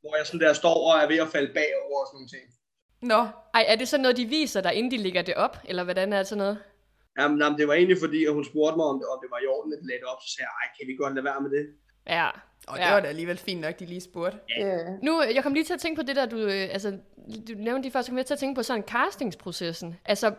hvor 0.00 0.16
jeg 0.16 0.26
sådan 0.26 0.40
der 0.40 0.52
står 0.52 0.78
og 0.88 0.94
er 1.02 1.06
ved 1.12 1.18
at 1.24 1.28
falde 1.34 1.50
bagover 1.58 1.98
og 2.02 2.06
sådan 2.08 2.16
nogle 2.18 2.32
ting. 2.34 2.44
Nå, 3.12 3.20
Ej, 3.56 3.64
er 3.72 3.76
det 3.76 3.88
så 3.88 3.98
noget, 3.98 4.16
de 4.16 4.26
viser 4.38 4.60
dig, 4.60 4.72
inden 4.74 4.92
de 4.94 5.04
lægger 5.06 5.22
det 5.22 5.34
op? 5.34 5.56
Eller 5.70 5.84
hvordan 5.84 6.12
er 6.12 6.18
det 6.22 6.26
sådan 6.26 6.44
noget? 6.44 6.58
Jamen, 7.18 7.38
jamen, 7.42 7.58
det 7.58 7.68
var 7.68 7.74
egentlig 7.74 7.98
fordi, 8.04 8.20
at 8.28 8.32
hun 8.36 8.44
spurgte 8.50 8.76
mig, 8.78 8.86
om 8.92 8.98
det, 9.00 9.06
om 9.12 9.18
det 9.22 9.30
var 9.34 9.40
i 9.42 9.50
orden, 9.54 9.72
at 9.72 9.78
det 9.80 9.86
lagde 9.90 10.02
det 10.02 10.08
op. 10.12 10.20
Så 10.24 10.28
sagde 10.34 10.46
jeg, 10.48 10.54
ej, 10.60 10.66
kan 10.76 10.84
vi 10.88 10.94
godt 11.02 11.14
lade 11.16 11.26
være 11.30 11.40
med 11.44 11.50
det? 11.56 11.64
Ja. 12.06 12.30
og 12.68 12.78
ja. 12.78 12.84
det 12.84 12.94
var 12.94 13.00
da 13.00 13.06
alligevel 13.06 13.38
fint 13.38 13.60
nok, 13.60 13.78
de 13.78 13.86
lige 13.86 14.00
spurgte. 14.00 14.38
Nu, 15.02 15.22
øh, 15.22 15.34
jeg 15.34 15.42
kom 15.42 15.54
lige 15.54 15.64
til 15.64 15.74
at 15.74 15.80
tænke 15.80 16.00
på 16.00 16.06
det 16.06 16.16
der, 16.16 16.26
du, 16.26 16.36
øh, 16.36 16.68
altså, 16.72 16.98
du 17.48 17.52
nævnte 17.56 17.88
de 17.88 17.92
først, 17.92 18.08
kom 18.08 18.18
jeg 18.18 18.26
til 18.26 18.34
at 18.34 18.40
tænke 18.40 18.54
på 18.54 18.62
sådan 18.62 18.82
castingsprocessen. 18.82 19.96
Altså, 20.04 20.34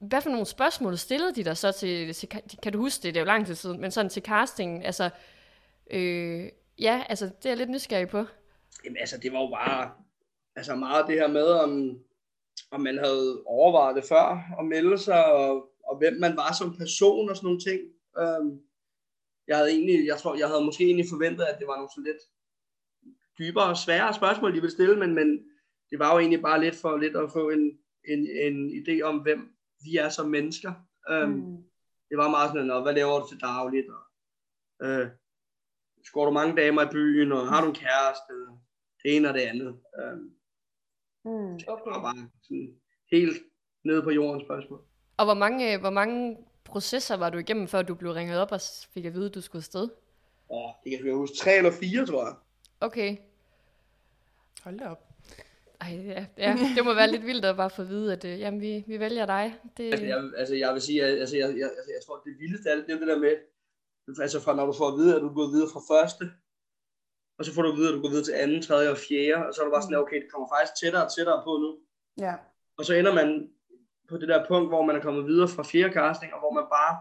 hvad 0.00 0.20
for 0.20 0.30
nogle 0.30 0.46
spørgsmål 0.46 0.98
stillede 0.98 1.34
de 1.34 1.44
dig 1.44 1.56
så 1.56 1.72
til, 1.72 2.12
til, 2.14 2.28
kan 2.62 2.72
du 2.72 2.78
huske 2.78 3.02
det, 3.02 3.14
det 3.14 3.20
er 3.20 3.24
jo 3.24 3.26
lang 3.26 3.46
tid 3.46 3.54
siden, 3.54 3.80
men 3.80 3.90
sådan 3.90 4.10
til 4.10 4.22
castingen, 4.22 4.82
altså, 4.82 5.10
øh, 5.90 6.48
ja, 6.78 7.02
altså, 7.08 7.24
det 7.24 7.46
er 7.46 7.50
jeg 7.50 7.56
lidt 7.56 7.70
nysgerrig 7.70 8.08
på. 8.08 8.24
Jamen, 8.84 8.96
altså, 9.00 9.18
det 9.22 9.32
var 9.32 9.40
jo 9.40 9.48
bare, 9.48 9.90
altså 10.56 10.74
meget 10.74 11.06
det 11.06 11.14
her 11.14 11.28
med, 11.28 11.46
om, 11.46 11.98
om 12.70 12.80
man 12.80 12.98
havde 12.98 13.42
overvejet 13.46 13.96
det 13.96 14.04
før, 14.04 14.54
at 14.58 14.64
melde 14.64 14.98
sig, 14.98 15.24
og, 15.24 15.68
og 15.84 15.96
hvem 15.98 16.14
man 16.20 16.36
var 16.36 16.52
som 16.58 16.76
person 16.76 17.30
og 17.30 17.36
sådan 17.36 17.46
nogle 17.46 17.60
ting. 17.60 17.80
Um, 18.40 18.60
jeg 19.52 19.58
havde 19.60 19.70
egentlig, 19.76 20.06
jeg 20.06 20.18
tror, 20.18 20.32
jeg 20.42 20.48
havde 20.48 20.64
måske 20.68 20.84
egentlig 20.84 21.06
forventet, 21.14 21.44
at 21.44 21.58
det 21.60 21.66
var 21.66 21.76
nogle 21.76 21.92
sådan 21.94 22.08
lidt 22.10 22.22
dybere 23.38 23.68
og 23.74 23.76
sværere 23.84 24.14
spørgsmål, 24.20 24.50
de 24.54 24.60
ville 24.60 24.76
stille, 24.78 24.96
men, 25.02 25.14
men 25.14 25.28
det 25.90 25.98
var 26.02 26.12
jo 26.12 26.18
egentlig 26.18 26.42
bare 26.48 26.60
lidt 26.64 26.76
for 26.82 26.96
lidt 27.04 27.16
at 27.16 27.32
få 27.32 27.50
en, 27.56 27.62
en, 28.12 28.20
en 28.46 28.56
idé 28.80 28.96
om, 29.10 29.16
hvem 29.18 29.40
vi 29.84 29.96
er 30.04 30.08
som 30.08 30.26
mennesker. 30.36 30.72
Um, 31.12 31.28
mm. 31.28 31.56
Det 32.08 32.16
var 32.18 32.30
meget 32.30 32.50
sådan, 32.50 32.66
"Nå, 32.66 32.80
hvad 32.82 32.94
laver 32.94 33.20
du 33.20 33.26
til 33.28 33.40
dagligt? 33.40 33.88
Og, 33.96 34.02
øh, 34.86 35.06
skår 36.04 36.24
du 36.26 36.30
mange 36.30 36.56
damer 36.62 36.82
i 36.82 36.92
byen, 36.92 37.32
og 37.32 37.48
har 37.48 37.60
du 37.62 37.68
en 37.68 37.74
kæreste? 37.84 38.32
Det 39.02 39.16
ene 39.16 39.28
og 39.28 39.34
det 39.34 39.40
andet. 39.40 39.72
Um, 40.02 40.22
Mm. 41.24 41.58
det 41.58 41.66
var 41.68 42.02
bare 42.02 42.30
sådan 42.42 42.80
helt 43.12 43.36
nede 43.84 44.02
på 44.02 44.10
jordens 44.10 44.44
spørgsmål. 44.46 44.80
Og 45.16 45.24
hvor 45.24 45.34
mange, 45.34 45.78
hvor 45.78 45.90
mange 45.90 46.36
processer 46.64 47.16
var 47.16 47.30
du 47.30 47.38
igennem, 47.38 47.68
før 47.68 47.82
du 47.82 47.94
blev 47.94 48.12
ringet 48.12 48.38
op 48.38 48.52
og 48.52 48.60
fik 48.94 49.04
at 49.04 49.14
vide, 49.14 49.26
at 49.26 49.34
du 49.34 49.40
skulle 49.40 49.60
afsted? 49.60 49.88
Åh, 50.50 50.70
det 50.84 50.98
kan 50.98 51.06
jeg 51.06 51.14
huske. 51.14 51.36
Tre 51.36 51.56
eller 51.56 51.70
fire, 51.70 52.06
tror 52.06 52.24
jeg. 52.26 52.34
Okay. 52.80 53.16
Hold 54.64 54.78
da 54.78 54.88
op. 54.88 55.08
Ej, 55.80 55.96
ja, 56.06 56.26
ja, 56.38 56.56
det 56.76 56.84
må 56.84 56.94
være 56.94 57.10
lidt 57.10 57.26
vildt 57.26 57.44
at 57.44 57.56
bare 57.56 57.70
få 57.70 57.82
at 57.82 57.88
vide, 57.88 58.12
at 58.12 58.24
øh, 58.24 58.40
jamen, 58.40 58.60
vi, 58.60 58.84
vi 58.86 58.98
vælger 59.00 59.26
dig. 59.26 59.54
Det, 59.76 59.92
Altså, 59.92 60.06
jeg, 60.06 60.30
altså, 60.36 60.54
jeg 60.54 60.72
vil 60.72 60.82
sige, 60.82 61.04
at 61.04 61.20
altså, 61.20 61.36
jeg, 61.36 61.48
jeg, 61.58 61.70
altså, 61.78 61.90
jeg 61.96 62.02
tror, 62.06 62.22
det 62.24 62.38
vildeste 62.38 62.70
af 62.70 62.76
det, 62.76 62.86
det 62.86 62.94
er 62.94 62.98
det 62.98 63.08
der 63.08 63.18
med, 63.18 63.36
altså 64.20 64.40
fra 64.40 64.56
når 64.56 64.66
du 64.66 64.72
får 64.72 64.88
at 64.88 64.98
vide, 64.98 65.16
at 65.16 65.22
du 65.22 65.28
er 65.28 65.34
gået 65.34 65.52
videre 65.52 65.70
fra 65.72 65.82
første, 65.92 66.24
og 67.38 67.44
så 67.44 67.54
får 67.54 67.62
du 67.62 67.72
at 67.72 67.78
vide, 67.78 67.88
at 67.88 67.94
du 67.94 68.02
går 68.02 68.08
videre 68.08 68.24
til 68.24 68.32
anden, 68.42 68.62
tredje 68.62 68.90
og 68.90 68.98
fjerde, 69.08 69.46
og 69.46 69.54
så 69.54 69.60
er 69.60 69.64
du 69.64 69.70
bare 69.70 69.82
sådan, 69.82 70.02
okay, 70.04 70.18
det 70.22 70.32
kommer 70.32 70.48
faktisk 70.54 70.74
tættere 70.80 71.04
og 71.06 71.12
tættere 71.14 71.42
på 71.46 71.52
nu. 71.64 71.70
Ja. 72.26 72.34
Og 72.78 72.84
så 72.84 72.92
ender 72.94 73.14
man 73.14 73.28
på 74.12 74.18
det 74.20 74.28
der 74.32 74.48
punkt, 74.50 74.68
hvor 74.72 74.82
man 74.88 74.96
er 74.96 75.02
kommet 75.06 75.26
videre 75.30 75.48
fra 75.54 75.62
fjerde 75.72 75.92
casting, 75.98 76.30
og 76.34 76.40
hvor 76.42 76.52
man 76.58 76.66
bare, 76.78 76.94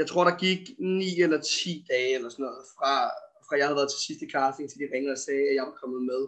jeg 0.00 0.06
tror 0.10 0.24
der 0.28 0.36
gik 0.46 0.60
9 0.78 1.20
eller 1.24 1.40
10 1.40 1.86
dage 1.92 2.10
eller 2.16 2.28
sådan 2.34 2.44
noget, 2.48 2.62
fra, 2.76 2.92
fra 3.46 3.54
jeg 3.58 3.66
havde 3.66 3.80
været 3.80 3.90
til 3.92 4.00
sidste 4.06 4.26
casting, 4.34 4.64
til 4.70 4.78
de 4.82 4.88
ringede 4.94 5.12
og 5.16 5.22
sagde, 5.26 5.44
at 5.50 5.54
jeg 5.58 5.64
var 5.70 5.76
kommet 5.82 6.02
med. 6.10 6.22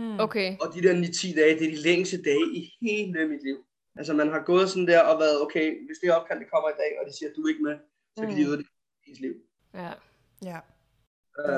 Mm. 0.00 0.16
Okay. 0.26 0.48
Og 0.62 0.66
de 0.74 0.82
der 0.86 0.94
9-10 0.94 1.40
dage, 1.40 1.58
det 1.58 1.66
er 1.66 1.74
de 1.76 1.82
længste 1.88 2.16
dage 2.30 2.46
i 2.58 2.60
hele 2.82 3.28
mit 3.32 3.42
liv. 3.48 3.58
Altså 3.98 4.12
man 4.20 4.28
har 4.34 4.42
gået 4.50 4.66
sådan 4.70 4.88
der 4.92 5.00
og 5.10 5.16
været, 5.22 5.40
okay, 5.44 5.66
hvis 5.86 5.98
det 6.02 6.12
opkald 6.16 6.40
det 6.40 6.50
kommer 6.52 6.68
i 6.70 6.78
dag, 6.82 6.92
og 7.00 7.02
de 7.08 7.16
siger, 7.16 7.28
at 7.30 7.36
du 7.36 7.40
er 7.42 7.48
ikke 7.48 7.62
med, 7.68 7.76
så 8.16 8.20
kan 8.22 8.30
Mm. 8.30 8.36
de 8.36 8.46
ødelægge 8.48 8.70
ens 9.06 9.20
liv. 9.20 9.34
Ja. 9.74 9.92
Ja. 10.50 10.58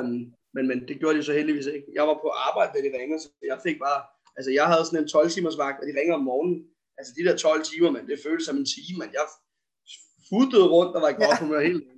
Um, 0.00 0.34
men, 0.54 0.64
men 0.70 0.88
det 0.88 0.98
gjorde 1.00 1.18
de 1.18 1.22
så 1.22 1.32
heldigvis 1.32 1.66
ikke. 1.66 1.86
Jeg 1.94 2.04
var 2.08 2.14
på 2.14 2.28
arbejde, 2.48 2.72
da 2.74 2.78
de 2.86 2.98
ringede, 3.00 3.20
så 3.22 3.28
jeg 3.50 3.58
fik 3.66 3.78
bare, 3.78 4.00
altså 4.36 4.50
jeg 4.50 4.66
havde 4.66 4.84
sådan 4.84 5.02
en 5.02 5.08
12 5.08 5.30
timers 5.30 5.58
vagt, 5.58 5.80
og 5.80 5.86
de 5.88 5.98
ringer 6.00 6.14
om 6.14 6.24
morgenen. 6.30 6.58
Altså 6.98 7.12
de 7.18 7.24
der 7.24 7.36
12 7.36 7.64
timer, 7.64 7.90
men 7.90 8.06
det 8.06 8.18
føltes 8.26 8.46
som 8.46 8.56
en 8.56 8.66
time, 8.74 8.98
men 8.98 9.08
jeg 9.12 9.24
futtede 10.28 10.66
rundt 10.68 10.96
og 10.96 11.02
var 11.02 11.08
i 11.08 11.12
godt 11.12 11.22
Ja. 11.22 11.38
humør 11.40 11.60
hele 11.60 11.80
dagen. 11.80 11.92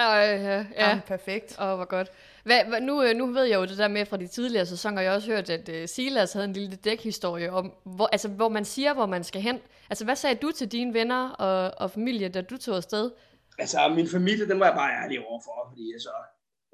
Øh, 0.00 0.04
ja. 0.06 0.56
ja. 0.58 0.64
ja. 0.76 1.00
perfekt. 1.06 1.56
Åh, 1.60 1.76
hvor 1.76 1.84
godt. 1.84 2.08
Hvad, 2.44 2.80
nu, 2.80 3.02
øh, 3.02 3.16
nu 3.16 3.26
ved 3.26 3.44
jeg 3.44 3.56
jo 3.56 3.64
det 3.64 3.78
der 3.78 3.88
med 3.88 4.06
fra 4.06 4.16
de 4.16 4.26
tidligere 4.26 4.66
sæsoner, 4.66 5.02
jeg 5.02 5.10
har 5.10 5.16
også 5.16 5.30
hørt, 5.32 5.50
at 5.50 5.68
uh, 5.68 5.88
Silas 5.88 6.32
havde 6.32 6.44
en 6.44 6.52
lille 6.52 6.76
dækhistorie 6.76 7.52
om, 7.52 7.72
hvor, 7.84 8.06
altså, 8.06 8.28
hvor 8.28 8.48
man 8.48 8.64
siger, 8.64 8.94
hvor 8.94 9.06
man 9.06 9.24
skal 9.24 9.40
hen. 9.42 9.58
Altså, 9.90 10.04
hvad 10.04 10.16
sagde 10.16 10.36
du 10.36 10.50
til 10.52 10.72
dine 10.72 10.94
venner 10.94 11.30
og, 11.30 11.72
og 11.82 11.90
familie, 11.90 12.28
da 12.28 12.40
du 12.40 12.56
tog 12.56 12.76
afsted? 12.76 13.10
Altså 13.58 13.78
min 13.96 14.08
familie, 14.08 14.48
den 14.48 14.60
var 14.60 14.66
jeg 14.66 14.74
bare 14.74 14.92
ærlig 15.02 15.26
overfor, 15.26 15.68
fordi 15.70 15.92
altså, 15.92 16.10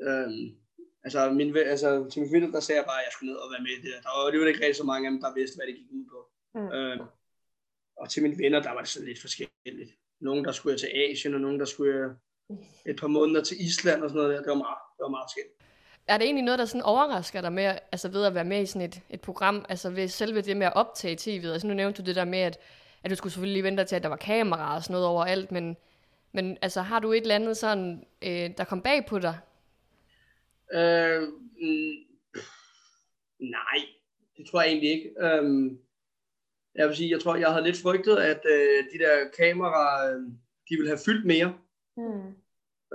øhm, 0.06 0.44
altså, 1.04 1.20
min, 1.30 1.56
altså 1.56 2.08
til 2.10 2.20
min 2.22 2.30
familie, 2.30 2.52
der 2.52 2.60
sagde 2.60 2.78
jeg 2.80 2.86
bare, 2.90 3.00
at 3.00 3.06
jeg 3.06 3.12
skulle 3.12 3.30
ned 3.32 3.38
og 3.44 3.50
være 3.52 3.62
med 3.66 3.74
i 3.78 3.80
det. 3.84 3.92
Der 4.04 4.10
var 4.14 4.32
jo 4.32 4.44
ikke 4.44 4.60
rigtig 4.64 4.76
så 4.82 4.84
mange 4.92 5.06
af 5.06 5.10
dem, 5.12 5.20
der 5.24 5.34
vidste, 5.40 5.56
hvad 5.56 5.66
det 5.66 5.76
gik 5.80 5.90
ud 5.98 6.04
på. 6.14 6.18
Mm. 6.58 6.68
Øhm, 6.76 7.04
og 7.96 8.10
til 8.10 8.22
mine 8.22 8.38
venner, 8.38 8.62
der 8.62 8.70
var 8.70 8.80
det 8.80 8.88
sådan 8.88 9.08
lidt 9.08 9.20
forskelligt. 9.20 9.90
Nogle, 10.20 10.44
der 10.44 10.52
skulle 10.52 10.72
jeg 10.72 10.80
til 10.80 10.90
Asien, 10.94 11.34
og 11.34 11.40
nogle, 11.40 11.58
der 11.58 11.64
skulle 11.64 11.98
jeg 11.98 12.10
et 12.86 13.00
par 13.00 13.06
måneder 13.06 13.42
til 13.44 13.56
Island 13.60 14.02
og 14.02 14.10
sådan 14.10 14.22
noget 14.22 14.34
der. 14.34 14.42
Det 14.42 14.48
var 14.48 14.54
meget, 14.54 14.78
det 14.96 15.02
var 15.02 15.08
meget 15.08 15.24
forskelligt. 15.24 15.54
Er 16.06 16.18
det 16.18 16.24
egentlig 16.24 16.44
noget, 16.44 16.58
der 16.58 16.64
sådan 16.64 16.82
overrasker 16.82 17.40
dig 17.40 17.52
med, 17.52 17.78
altså 17.92 18.08
ved 18.08 18.24
at 18.24 18.34
være 18.34 18.44
med 18.44 18.62
i 18.62 18.66
sådan 18.66 18.88
et, 18.88 19.00
et 19.10 19.20
program, 19.20 19.64
altså 19.68 19.90
ved 19.90 20.08
selve 20.08 20.40
det 20.40 20.56
med 20.56 20.66
at 20.66 20.76
optage 20.76 21.16
tv'et? 21.16 21.52
Altså 21.52 21.66
nu 21.66 21.74
nævnte 21.74 22.02
du 22.02 22.06
det 22.06 22.16
der 22.16 22.24
med, 22.24 22.38
at, 22.38 22.58
at 23.02 23.10
du 23.10 23.16
skulle 23.16 23.32
selvfølgelig 23.32 23.52
lige 23.52 23.64
vente 23.64 23.84
til, 23.84 23.96
at 23.96 24.02
der 24.02 24.08
var 24.08 24.16
kameraer 24.16 24.76
og 24.76 24.82
sådan 24.82 24.92
noget 24.92 25.06
overalt, 25.06 25.52
men, 25.52 25.76
men 26.32 26.58
altså 26.62 26.80
har 26.80 26.98
du 27.00 27.12
et 27.12 27.20
eller 27.20 27.34
andet 27.34 27.56
sådan, 27.56 28.06
øh, 28.22 28.50
der 28.58 28.64
kom 28.64 28.82
bag 28.82 29.06
på 29.06 29.18
dig? 29.18 29.38
Øh, 30.74 31.22
mm, 31.22 31.94
nej, 33.38 33.78
det 34.36 34.46
tror 34.50 34.62
jeg 34.62 34.70
egentlig 34.70 34.90
ikke. 34.90 35.10
Øhm, 35.20 35.78
jeg 36.74 36.88
vil 36.88 36.96
sige, 36.96 37.10
jeg 37.10 37.20
tror, 37.20 37.36
jeg 37.36 37.48
havde 37.50 37.64
lidt 37.64 37.82
frygtet, 37.82 38.16
at 38.16 38.40
øh, 38.54 38.84
de 38.92 38.98
der 39.04 39.16
kameraer, 39.38 40.14
øh, 40.14 40.22
de 40.68 40.74
ville 40.76 40.88
have 40.88 41.00
fyldt 41.06 41.26
mere. 41.26 41.54
Mm. 41.96 42.26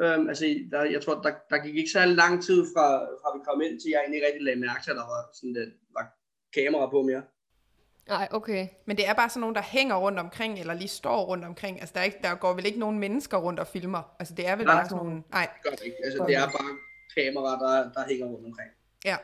Øhm, 0.01 0.29
altså, 0.29 0.45
der, 0.71 0.83
jeg 0.83 1.01
tror, 1.01 1.21
der, 1.21 1.33
der 1.49 1.57
gik 1.65 1.75
ikke 1.75 1.91
særlig 1.91 2.15
lang 2.15 2.43
tid 2.43 2.65
fra, 2.73 2.87
fra 3.21 3.37
vi 3.37 3.43
kom 3.47 3.61
ind, 3.61 3.79
til 3.79 3.89
jeg 3.91 3.99
egentlig 3.99 4.21
rigtig 4.25 4.41
lagde 4.41 4.59
mærke 4.59 4.83
til, 4.83 4.91
at 4.91 4.97
der 4.97 5.07
var, 5.13 5.29
sådan, 5.33 5.55
der 5.55 5.65
var 5.93 6.05
kamera 6.57 6.89
på 6.89 7.01
mere. 7.01 7.23
Nej, 8.07 8.27
okay. 8.31 8.67
Men 8.85 8.97
det 8.97 9.07
er 9.07 9.13
bare 9.13 9.29
sådan 9.29 9.41
nogen, 9.41 9.55
der 9.55 9.61
hænger 9.61 9.95
rundt 9.95 10.19
omkring, 10.19 10.59
eller 10.59 10.73
lige 10.73 10.87
står 10.87 11.25
rundt 11.25 11.45
omkring. 11.45 11.79
Altså, 11.79 11.93
der, 11.93 11.99
er 11.99 12.03
ikke, 12.03 12.19
der 12.23 12.35
går 12.35 12.53
vel 12.53 12.65
ikke 12.65 12.79
nogen 12.79 12.99
mennesker 12.99 13.37
rundt 13.37 13.59
og 13.59 13.67
filmer. 13.67 14.15
Altså, 14.19 14.33
det 14.33 14.47
er 14.47 14.55
vel 14.55 14.65
Nej. 14.65 14.75
bare 14.75 14.89
sådan 14.89 15.05
nogle... 15.05 15.23
Nej, 15.31 15.47
Det 15.55 15.63
gør 15.63 15.69
det 15.69 15.85
ikke. 15.85 15.97
Altså, 16.03 16.25
det 16.27 16.35
er 16.35 16.45
bare 16.45 16.77
kameraer, 17.17 17.59
der, 17.59 17.91
der 17.91 18.07
hænger 18.07 18.25
rundt 18.25 18.45
omkring. 18.45 18.69
ja. 19.05 19.17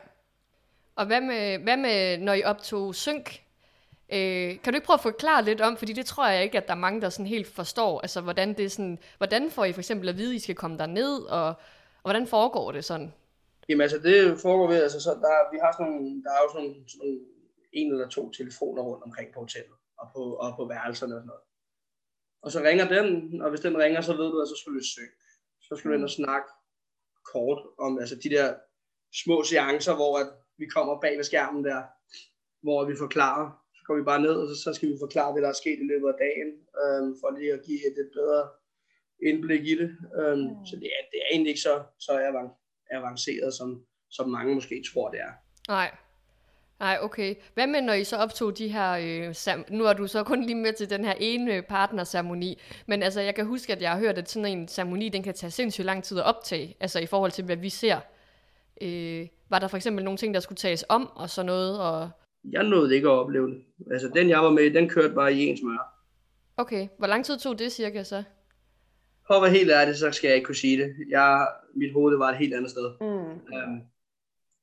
Og 0.96 1.06
hvad 1.06 1.20
med, 1.20 1.58
hvad 1.58 1.76
med 1.76 2.18
når 2.18 2.32
I 2.32 2.42
optog 2.42 2.94
synk? 2.94 3.42
Øh, 4.12 4.62
kan 4.62 4.72
du 4.72 4.76
ikke 4.76 4.86
prøve 4.86 4.94
at 4.94 5.08
forklare 5.10 5.44
lidt 5.44 5.60
om, 5.60 5.76
fordi 5.76 5.92
det 5.92 6.06
tror 6.06 6.28
jeg 6.28 6.42
ikke, 6.42 6.58
at 6.58 6.68
der 6.68 6.74
er 6.74 6.78
mange, 6.78 7.00
der 7.00 7.08
sådan 7.08 7.26
helt 7.26 7.46
forstår, 7.46 8.00
altså 8.00 8.20
hvordan 8.20 8.54
det 8.56 8.64
er 8.64 8.68
sådan, 8.68 8.98
hvordan 9.18 9.50
får 9.50 9.64
I 9.64 9.72
for 9.72 9.80
eksempel 9.80 10.08
at 10.08 10.16
vide, 10.16 10.30
at 10.30 10.36
I 10.36 10.38
skal 10.38 10.54
komme 10.54 10.78
der 10.78 10.86
ned 10.86 11.22
og, 11.22 11.46
og 12.02 12.10
hvordan 12.10 12.26
foregår 12.26 12.72
det 12.72 12.84
sådan? 12.84 13.12
Jamen 13.68 13.82
altså, 13.82 13.98
det 13.98 14.40
foregår 14.40 14.66
ved, 14.66 14.82
altså, 14.82 15.00
så 15.00 15.10
der, 15.10 15.52
vi 15.52 15.58
har 15.62 15.72
sådan 15.72 15.92
nogle, 15.92 16.22
der 16.24 16.30
er 16.30 16.40
jo 16.44 16.52
sådan 16.52 16.74
sådan 16.88 17.20
en 17.72 17.92
eller 17.92 18.08
to 18.08 18.30
telefoner 18.30 18.82
rundt 18.82 19.04
omkring 19.04 19.28
på 19.34 19.40
hotellet, 19.40 19.76
og 19.98 20.06
på, 20.14 20.22
og 20.34 20.56
på 20.56 20.64
værelserne 20.64 21.14
og 21.14 21.20
sådan 21.20 21.26
noget. 21.26 21.44
Og 22.42 22.52
så 22.52 22.60
ringer 22.60 22.86
den, 22.88 23.06
og 23.42 23.50
hvis 23.50 23.60
den 23.60 23.78
ringer, 23.78 24.00
så 24.00 24.12
ved 24.16 24.28
du, 24.32 24.40
at 24.40 24.48
så 24.48 24.56
skal 24.60 24.72
du 24.72 24.80
søge. 24.94 25.14
Så 25.60 25.76
skal 25.76 25.90
du 25.90 25.94
ind 25.94 26.04
og 26.04 26.10
snakke 26.10 26.48
kort 27.32 27.60
om 27.78 27.98
altså 27.98 28.16
de 28.24 28.30
der 28.30 28.54
små 29.24 29.42
seancer, 29.44 29.94
hvor 29.94 30.18
at 30.18 30.28
vi 30.58 30.66
kommer 30.66 31.00
bag 31.00 31.16
ved 31.16 31.24
skærmen 31.24 31.64
der, 31.64 31.82
hvor 32.62 32.84
vi 32.84 32.94
forklarer. 32.98 33.65
Går 33.86 33.96
vi 33.96 34.02
bare 34.02 34.20
ned, 34.22 34.34
og 34.42 34.48
så, 34.48 34.54
så 34.64 34.72
skal 34.74 34.88
vi 34.88 34.96
forklare, 35.00 35.32
hvad 35.32 35.42
der 35.42 35.48
er 35.48 35.60
sket 35.62 35.78
i 35.84 35.86
løbet 35.92 36.08
af 36.08 36.14
dagen, 36.26 36.50
øhm, 36.82 37.10
for 37.20 37.38
lige 37.38 37.52
at 37.52 37.62
give 37.66 37.80
et 37.88 37.94
lidt 37.98 38.12
bedre 38.18 38.42
indblik 39.28 39.66
i 39.72 39.74
det. 39.80 39.90
Øhm, 40.20 40.38
Mm. 40.40 40.66
Så 40.68 40.76
det 40.76 40.88
er, 40.96 41.02
det 41.10 41.18
er 41.22 41.26
egentlig 41.32 41.50
ikke 41.50 41.60
så, 41.60 41.82
så 41.98 42.12
avan- 42.28 42.86
avanceret, 42.96 43.54
som, 43.54 43.68
som 44.10 44.28
mange 44.30 44.54
måske 44.54 44.82
tror, 44.92 45.10
det 45.10 45.20
er. 45.20 45.32
Nej. 45.68 45.90
Nej, 46.80 46.98
okay. 47.02 47.34
Hvad 47.54 47.66
med, 47.66 47.80
når 47.82 47.92
I 47.92 48.04
så 48.04 48.16
optog 48.16 48.58
de 48.58 48.68
her... 48.68 48.90
Øh, 48.92 49.30
sam- 49.30 49.64
nu 49.76 49.84
er 49.84 49.92
du 49.92 50.06
så 50.06 50.24
kun 50.24 50.42
lige 50.42 50.54
med 50.54 50.72
til 50.72 50.90
den 50.90 51.04
her 51.04 51.14
ene 51.20 51.62
partnerceremoni, 51.62 52.60
men 52.86 53.02
altså, 53.02 53.20
jeg 53.20 53.34
kan 53.34 53.46
huske, 53.46 53.72
at 53.72 53.82
jeg 53.82 53.90
har 53.90 53.98
hørt, 53.98 54.18
at 54.18 54.30
sådan 54.30 54.58
en 54.58 54.68
ceremoni, 54.68 55.08
den 55.08 55.22
kan 55.22 55.34
tage 55.34 55.50
sindssygt 55.50 55.84
lang 55.84 56.04
tid 56.04 56.18
at 56.18 56.24
optage, 56.24 56.76
altså 56.80 56.98
i 57.00 57.06
forhold 57.06 57.30
til, 57.32 57.44
hvad 57.44 57.56
vi 57.56 57.68
ser. 57.68 58.00
Øh, 58.82 59.26
var 59.48 59.58
der 59.58 59.68
for 59.68 59.76
eksempel 59.76 60.04
nogle 60.04 60.18
ting, 60.18 60.34
der 60.34 60.40
skulle 60.40 60.56
tages 60.56 60.84
om, 60.88 61.10
og 61.16 61.30
sådan 61.30 61.46
noget, 61.46 61.80
og... 61.80 62.10
Jeg 62.52 62.64
nåede 62.64 62.94
ikke 62.94 63.08
at 63.08 63.12
opleve 63.12 63.48
det. 63.50 63.62
Altså, 63.90 64.08
den 64.08 64.28
jeg 64.28 64.38
var 64.44 64.50
med 64.50 64.70
den 64.70 64.88
kørte 64.88 65.14
bare 65.14 65.32
i 65.34 65.46
ens 65.46 65.60
smør. 65.60 65.92
Okay, 66.56 66.88
hvor 66.98 67.06
lang 67.06 67.24
tid 67.24 67.38
tog 67.38 67.58
det 67.58 67.72
cirka 67.72 68.02
så? 68.02 68.22
For 69.26 69.34
at 69.34 69.42
være 69.42 69.50
helt 69.50 69.70
ærlig, 69.70 69.96
så 69.96 70.10
skal 70.12 70.28
jeg 70.28 70.36
ikke 70.36 70.46
kunne 70.46 70.54
sige 70.66 70.82
det. 70.82 70.94
Jeg, 71.08 71.48
mit 71.74 71.92
hoved 71.92 72.12
det 72.12 72.18
var 72.18 72.30
et 72.30 72.36
helt 72.38 72.54
andet 72.54 72.70
sted. 72.70 72.90
Mm. 73.00 73.56
Øhm, 73.56 73.80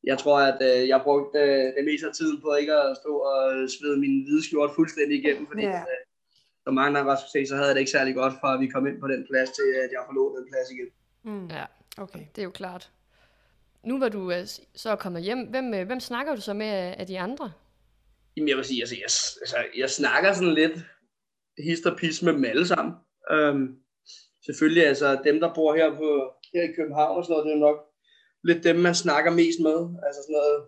jeg 0.03 0.17
tror, 0.17 0.39
at 0.39 0.59
øh, 0.61 0.87
jeg 0.87 1.01
brugte 1.03 1.39
øh, 1.39 1.63
det 1.77 1.85
meste 1.85 2.07
af 2.07 2.13
tiden 2.13 2.41
på 2.41 2.53
ikke 2.61 2.73
at 2.73 2.97
stå 3.01 3.13
og 3.17 3.69
svede 3.69 3.99
min 3.99 4.23
hvide 4.23 4.43
skjort 4.47 4.71
fuldstændig 4.75 5.17
igennem, 5.23 5.47
fordi 5.47 5.61
Ja. 5.61 5.79
øh, 5.79 6.01
som 6.63 6.73
mange 6.73 6.99
andre 6.99 7.17
skulle 7.17 7.31
se, 7.45 7.49
så 7.49 7.55
havde 7.55 7.67
jeg 7.67 7.75
det 7.75 7.81
ikke 7.81 7.91
særlig 7.91 8.15
godt, 8.15 8.33
fra 8.41 8.53
at 8.53 8.59
vi 8.59 8.67
kom 8.67 8.87
ind 8.87 8.99
på 8.99 9.07
den 9.07 9.25
plads, 9.29 9.49
til 9.49 9.67
at 9.83 9.89
jeg 9.91 10.01
forlod 10.07 10.37
den 10.37 10.45
plads 10.51 10.67
igen. 10.75 10.89
Mm. 11.23 11.47
Ja, 11.47 11.65
Okay. 11.97 12.19
det 12.35 12.41
er 12.41 12.45
jo 12.45 12.51
klart. 12.51 12.91
Nu 13.83 13.99
var 13.99 14.09
du 14.09 14.31
øh, 14.31 14.47
så 14.75 14.95
kommet 14.95 15.23
hjem. 15.23 15.39
Hvem, 15.49 15.73
øh, 15.73 15.85
hvem 15.85 15.99
snakker 15.99 16.35
du 16.35 16.41
så 16.41 16.53
med 16.53 16.67
af 16.97 17.07
de 17.07 17.19
andre? 17.19 17.51
Jamen, 18.37 18.49
jeg 18.49 18.57
vil 18.57 18.65
sige, 18.65 18.81
altså, 18.81 18.95
jeg, 18.95 19.03
altså, 19.41 19.57
jeg 19.77 19.89
snakker 19.89 20.33
sådan 20.33 20.53
lidt 20.53 20.79
hist 21.57 21.85
og 21.85 21.97
pis 21.97 22.21
med 22.23 22.33
dem 22.33 22.45
alle 22.45 22.67
sammen. 22.67 22.93
Øhm, 23.31 23.65
selvfølgelig, 24.45 24.85
altså, 24.87 25.21
dem, 25.23 25.39
der 25.39 25.53
bor 25.53 25.75
her, 25.75 25.89
på, 25.95 26.09
her 26.53 26.63
i 26.69 26.73
København 26.75 27.17
og 27.17 27.23
sådan 27.23 27.33
noget, 27.33 27.45
det 27.45 27.53
er 27.53 27.67
nok 27.67 27.79
lidt 28.43 28.63
dem, 28.63 28.75
man 28.75 28.95
snakker 28.95 29.31
mest 29.31 29.59
med. 29.59 29.77
Altså 30.05 30.19
sådan 30.23 30.37
noget 30.39 30.67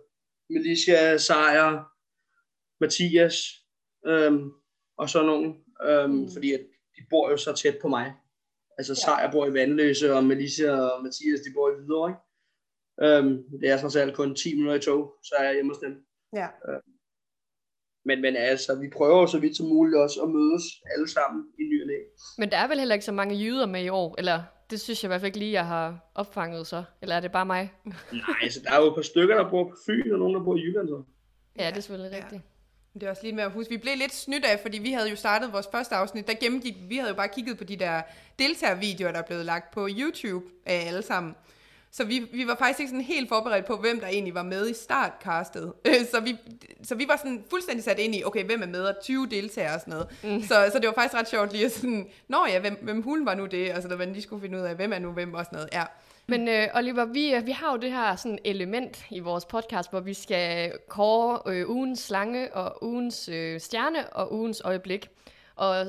Militia, 0.50 1.16
Sejr, 1.18 1.68
Mathias 2.80 3.36
øhm, 4.06 4.50
og 4.98 5.08
sådan 5.10 5.26
nogle. 5.26 5.54
Øhm, 5.82 6.10
Mm. 6.10 6.28
Fordi 6.34 6.52
at 6.52 6.60
de 6.96 7.02
bor 7.10 7.30
jo 7.30 7.36
så 7.36 7.52
tæt 7.54 7.78
på 7.82 7.88
mig. 7.88 8.14
Altså 8.78 8.92
Ja. 8.92 9.04
Sejr 9.04 9.30
bor 9.32 9.46
i 9.46 9.52
Vandløse, 9.54 10.14
og 10.14 10.24
Militia 10.24 10.72
og 10.80 11.02
Mathias, 11.02 11.40
de 11.40 11.50
bor 11.54 11.70
i 11.70 11.74
Hvidovre, 11.74 12.10
ikke? 12.10 13.16
Øhm, 13.16 13.60
det 13.60 13.70
er 13.70 13.80
trods 13.80 13.96
alt 13.96 14.16
kun 14.16 14.34
10 14.34 14.54
minutter 14.54 14.78
i 14.78 14.80
tog, 14.80 15.14
så 15.22 15.34
er 15.38 15.44
jeg 15.44 15.54
hjemme 15.54 15.70
hos 15.74 15.78
dem. 15.78 15.92
Ja. 16.36 16.48
Men, 18.06 18.20
men 18.20 18.36
altså, 18.36 18.74
vi 18.74 18.88
prøver 18.88 19.26
så 19.26 19.38
vidt 19.38 19.56
som 19.56 19.66
muligt 19.66 19.96
også 19.96 20.20
at 20.22 20.28
mødes 20.28 20.62
alle 20.96 21.08
sammen 21.08 21.44
i 21.58 21.62
ny 21.62 21.82
og. 21.82 22.04
Men 22.38 22.50
der 22.50 22.56
er 22.56 22.68
vel 22.68 22.78
heller 22.78 22.94
ikke 22.94 23.04
så 23.04 23.12
mange 23.12 23.34
jyder 23.36 23.66
med 23.66 23.84
i 23.84 23.88
år, 23.88 24.14
eller 24.18 24.42
det 24.70 24.80
synes 24.80 25.02
jeg 25.02 25.08
i 25.08 25.10
hvert 25.10 25.20
fald 25.20 25.26
ikke 25.28 25.38
lige, 25.38 25.52
jeg 25.52 25.66
har 25.66 26.10
opfanget 26.14 26.66
så. 26.66 26.84
Eller 27.02 27.14
er 27.16 27.20
det 27.20 27.32
bare 27.32 27.46
mig? 27.46 27.72
Nej, 28.12 28.34
altså, 28.42 28.60
der 28.64 28.72
er 28.72 28.80
jo 28.80 28.88
et 28.88 28.94
par 28.94 29.02
stykker, 29.02 29.36
der 29.36 29.50
bor 29.50 29.64
på 29.64 29.76
Fyn, 29.86 30.12
og 30.12 30.18
nogen, 30.18 30.34
der 30.34 30.42
bor 30.44 30.56
i 30.56 30.60
Jylland. 30.60 30.88
Så. 30.88 31.02
Ja, 31.58 31.66
det 31.70 31.76
er 31.76 31.80
selvfølgelig 31.80 32.16
Ja. 32.18 32.24
rigtigt. 32.24 32.42
Det 32.94 33.02
er 33.02 33.10
også 33.10 33.22
lige 33.22 33.34
med 33.34 33.44
at 33.44 33.50
huske, 33.52 33.70
vi 33.70 33.76
blev 33.78 33.92
lidt 33.96 34.14
snydt 34.14 34.44
af, 34.44 34.60
fordi 34.60 34.78
vi 34.78 34.92
havde 34.92 35.10
jo 35.10 35.16
startet 35.16 35.52
vores 35.52 35.68
første 35.72 35.94
afsnit, 35.94 36.26
der 36.26 36.34
gennemgik, 36.40 36.74
vi 36.88 36.96
havde 36.96 37.10
jo 37.10 37.16
bare 37.16 37.28
kigget 37.28 37.58
på 37.58 37.64
de 37.64 37.76
der 37.76 38.02
deltagervideoer, 38.38 39.12
der 39.12 39.18
er 39.18 39.22
blevet 39.26 39.44
lagt 39.44 39.74
på 39.74 39.88
YouTube 39.98 40.44
af 40.66 40.84
alle 40.86 41.02
sammen. 41.02 41.34
Så 41.90 42.04
vi, 42.04 42.26
vi 42.32 42.46
var 42.46 42.56
faktisk 42.56 42.80
ikke 42.80 42.90
sådan 42.90 43.04
helt 43.04 43.28
forberedt 43.28 43.66
på, 43.66 43.76
hvem 43.76 44.00
der 44.00 44.06
egentlig 44.06 44.34
var 44.34 44.42
med 44.42 44.70
i 44.70 44.74
startcastet. 44.74 45.72
Så 46.12 46.20
vi, 46.20 46.36
så 46.82 46.94
vi 46.94 47.08
var 47.08 47.16
sådan 47.16 47.44
fuldstændig 47.50 47.84
sat 47.84 47.98
ind 47.98 48.14
i, 48.14 48.24
okay, 48.24 48.44
hvem 48.44 48.62
er 48.62 48.66
med, 48.66 48.82
og 48.82 48.94
20 49.02 49.26
deltagere 49.26 49.74
og 49.74 49.80
sådan 49.80 49.92
noget. 49.92 50.08
Mm. 50.22 50.42
Så, 50.42 50.70
så 50.72 50.78
det 50.78 50.86
var 50.86 50.94
faktisk 50.94 51.14
ret 51.14 51.28
sjovt 51.28 51.52
lige 51.52 51.64
at 51.64 51.72
sådan, 51.72 52.06
nå 52.28 52.46
ja, 52.48 52.60
hvem, 52.60 52.78
hvem 52.82 53.02
hulen 53.02 53.26
var 53.26 53.34
nu 53.34 53.46
det? 53.46 53.74
Og 53.74 53.82
så 53.82 53.88
der 53.88 53.96
var 53.96 54.04
de 54.04 54.22
skulle 54.22 54.42
finde 54.42 54.58
ud 54.58 54.62
af, 54.62 54.74
hvem 54.76 54.92
er 54.92 54.98
nu 54.98 55.12
hvem 55.12 55.34
og 55.34 55.44
sådan 55.44 55.56
noget. 55.56 55.68
Ja. 55.72 55.84
Men 56.26 56.48
øh, 56.48 56.68
Oliver, 56.74 57.04
vi, 57.04 57.34
øh, 57.34 57.46
vi 57.46 57.50
har 57.50 57.72
jo 57.72 57.78
det 57.78 57.92
her 57.92 58.16
sådan 58.16 58.38
element 58.44 59.04
i 59.10 59.20
vores 59.20 59.44
podcast, 59.44 59.90
hvor 59.90 60.00
vi 60.00 60.14
skal 60.14 60.72
kåre 60.88 61.40
øh, 61.46 61.70
ugens 61.70 62.00
slange 62.00 62.54
og 62.54 62.84
ugens 62.84 63.28
øh, 63.28 63.60
stjerne 63.60 64.08
og 64.12 64.32
ugens 64.32 64.62
øjeblik. 64.64 65.08
Og 65.56 65.86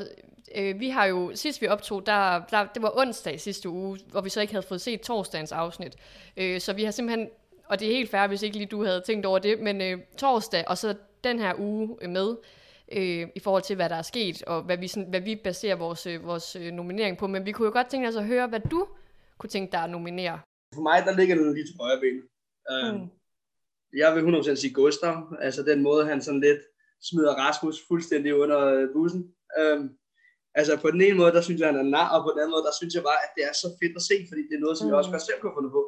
øh, 0.55 0.79
vi 0.79 0.89
har 0.89 1.05
jo, 1.05 1.31
sidst 1.35 1.61
vi 1.61 1.67
optog, 1.67 2.05
der, 2.05 2.41
der, 2.51 2.65
det 2.65 2.81
var 2.81 2.97
onsdag 2.97 3.39
sidste 3.39 3.69
uge, 3.69 3.99
hvor 4.11 4.21
vi 4.21 4.29
så 4.29 4.41
ikke 4.41 4.53
havde 4.53 4.65
fået 4.67 4.81
set 4.81 5.01
torsdagens 5.01 5.51
afsnit. 5.51 5.95
Øh, 6.37 6.61
så 6.61 6.73
vi 6.73 6.83
har 6.83 6.91
simpelthen, 6.91 7.29
og 7.65 7.79
det 7.79 7.87
er 7.87 7.91
helt 7.91 8.09
fair, 8.09 8.27
hvis 8.27 8.43
ikke 8.43 8.57
lige 8.57 8.67
du 8.67 8.83
havde 8.85 9.01
tænkt 9.01 9.25
over 9.25 9.39
det, 9.39 9.59
men 9.59 9.81
øh, 9.81 9.97
torsdag 10.17 10.63
og 10.67 10.77
så 10.77 10.95
den 11.23 11.39
her 11.39 11.53
uge 11.59 11.97
øh, 12.01 12.09
med. 12.09 12.35
øh, 12.91 13.27
i 13.35 13.39
forhold 13.39 13.63
til, 13.63 13.75
hvad 13.75 13.89
der 13.89 13.95
er 13.95 14.01
sket, 14.01 14.43
og 14.43 14.61
hvad 14.61 14.77
vi, 14.77 14.87
sådan, 14.87 15.09
hvad 15.09 15.21
vi 15.21 15.35
baserer 15.35 15.75
vores, 15.75 16.05
øh, 16.05 16.25
vores 16.25 16.55
øh, 16.55 16.71
nominering 16.71 17.17
på. 17.17 17.27
Men 17.27 17.45
vi 17.45 17.51
kunne 17.51 17.65
jo 17.65 17.71
godt 17.71 17.87
tænke 17.89 18.07
os 18.07 18.15
at 18.15 18.25
høre, 18.25 18.47
hvad 18.47 18.59
du 18.59 18.87
kunne 19.37 19.49
tænke 19.49 19.71
dig 19.71 19.83
at 19.83 19.89
nominere. 19.89 20.39
For 20.73 20.81
mig, 20.81 21.03
der 21.05 21.17
ligger 21.17 21.35
den 21.35 21.53
lige 21.53 21.65
til 21.65 21.75
højre 21.79 21.99
ben. 22.01 22.17
Uh, 22.71 23.01
Mm. 23.01 23.09
Jeg 23.97 24.15
vil 24.15 24.21
100% 24.35 24.55
sige 24.55 24.73
Gustav. 24.73 25.37
Altså 25.41 25.63
den 25.63 25.83
måde, 25.83 26.05
han 26.05 26.21
sådan 26.21 26.39
lidt 26.39 26.59
smider 27.03 27.33
Rasmus 27.33 27.75
fuldstændig 27.87 28.35
under 28.35 28.87
bussen. 28.93 29.21
Um, 29.59 29.89
altså 30.60 30.74
på 30.84 30.89
den 30.93 31.01
ene 31.08 31.18
måde, 31.22 31.32
der 31.38 31.43
synes 31.47 31.60
jeg, 31.62 31.70
han 31.72 31.82
er 31.84 31.89
nar, 31.95 32.10
og 32.16 32.20
på 32.24 32.30
den 32.32 32.39
anden 32.41 32.53
måde, 32.55 32.66
der 32.70 32.76
synes 32.80 32.93
jeg 32.95 33.03
bare, 33.10 33.20
at 33.26 33.32
det 33.36 33.43
er 33.49 33.53
så 33.64 33.68
fedt 33.82 33.95
at 33.99 34.03
se, 34.10 34.16
fordi 34.30 34.41
det 34.49 34.55
er 34.55 34.64
noget, 34.66 34.78
som 34.78 34.86
mm. 34.86 34.89
jeg 34.89 34.97
også 34.99 35.10
Mm. 35.12 35.16
godt 35.16 35.28
selv 35.28 35.39
kunne 35.41 35.58
fundet 35.58 35.74
på. 35.78 35.84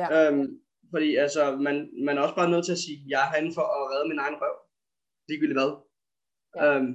Ja. 0.00 0.06
Um, 0.20 0.40
fordi 0.92 1.08
altså, 1.24 1.42
man, 1.66 1.76
man 2.06 2.14
er 2.14 2.22
også 2.26 2.38
bare 2.40 2.50
nødt 2.52 2.64
til 2.66 2.76
at 2.76 2.82
sige, 2.84 2.98
jeg 3.12 3.20
er 3.24 3.30
herinde 3.30 3.52
for 3.58 3.66
at 3.76 3.84
redde 3.90 4.08
min 4.12 4.22
egen 4.24 4.36
røv. 4.42 4.56
Ligegyldigt 5.28 5.60
hvad. 5.60 5.72
Ja. 6.56 6.76
Um, 6.76 6.86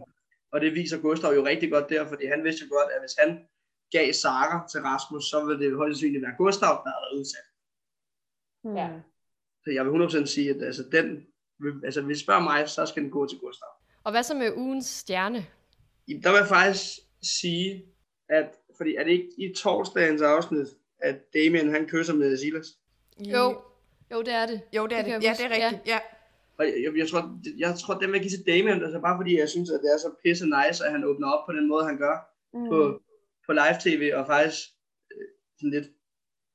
og 0.54 0.58
det 0.64 0.70
viser 0.80 0.98
Gustav 1.06 1.32
jo 1.40 1.44
rigtig 1.52 1.70
godt 1.72 1.90
der, 1.94 2.02
fordi 2.12 2.26
han 2.34 2.44
vidste 2.46 2.64
jo 2.66 2.68
godt, 2.78 2.90
at 2.96 3.02
hvis 3.04 3.16
han 3.22 3.30
gav 3.96 4.08
Sara 4.22 4.58
til 4.72 4.80
Rasmus, 4.90 5.24
så 5.32 5.38
ville 5.46 5.60
det 5.64 5.78
højst 5.78 5.92
sandsynligt 5.94 6.26
være 6.26 6.40
Gustav, 6.44 6.74
der 6.84 6.90
havde 6.94 7.06
været 7.06 7.20
udsat. 7.20 7.48
Ja. 8.80 8.90
Så 9.64 9.70
jeg 9.76 9.86
vil 9.86 9.92
100% 9.92 10.26
sige, 10.36 10.50
at 10.50 10.64
altså, 10.70 10.84
den, 10.96 11.06
altså, 11.88 12.02
hvis 12.02 12.20
spørger 12.20 12.44
mig, 12.50 12.70
så 12.70 12.86
skal 12.86 13.04
den 13.04 13.12
gå 13.12 13.28
til 13.28 13.40
Gustav. 13.40 13.72
Og 14.04 14.12
hvad 14.12 14.24
så 14.24 14.34
med 14.36 14.58
ugens 14.58 14.86
stjerne? 14.86 15.48
I- 16.08 16.20
Der 16.24 16.30
vil 16.32 16.38
jeg 16.38 16.48
faktisk 16.48 16.86
sige, 17.24 17.86
at, 18.30 18.46
fordi 18.78 18.96
er 18.96 19.04
det 19.04 19.12
ikke 19.12 19.30
i 19.38 19.54
torsdagens 19.56 20.22
afsnit, 20.22 20.68
at 21.00 21.34
Damien 21.34 21.70
han 21.72 21.88
kysser 21.88 22.14
med 22.14 22.38
Silas? 22.38 22.68
Jo, 23.20 23.62
jo 24.12 24.22
det 24.22 24.34
er 24.34 24.46
det. 24.46 24.62
Jo, 24.74 24.88
det 24.88 24.98
er 24.98 25.04
Det 25.04 25.14
det. 25.16 25.24
Ja, 25.24 25.34
det 25.38 25.46
er 25.46 25.50
rigtigt. 25.50 25.88
Ja. 25.88 26.00
Og 26.58 26.66
jeg, 26.66 26.74
jeg, 26.84 26.98
jeg, 26.98 27.08
tror, 27.10 27.40
jeg 27.58 27.76
tror, 27.76 27.94
den 28.00 28.12
vil 28.12 28.20
give 28.22 28.30
til 28.30 28.46
Damien, 28.48 28.84
altså 28.84 29.00
bare 29.00 29.18
fordi 29.20 29.40
jeg 29.40 29.50
synes, 29.50 29.70
at 29.70 29.80
det 29.84 29.90
er 29.94 29.98
så 29.98 30.12
pisse 30.24 30.46
nice, 30.46 30.86
at 30.86 30.92
han 30.92 31.04
åbner 31.04 31.28
op 31.32 31.46
på 31.46 31.52
den 31.54 31.68
måde, 31.68 31.86
han 31.86 31.98
gør 31.98 32.28
Mm. 32.54 32.70
på, 32.70 33.02
på 33.46 33.52
live-tv, 33.54 34.12
og 34.16 34.26
faktisk 34.28 34.60
øh, 35.12 35.28
sådan 35.58 35.70
lidt 35.70 35.88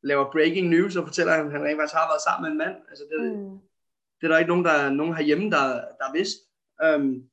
laver 0.03 0.33
breaking 0.33 0.69
news, 0.69 0.97
og 0.97 1.07
fortæller, 1.07 1.33
at 1.33 1.51
han 1.51 1.63
rent 1.65 1.79
faktisk 1.81 1.95
har 1.95 2.09
været 2.11 2.23
sammen 2.29 2.43
med 2.45 2.51
en 2.53 2.59
mand. 2.59 2.77
Altså, 2.91 3.05
det, 3.11 3.37
mm. 3.37 3.59
Det 4.21 4.25
er 4.27 4.29
der 4.29 4.39
ikke 4.39 4.49
nogen, 4.49 4.65
der 4.65 4.91
nogen 4.91 5.15
herhjemme, 5.17 5.51
der, 5.51 5.67
der 6.01 6.13
vidst. 6.19 6.39
Um, 6.87 7.29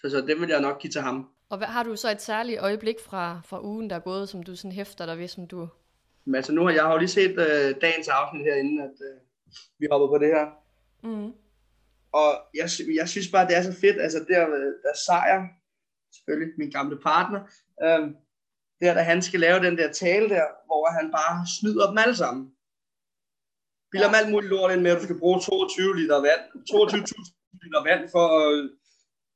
så, 0.00 0.10
så 0.10 0.20
det 0.20 0.40
vil 0.40 0.48
jeg 0.48 0.60
nok 0.60 0.80
give 0.80 0.90
til 0.90 1.00
ham. 1.00 1.28
Og 1.50 1.58
hvad, 1.58 1.68
har 1.68 1.82
du 1.82 1.96
så 1.96 2.10
et 2.10 2.22
særligt 2.22 2.60
øjeblik 2.60 2.96
fra, 3.00 3.40
fra 3.44 3.64
ugen, 3.64 3.90
der 3.90 3.96
er 3.96 4.00
gået, 4.00 4.28
som 4.28 4.42
du 4.42 4.56
sådan 4.56 4.72
hæfter 4.72 5.06
dig 5.06 5.18
ved, 5.18 5.28
som 5.28 5.46
du... 5.46 5.68
Men 6.24 6.34
altså 6.34 6.52
nu 6.52 6.62
har 6.62 6.70
jeg 6.70 6.84
jo 6.92 6.96
lige 6.96 7.08
set 7.08 7.30
øh, 7.30 7.74
dagens 7.80 8.08
afsnit 8.08 8.44
herinde, 8.44 8.82
at 8.82 8.96
øh, 9.08 9.20
vi 9.78 9.86
hopper 9.90 10.08
på 10.08 10.18
det 10.18 10.28
her. 10.28 10.46
Mm. 11.02 11.32
Og 12.12 12.28
jeg, 12.54 12.68
jeg 12.94 13.08
synes 13.08 13.28
bare, 13.30 13.46
det 13.46 13.56
er 13.56 13.62
så 13.62 13.72
fedt, 13.80 14.00
altså 14.00 14.18
der, 14.28 14.46
der 14.84 14.94
sejr, 15.06 15.48
selvfølgelig 16.14 16.54
min 16.58 16.70
gamle 16.70 16.98
partner, 16.98 17.40
øh, 17.84 18.10
der 18.80 18.94
da 18.94 19.02
han 19.02 19.22
skal 19.22 19.40
lave 19.40 19.64
den 19.66 19.78
der 19.78 19.92
tale 19.92 20.28
der, 20.28 20.44
hvor 20.66 20.90
han 20.98 21.10
bare 21.10 21.46
snyder 21.58 21.88
dem 21.88 21.98
alle 21.98 22.16
sammen. 22.16 22.52
Bilder 23.90 24.06
Ja. 24.06 24.12
ja. 24.12 24.18
dem 24.18 24.24
alt 24.24 24.32
muligt 24.32 24.50
lort 24.50 24.72
ind 24.72 24.82
med, 24.82 24.90
at 24.90 24.98
du 24.98 25.04
skal 25.04 25.18
bruge 25.18 25.40
22 25.40 25.96
liter 25.96 26.20
vand, 26.28 26.42
22.000 26.70 27.60
liter 27.62 27.82
vand 27.88 28.08
for 28.14 28.26
at 28.38 28.70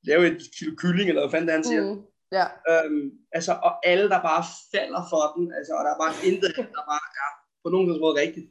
lave 0.03 0.27
et 0.27 0.43
kilo 0.59 0.73
kylling, 0.77 1.09
eller 1.09 1.23
hvad 1.23 1.31
fanden 1.31 1.49
det 1.49 1.53
er, 1.53 1.59
han 1.59 1.65
siger. 1.65 1.95
Mm. 1.95 2.03
Ja. 2.39 2.47
Øhm, 2.71 3.11
altså, 3.33 3.53
og 3.53 3.87
alle, 3.87 4.09
der 4.09 4.23
bare 4.23 4.45
falder 4.75 5.03
for 5.11 5.23
den, 5.37 5.53
altså, 5.59 5.73
og 5.79 5.85
der 5.85 5.91
er 5.95 6.01
bare 6.05 6.15
intet, 6.29 6.57
der 6.57 6.85
bare 6.93 7.07
er 7.25 7.31
på 7.65 7.69
nogen 7.71 8.01
måde 8.01 8.21
rigtigt. 8.21 8.47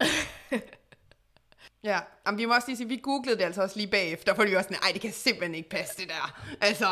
Ja, 1.84 1.98
Jamen, 2.26 2.38
vi 2.38 2.44
må 2.44 2.54
også 2.54 2.68
lige 2.68 2.76
sige, 2.76 2.88
vi 2.88 3.00
googlede 3.02 3.38
det 3.38 3.44
altså 3.44 3.62
også 3.62 3.76
lige 3.76 3.90
bagefter, 3.90 4.34
for 4.34 4.44
vi 4.44 4.54
var 4.54 4.62
sådan, 4.62 4.76
ej, 4.82 4.90
det 4.92 5.00
kan 5.00 5.12
simpelthen 5.12 5.54
ikke 5.54 5.68
passe 5.68 5.96
det 6.00 6.08
der. 6.08 6.24
Altså, 6.60 6.86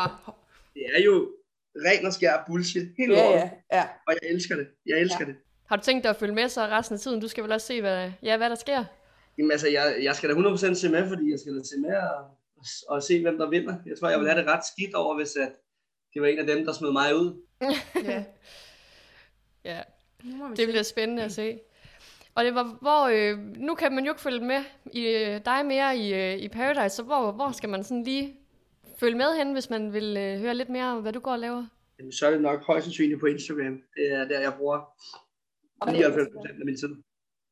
Det 0.73 0.83
er 0.95 1.01
jo 1.01 1.31
ren 1.75 2.05
og 2.05 2.13
skær 2.13 2.43
bullshit, 2.47 2.87
helt 2.97 3.11
ja, 3.11 3.29
ja, 3.29 3.49
ja. 3.71 3.87
og 4.07 4.13
jeg 4.21 4.29
elsker 4.29 4.55
det. 4.55 4.67
Jeg 4.85 4.99
elsker 4.99 5.25
ja. 5.25 5.25
det. 5.25 5.35
Har 5.65 5.75
du 5.75 5.83
tænkt 5.83 6.03
dig 6.03 6.09
at 6.09 6.15
følge 6.15 6.35
med 6.35 6.49
så 6.49 6.61
resten 6.61 6.93
af 6.93 6.99
tiden? 6.99 7.21
Du 7.21 7.27
skal 7.27 7.43
vel 7.43 7.51
også 7.51 7.67
se, 7.67 7.81
hvad, 7.81 8.11
ja, 8.23 8.37
hvad 8.37 8.49
der 8.49 8.55
sker? 8.55 8.83
Jamen 9.37 9.51
altså, 9.51 9.67
jeg, 9.69 9.95
jeg 10.03 10.15
skal 10.15 10.29
da 10.29 10.35
100% 10.35 10.73
se 10.73 10.89
med, 10.89 11.07
fordi 11.09 11.31
jeg 11.31 11.39
skal 11.39 11.57
da 11.57 11.63
se 11.63 11.77
med 11.79 11.95
og, 11.95 12.25
og 12.89 13.03
se, 13.03 13.21
hvem 13.21 13.37
der 13.37 13.49
vinder. 13.49 13.75
Jeg 13.85 13.99
tror, 13.99 14.09
jeg 14.09 14.19
vil 14.19 14.27
have 14.27 14.41
det 14.41 14.49
ret 14.49 14.65
skidt 14.65 14.95
over, 14.95 15.15
hvis 15.15 15.35
at 15.35 15.51
det 16.13 16.21
var 16.21 16.27
en 16.27 16.39
af 16.39 16.47
dem, 16.47 16.65
der 16.65 16.73
smed 16.73 16.91
mig 16.91 17.15
ud. 17.15 17.45
ja. 18.09 18.23
Ja, 19.63 19.81
det 20.57 20.67
bliver 20.67 20.83
spændende 20.83 21.23
at 21.23 21.31
se. 21.31 21.59
Og 22.35 22.45
det 22.45 22.55
var, 22.55 22.63
hvor, 22.81 23.07
øh, 23.07 23.39
nu 23.57 23.75
kan 23.75 23.95
man 23.95 24.05
jo 24.05 24.11
ikke 24.11 24.21
følge 24.21 24.45
med 24.45 24.63
i 24.93 25.07
øh, 25.07 25.45
dig 25.45 25.65
mere 25.65 25.97
i, 25.97 26.13
øh, 26.13 26.37
i 26.37 26.47
Paradise, 26.47 26.95
så 26.95 27.03
hvor, 27.03 27.31
hvor 27.31 27.51
skal 27.51 27.69
man 27.69 27.83
sådan 27.83 28.03
lige 28.03 28.39
følge 28.99 29.17
med 29.17 29.37
hen, 29.37 29.53
hvis 29.53 29.69
man 29.69 29.93
vil 29.93 30.17
øh, 30.17 30.39
høre 30.39 30.55
lidt 30.55 30.69
mere 30.69 30.85
om, 30.85 31.01
hvad 31.01 31.13
du 31.13 31.19
går 31.19 31.31
og 31.31 31.39
laver? 31.39 31.65
Jamen, 31.99 32.11
så 32.11 32.27
er 32.27 32.31
det 32.31 32.41
nok 32.41 32.63
højst 32.63 32.85
sandsynligt 32.85 33.19
på 33.19 33.25
Instagram. 33.25 33.81
Det 33.95 34.11
er 34.11 34.27
der, 34.27 34.39
jeg 34.39 34.53
bruger 34.57 34.79
99% 35.85 36.59
af 36.59 36.65
min 36.65 36.77
tid. 36.77 36.95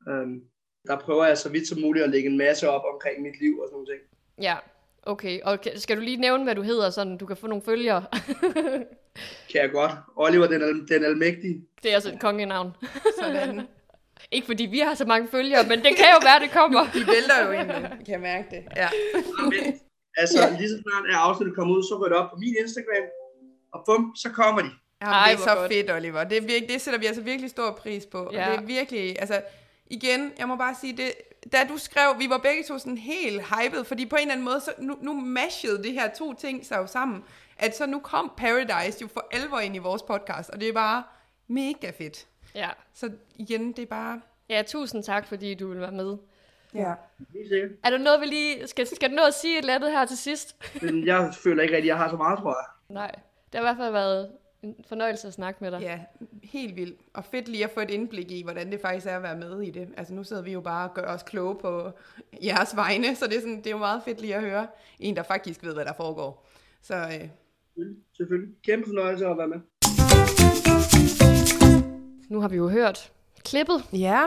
Um, 0.06 0.42
der 0.86 0.98
prøver 0.98 1.26
jeg 1.26 1.38
så 1.38 1.48
vidt 1.48 1.68
som 1.68 1.80
muligt 1.80 2.04
at 2.04 2.10
lægge 2.10 2.28
en 2.28 2.38
masse 2.38 2.68
op 2.68 2.82
omkring 2.94 3.22
mit 3.22 3.40
liv 3.40 3.58
og 3.58 3.68
sådan 3.68 3.84
noget. 3.84 4.00
Ja, 4.42 4.56
okay. 5.02 5.40
Og 5.44 5.58
skal 5.76 5.96
du 5.96 6.02
lige 6.02 6.16
nævne, 6.16 6.44
hvad 6.44 6.54
du 6.54 6.62
hedder, 6.62 6.90
så 6.90 7.16
du 7.20 7.26
kan 7.26 7.36
få 7.36 7.46
nogle 7.46 7.62
følgere? 7.64 8.04
Kan 9.52 9.60
jeg 9.62 9.70
godt. 9.70 9.92
Oliver 10.16 10.46
den, 10.46 10.62
al- 10.62 10.88
den 10.88 11.04
almægtige. 11.04 11.64
det 11.82 11.90
er 11.90 11.94
altså 11.94 12.12
et 12.12 12.20
kongenavn. 12.20 12.76
Sådan. 13.22 13.60
Ikke 14.30 14.46
fordi 14.46 14.64
vi 14.66 14.78
har 14.78 14.94
så 14.94 15.04
mange 15.04 15.28
følgere, 15.28 15.62
men 15.68 15.78
det 15.78 15.96
kan 15.96 16.06
jo 16.14 16.20
være, 16.28 16.40
det 16.40 16.50
kommer. 16.50 16.80
De 16.94 16.98
vælter 17.06 17.46
jo 17.46 17.52
egentlig, 17.52 17.82
kan 18.06 18.08
jeg 18.08 18.20
mærke 18.20 18.46
det. 18.50 18.62
Ja. 18.76 18.88
Altså, 20.16 20.38
lige 20.58 20.68
så 20.68 20.78
snart 20.82 21.04
er 21.12 21.16
afsnittet 21.16 21.56
kommet 21.56 21.76
ud, 21.76 21.82
så 21.82 21.94
rykker 21.96 22.08
det 22.16 22.24
op 22.24 22.30
på 22.30 22.36
min 22.36 22.54
Instagram. 22.62 23.04
Og 23.74 23.82
bum, 23.86 24.12
så 24.16 24.28
kommer 24.30 24.60
de. 24.62 24.70
Jamen, 25.02 25.14
Ej, 25.14 25.26
det 25.30 25.34
er 25.38 25.42
så 25.48 25.54
godt. 25.54 25.72
fedt, 25.72 25.90
Oliver. 25.90 26.24
Det, 26.24 26.36
er 26.38 26.40
virkelig, 26.40 26.68
det 26.68 26.80
sætter 26.80 27.00
vi 27.00 27.06
altså 27.06 27.22
virkelig 27.22 27.50
stor 27.50 27.70
pris 27.82 28.06
på. 28.06 28.18
Og 28.18 28.32
Ja. 28.32 28.46
det 28.50 28.56
er 28.58 28.62
virkelig, 28.62 29.16
altså, 29.20 29.40
igen, 29.86 30.32
jeg 30.38 30.48
må 30.48 30.56
bare 30.56 30.74
sige, 30.80 30.96
det, 30.96 31.12
da 31.52 31.58
du 31.68 31.78
skrev, 31.78 32.18
vi 32.18 32.30
var 32.30 32.38
begge 32.38 32.64
to 32.64 32.78
sådan 32.78 32.98
helt 32.98 33.42
hyped, 33.42 33.84
fordi 33.84 34.06
på 34.06 34.16
en 34.16 34.22
eller 34.22 34.32
anden 34.32 34.44
måde, 34.44 34.60
så 34.60 34.72
nu, 34.78 34.98
nu 35.00 35.12
mashede 35.12 35.82
det 35.82 35.92
her 35.92 36.10
to 36.14 36.34
ting 36.34 36.66
sig 36.66 36.76
jo 36.76 36.86
sammen, 36.86 37.24
at 37.58 37.76
så 37.76 37.86
nu 37.86 38.00
kom 38.00 38.32
Paradise 38.36 38.98
jo 39.02 39.08
for 39.08 39.28
alvor 39.32 39.58
ind 39.58 39.76
i 39.76 39.78
vores 39.78 40.02
podcast, 40.02 40.50
og 40.50 40.60
det 40.60 40.68
er 40.68 40.72
bare 40.72 41.02
mega 41.48 41.90
fedt. 41.90 42.26
Ja. 42.54 42.68
Så 42.94 43.10
igen, 43.36 43.72
det 43.72 43.82
er 43.82 43.86
bare... 43.86 44.20
ja, 44.48 44.62
tusind 44.66 45.04
tak, 45.04 45.26
fordi 45.26 45.54
du 45.54 45.68
vil 45.68 45.80
være 45.80 45.92
med. 45.92 46.16
Ja. 46.74 46.92
Er 47.82 47.90
der 47.90 47.98
noget, 47.98 48.20
vi 48.20 48.26
lige... 48.26 48.66
Skal, 48.68 48.86
skal 48.86 49.10
du 49.10 49.14
nå 49.14 49.22
at 49.22 49.34
sige 49.34 49.54
et 49.54 49.58
eller 49.58 49.74
andet 49.74 49.90
her 49.90 50.04
til 50.04 50.18
sidst? 50.18 50.56
Jeg 50.82 51.34
føler 51.42 51.62
ikke 51.62 51.74
rigtig, 51.76 51.90
at 51.90 51.96
jeg 51.96 52.04
har 52.04 52.10
så 52.10 52.16
meget, 52.16 52.38
tror 52.38 52.56
jeg. 52.60 52.94
Nej. 52.94 53.10
Det 53.52 53.54
har 53.54 53.60
i 53.60 53.64
hvert 53.64 53.76
fald 53.76 53.92
været 53.92 54.32
en 54.62 54.74
fornøjelse 54.88 55.28
at 55.28 55.34
snakke 55.34 55.58
med 55.64 55.70
dig. 55.70 55.80
Ja, 55.80 55.98
helt 56.42 56.76
vildt. 56.76 57.00
Og 57.14 57.24
fedt 57.24 57.48
lige 57.48 57.64
at 57.64 57.70
få 57.74 57.80
et 57.80 57.90
indblik 57.90 58.30
i, 58.30 58.42
hvordan 58.42 58.72
det 58.72 58.80
faktisk 58.80 59.06
er 59.06 59.16
at 59.16 59.22
være 59.22 59.36
med 59.36 59.60
i 59.62 59.70
det. 59.70 59.88
Altså 59.96 60.14
nu 60.14 60.24
sidder 60.24 60.42
vi 60.42 60.52
jo 60.52 60.60
bare 60.60 60.88
og 60.88 60.94
gør 60.94 61.06
os 61.14 61.22
kloge 61.22 61.54
på 61.54 61.90
jeres 62.44 62.76
vegne, 62.76 63.16
så 63.16 63.26
det 63.26 63.36
er, 63.36 63.40
sådan, 63.40 63.56
det 63.56 63.66
er 63.66 63.70
jo 63.70 63.78
meget 63.78 64.02
fedt 64.04 64.20
lige 64.20 64.34
at 64.34 64.40
høre 64.42 64.66
en, 64.98 65.16
der 65.16 65.22
faktisk 65.22 65.64
ved, 65.64 65.74
hvad 65.74 65.84
der 65.84 65.92
foregår. 65.96 66.46
Så 66.82 66.94
øh, 66.94 67.28
Selvfølgelig. 68.16 68.54
Kæmpe 68.66 68.86
fornøjelse 68.88 69.26
at 69.26 69.38
være 69.38 69.48
med. 69.48 69.58
Nu 72.28 72.40
har 72.40 72.48
vi 72.48 72.56
jo 72.56 72.68
hørt 72.68 73.12
klippet. 73.44 73.82
ja, 73.92 74.22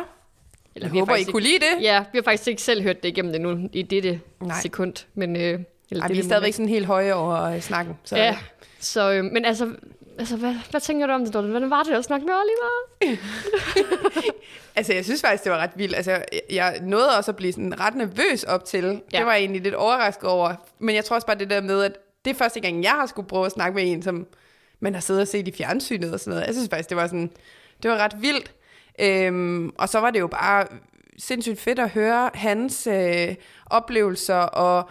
Eller, 0.76 0.88
jeg 0.88 0.92
vi 0.94 0.98
har 0.98 1.00
håber, 1.00 1.14
I 1.14 1.18
faktisk 1.18 1.32
kunne 1.32 1.44
lide 1.44 1.60
det. 1.60 1.78
Ikke, 1.78 1.84
ja, 1.84 2.06
vi 2.12 2.18
har 2.18 2.24
faktisk 2.24 2.48
ikke 2.48 2.62
selv 2.62 2.82
hørt 2.82 3.04
det 3.04 3.10
igennem 3.10 3.36
endnu 3.36 3.70
i 3.74 3.82
dette 3.82 4.22
Nej. 4.42 4.62
sekund. 4.62 4.94
Men, 5.14 5.36
øh, 5.36 5.42
eller 5.42 5.54
Ej, 5.56 5.60
vi 5.92 6.02
dette 6.02 6.20
er 6.20 6.24
stadigvæk 6.24 6.54
sådan 6.54 6.70
helt 6.70 6.86
høje 6.86 7.14
over 7.14 7.42
øh, 7.42 7.60
snakken. 7.62 7.98
Så, 8.04 8.16
Ja, 8.18 8.38
så, 8.80 9.12
øh, 9.14 9.24
men 9.24 9.46
altså, 9.46 9.76
altså 10.20 10.38
hvad, 10.38 10.56
hvad 10.72 10.82
tænker 10.82 11.08
du 11.08 11.14
om 11.14 11.26
det, 11.26 11.34
Dorte? 11.34 11.48
Hvordan 11.48 11.70
var 11.70 11.84
det 11.84 11.92
at 11.94 12.04
snakke 12.04 12.26
med 12.26 12.34
Oliver? 12.34 13.18
Altså, 14.76 14.94
jeg 14.94 15.06
synes 15.06 15.22
faktisk, 15.22 15.44
det 15.44 15.52
var 15.52 15.58
ret 15.58 15.70
vildt. 15.76 15.96
Altså, 15.96 16.12
jeg- 16.12 16.24
jeg 16.50 16.80
nåede 16.82 17.18
også 17.18 17.32
at 17.32 17.36
blive 17.36 17.54
sådan 17.54 17.80
ret 17.80 17.96
nervøs 17.96 18.44
op 18.44 18.66
til. 18.66 19.02
Ja. 19.14 19.18
Det 19.18 19.26
var 19.26 19.32
jeg 19.34 19.40
egentlig 19.40 19.62
lidt 19.62 19.76
overrasket 19.76 20.30
over. 20.30 20.56
Men 20.80 20.96
jeg 20.96 21.06
tror 21.06 21.16
også 21.16 21.28
bare 21.28 21.38
det 21.38 21.50
der 21.50 21.62
med, 21.62 21.84
at 21.84 21.98
det 22.26 22.32
er 22.32 22.36
første 22.36 22.60
gang, 22.60 22.84
jeg 22.84 22.92
har 22.92 23.06
skulle 23.06 23.28
prøve 23.28 23.46
at 23.46 23.52
snakke 23.52 23.76
med 23.76 23.92
en, 23.92 24.02
som 24.04 24.28
man 24.80 24.94
har 24.94 25.02
siddet 25.02 25.22
og 25.22 25.28
set 25.28 25.48
i 25.48 25.52
fjernsynet 25.52 26.14
og 26.14 26.20
sådan 26.20 26.32
noget. 26.32 26.48
Jeg 26.48 26.56
synes 26.56 26.70
faktisk, 26.70 26.90
det 26.90 26.98
var 26.98 27.08
sådan, 27.08 27.32
det 27.84 27.92
var 27.92 27.98
ret 27.98 28.16
vildt. 28.22 28.52
Øhm, 29.00 29.70
og 29.78 29.90
så 29.90 30.00
var 30.00 30.12
det 30.12 30.20
jo 30.20 30.28
bare 30.28 30.66
sindssygt 31.18 31.60
fedt 31.60 31.80
at 31.80 31.90
høre 31.90 32.30
hans 32.34 32.88
øh, 32.88 33.36
oplevelser 33.66 34.36
og 34.36 34.90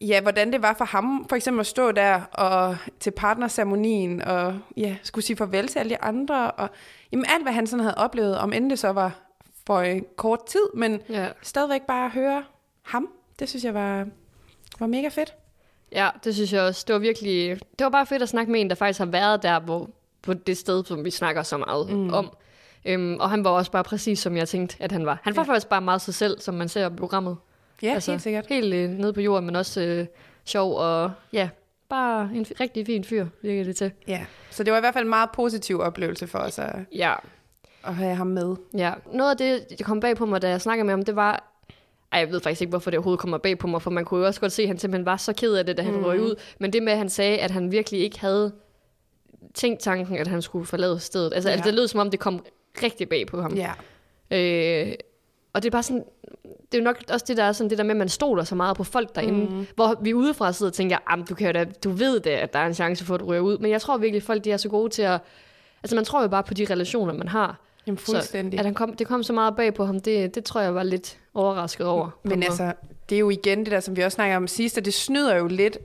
ja, 0.00 0.20
hvordan 0.20 0.52
det 0.52 0.62
var 0.62 0.74
for 0.78 0.84
ham 0.84 1.26
for 1.28 1.36
eksempel 1.36 1.60
at 1.60 1.66
stå 1.66 1.92
der 1.92 2.20
og 2.20 2.76
til 3.00 3.10
partnerceremonien 3.10 4.22
og 4.22 4.58
ja, 4.76 4.96
skulle 5.02 5.24
sige 5.24 5.36
farvel 5.36 5.68
til 5.68 5.78
alle 5.78 5.90
de 5.90 6.02
andre 6.02 6.50
og 6.50 6.68
jamen 7.12 7.24
alt, 7.34 7.42
hvad 7.44 7.52
han 7.52 7.66
sådan 7.66 7.80
havde 7.84 7.96
oplevet, 7.98 8.38
om 8.38 8.52
end 8.52 8.70
det 8.70 8.78
så 8.78 8.88
var 8.88 9.20
for 9.66 9.80
en 9.80 10.04
kort 10.16 10.46
tid, 10.46 10.66
men 10.74 11.00
Ja. 11.08 11.28
stadigvæk 11.42 11.82
bare 11.82 12.04
at 12.04 12.10
høre 12.12 12.44
ham, 12.82 13.08
det 13.38 13.48
synes 13.48 13.64
jeg 13.64 13.74
var, 13.74 14.06
var 14.78 14.86
mega 14.86 15.08
fedt. 15.08 15.34
ja, 15.92 16.08
det 16.24 16.34
synes 16.34 16.52
jeg 16.52 16.62
også. 16.62 16.84
Det 16.86 16.92
var 16.92 16.98
virkelig, 16.98 17.58
det 17.78 17.84
var 17.84 17.90
bare 17.90 18.06
fedt 18.06 18.22
at 18.22 18.28
snakke 18.28 18.52
med 18.52 18.60
en, 18.60 18.68
der 18.68 18.74
faktisk 18.76 18.98
har 18.98 19.06
været 19.06 19.42
der, 19.42 19.60
hvor, 19.60 19.90
på 20.22 20.34
det 20.34 20.56
sted, 20.58 20.84
som 20.84 21.04
vi 21.04 21.10
snakker 21.10 21.42
så 21.42 21.56
meget 21.58 21.90
mm. 21.90 22.12
om. 22.12 22.30
Øhm, 22.84 23.16
og 23.20 23.30
han 23.30 23.44
var 23.44 23.50
også 23.50 23.70
bare 23.70 23.84
præcis, 23.84 24.18
som 24.18 24.36
jeg 24.36 24.48
tænkte, 24.48 24.76
at 24.80 24.92
han 24.92 25.06
var. 25.06 25.18
Han 25.22 25.36
var 25.36 25.42
Ja. 25.42 25.48
faktisk 25.48 25.68
bare 25.68 25.80
meget 25.80 26.00
sig 26.00 26.14
selv, 26.14 26.40
som 26.40 26.54
man 26.54 26.68
ser 26.68 26.90
i 26.90 26.96
programmet. 26.96 27.36
Ja, 27.82 27.94
altså, 27.94 28.10
helt 28.10 28.22
sikkert. 28.22 28.46
Helt 28.48 28.74
øh, 28.74 28.90
nede 28.90 29.12
på 29.12 29.20
jorden, 29.20 29.46
men 29.46 29.56
også 29.56 29.80
øh, 29.80 30.06
sjov, 30.44 30.76
og 30.76 31.12
ja, 31.32 31.48
bare 31.88 32.30
en 32.34 32.46
rigtig 32.60 32.86
fin 32.86 33.04
fyr, 33.04 33.26
virker 33.42 33.64
det 33.64 33.76
til. 33.76 33.90
Ja, 34.08 34.26
så 34.50 34.62
det 34.64 34.70
var 34.72 34.76
i 34.76 34.80
hvert 34.80 34.94
fald 34.94 35.04
en 35.04 35.08
meget 35.08 35.30
positiv 35.34 35.80
oplevelse 35.80 36.26
for 36.26 36.38
os 36.38 36.58
at, 36.58 36.74
Ja, 36.92 37.14
at 37.84 37.94
have 37.94 38.14
ham 38.14 38.26
med. 38.26 38.56
ja. 38.76 38.92
Noget 39.12 39.30
af 39.30 39.36
det, 39.36 39.78
der 39.78 39.84
kom 39.84 40.00
bag 40.00 40.16
på 40.16 40.26
mig, 40.26 40.42
da 40.42 40.48
jeg 40.48 40.60
snakkede 40.60 40.84
med 40.84 40.92
ham, 40.92 41.02
det 41.02 41.16
var... 41.16 41.52
Ej, 42.12 42.18
jeg 42.20 42.30
ved 42.30 42.40
faktisk 42.40 42.60
ikke, 42.60 42.70
hvorfor 42.70 42.90
det 42.90 42.98
overhovedet 42.98 43.20
kommer 43.20 43.38
bag 43.38 43.58
på 43.58 43.66
mig, 43.66 43.82
for 43.82 43.90
man 43.90 44.04
kunne 44.04 44.20
jo 44.20 44.26
også 44.26 44.40
godt 44.40 44.52
se, 44.52 44.62
at 44.62 44.68
han 44.68 44.78
simpelthen 44.78 45.06
var 45.06 45.16
så 45.16 45.32
ked 45.32 45.54
af 45.54 45.66
det, 45.66 45.76
da 45.76 45.82
han 45.82 45.94
mm. 45.94 46.04
røg 46.04 46.20
ud. 46.20 46.34
Men 46.58 46.72
det 46.72 46.82
med, 46.82 46.92
at 46.92 46.98
han 46.98 47.08
sagde, 47.08 47.38
at 47.38 47.50
han 47.50 47.72
virkelig 47.72 48.00
ikke 48.00 48.20
havde 48.20 48.52
tænkt 49.54 49.80
tanken, 49.80 50.16
at 50.16 50.26
han 50.26 50.42
skulle 50.42 50.66
forlade 50.66 51.00
stedet. 51.00 51.34
Altså, 51.34 51.48
ja. 51.48 51.52
Ja. 51.52 51.56
altså 51.56 51.66
det 51.70 51.74
lød 51.74 51.88
som 51.88 52.00
om, 52.00 52.10
det 52.10 52.20
kom 52.20 52.44
rigtig 52.82 53.08
bag 53.08 53.26
på 53.26 53.40
ham. 53.42 53.54
Ja, 53.54 53.72
Øh, 54.30 54.92
og 55.56 55.62
det 55.62 55.68
er 55.68 55.70
bare 55.70 55.82
sådan, 55.82 56.04
det 56.42 56.74
er 56.74 56.78
jo 56.78 56.84
nok 56.84 57.02
også 57.10 57.24
det 57.28 57.36
der, 57.36 57.42
er 57.42 57.52
sådan, 57.52 57.70
det 57.70 57.78
der 57.78 57.84
med, 57.84 57.90
at 57.90 57.96
man 57.96 58.08
stoler 58.08 58.44
så 58.44 58.54
meget 58.54 58.76
på 58.76 58.84
folk 58.84 59.14
derinde, 59.14 59.50
mm. 59.50 59.66
hvor 59.74 59.98
vi 60.00 60.14
udefra 60.14 60.52
sidder 60.52 60.70
og 60.70 60.74
tænker, 60.74 60.98
"Jamen, 61.10 61.26
du, 61.26 61.34
kan 61.34 61.46
jo 61.46 61.52
da, 61.52 61.64
du 61.84 61.90
ved 61.90 62.20
det, 62.20 62.30
at 62.30 62.52
der 62.52 62.58
er 62.58 62.66
en 62.66 62.74
chance 62.74 63.04
for, 63.04 63.14
at 63.14 63.20
du 63.20 63.24
ryger 63.24 63.40
ud. 63.40 63.58
Men 63.58 63.70
jeg 63.70 63.80
tror 63.80 63.96
virkelig, 63.96 64.16
at 64.20 64.22
folk 64.22 64.44
de 64.44 64.52
er 64.52 64.56
så 64.56 64.68
gode 64.68 64.90
til 64.90 65.02
at... 65.02 65.20
Altså 65.82 65.94
man 65.96 66.04
tror 66.04 66.22
jo 66.22 66.28
bare 66.28 66.42
på 66.42 66.54
de 66.54 66.66
relationer, 66.70 67.12
man 67.12 67.28
har. 67.28 67.60
Jamen, 67.86 67.98
fuldstændig. 67.98 68.58
Så, 68.58 68.60
at 68.60 68.64
han 68.64 68.74
kom, 68.74 68.92
det 68.92 69.06
kom 69.06 69.22
så 69.22 69.32
meget 69.32 69.56
bag 69.56 69.74
på 69.74 69.84
ham, 69.84 70.00
det, 70.00 70.34
det 70.34 70.44
tror 70.44 70.60
jeg 70.60 70.74
var 70.74 70.82
lidt 70.82 71.18
overrasket 71.34 71.86
over. 71.86 72.10
Men 72.22 72.42
altså, 72.42 72.72
det 73.08 73.16
er 73.16 73.20
jo 73.20 73.30
igen 73.30 73.58
det 73.58 73.70
der, 73.70 73.80
som 73.80 73.96
vi 73.96 74.02
også 74.02 74.14
snakker 74.16 74.36
om 74.36 74.46
sidst, 74.46 74.78
og 74.78 74.84
det 74.84 74.94
snyder 74.94 75.36
jo 75.36 75.46
lidt, 75.46 75.78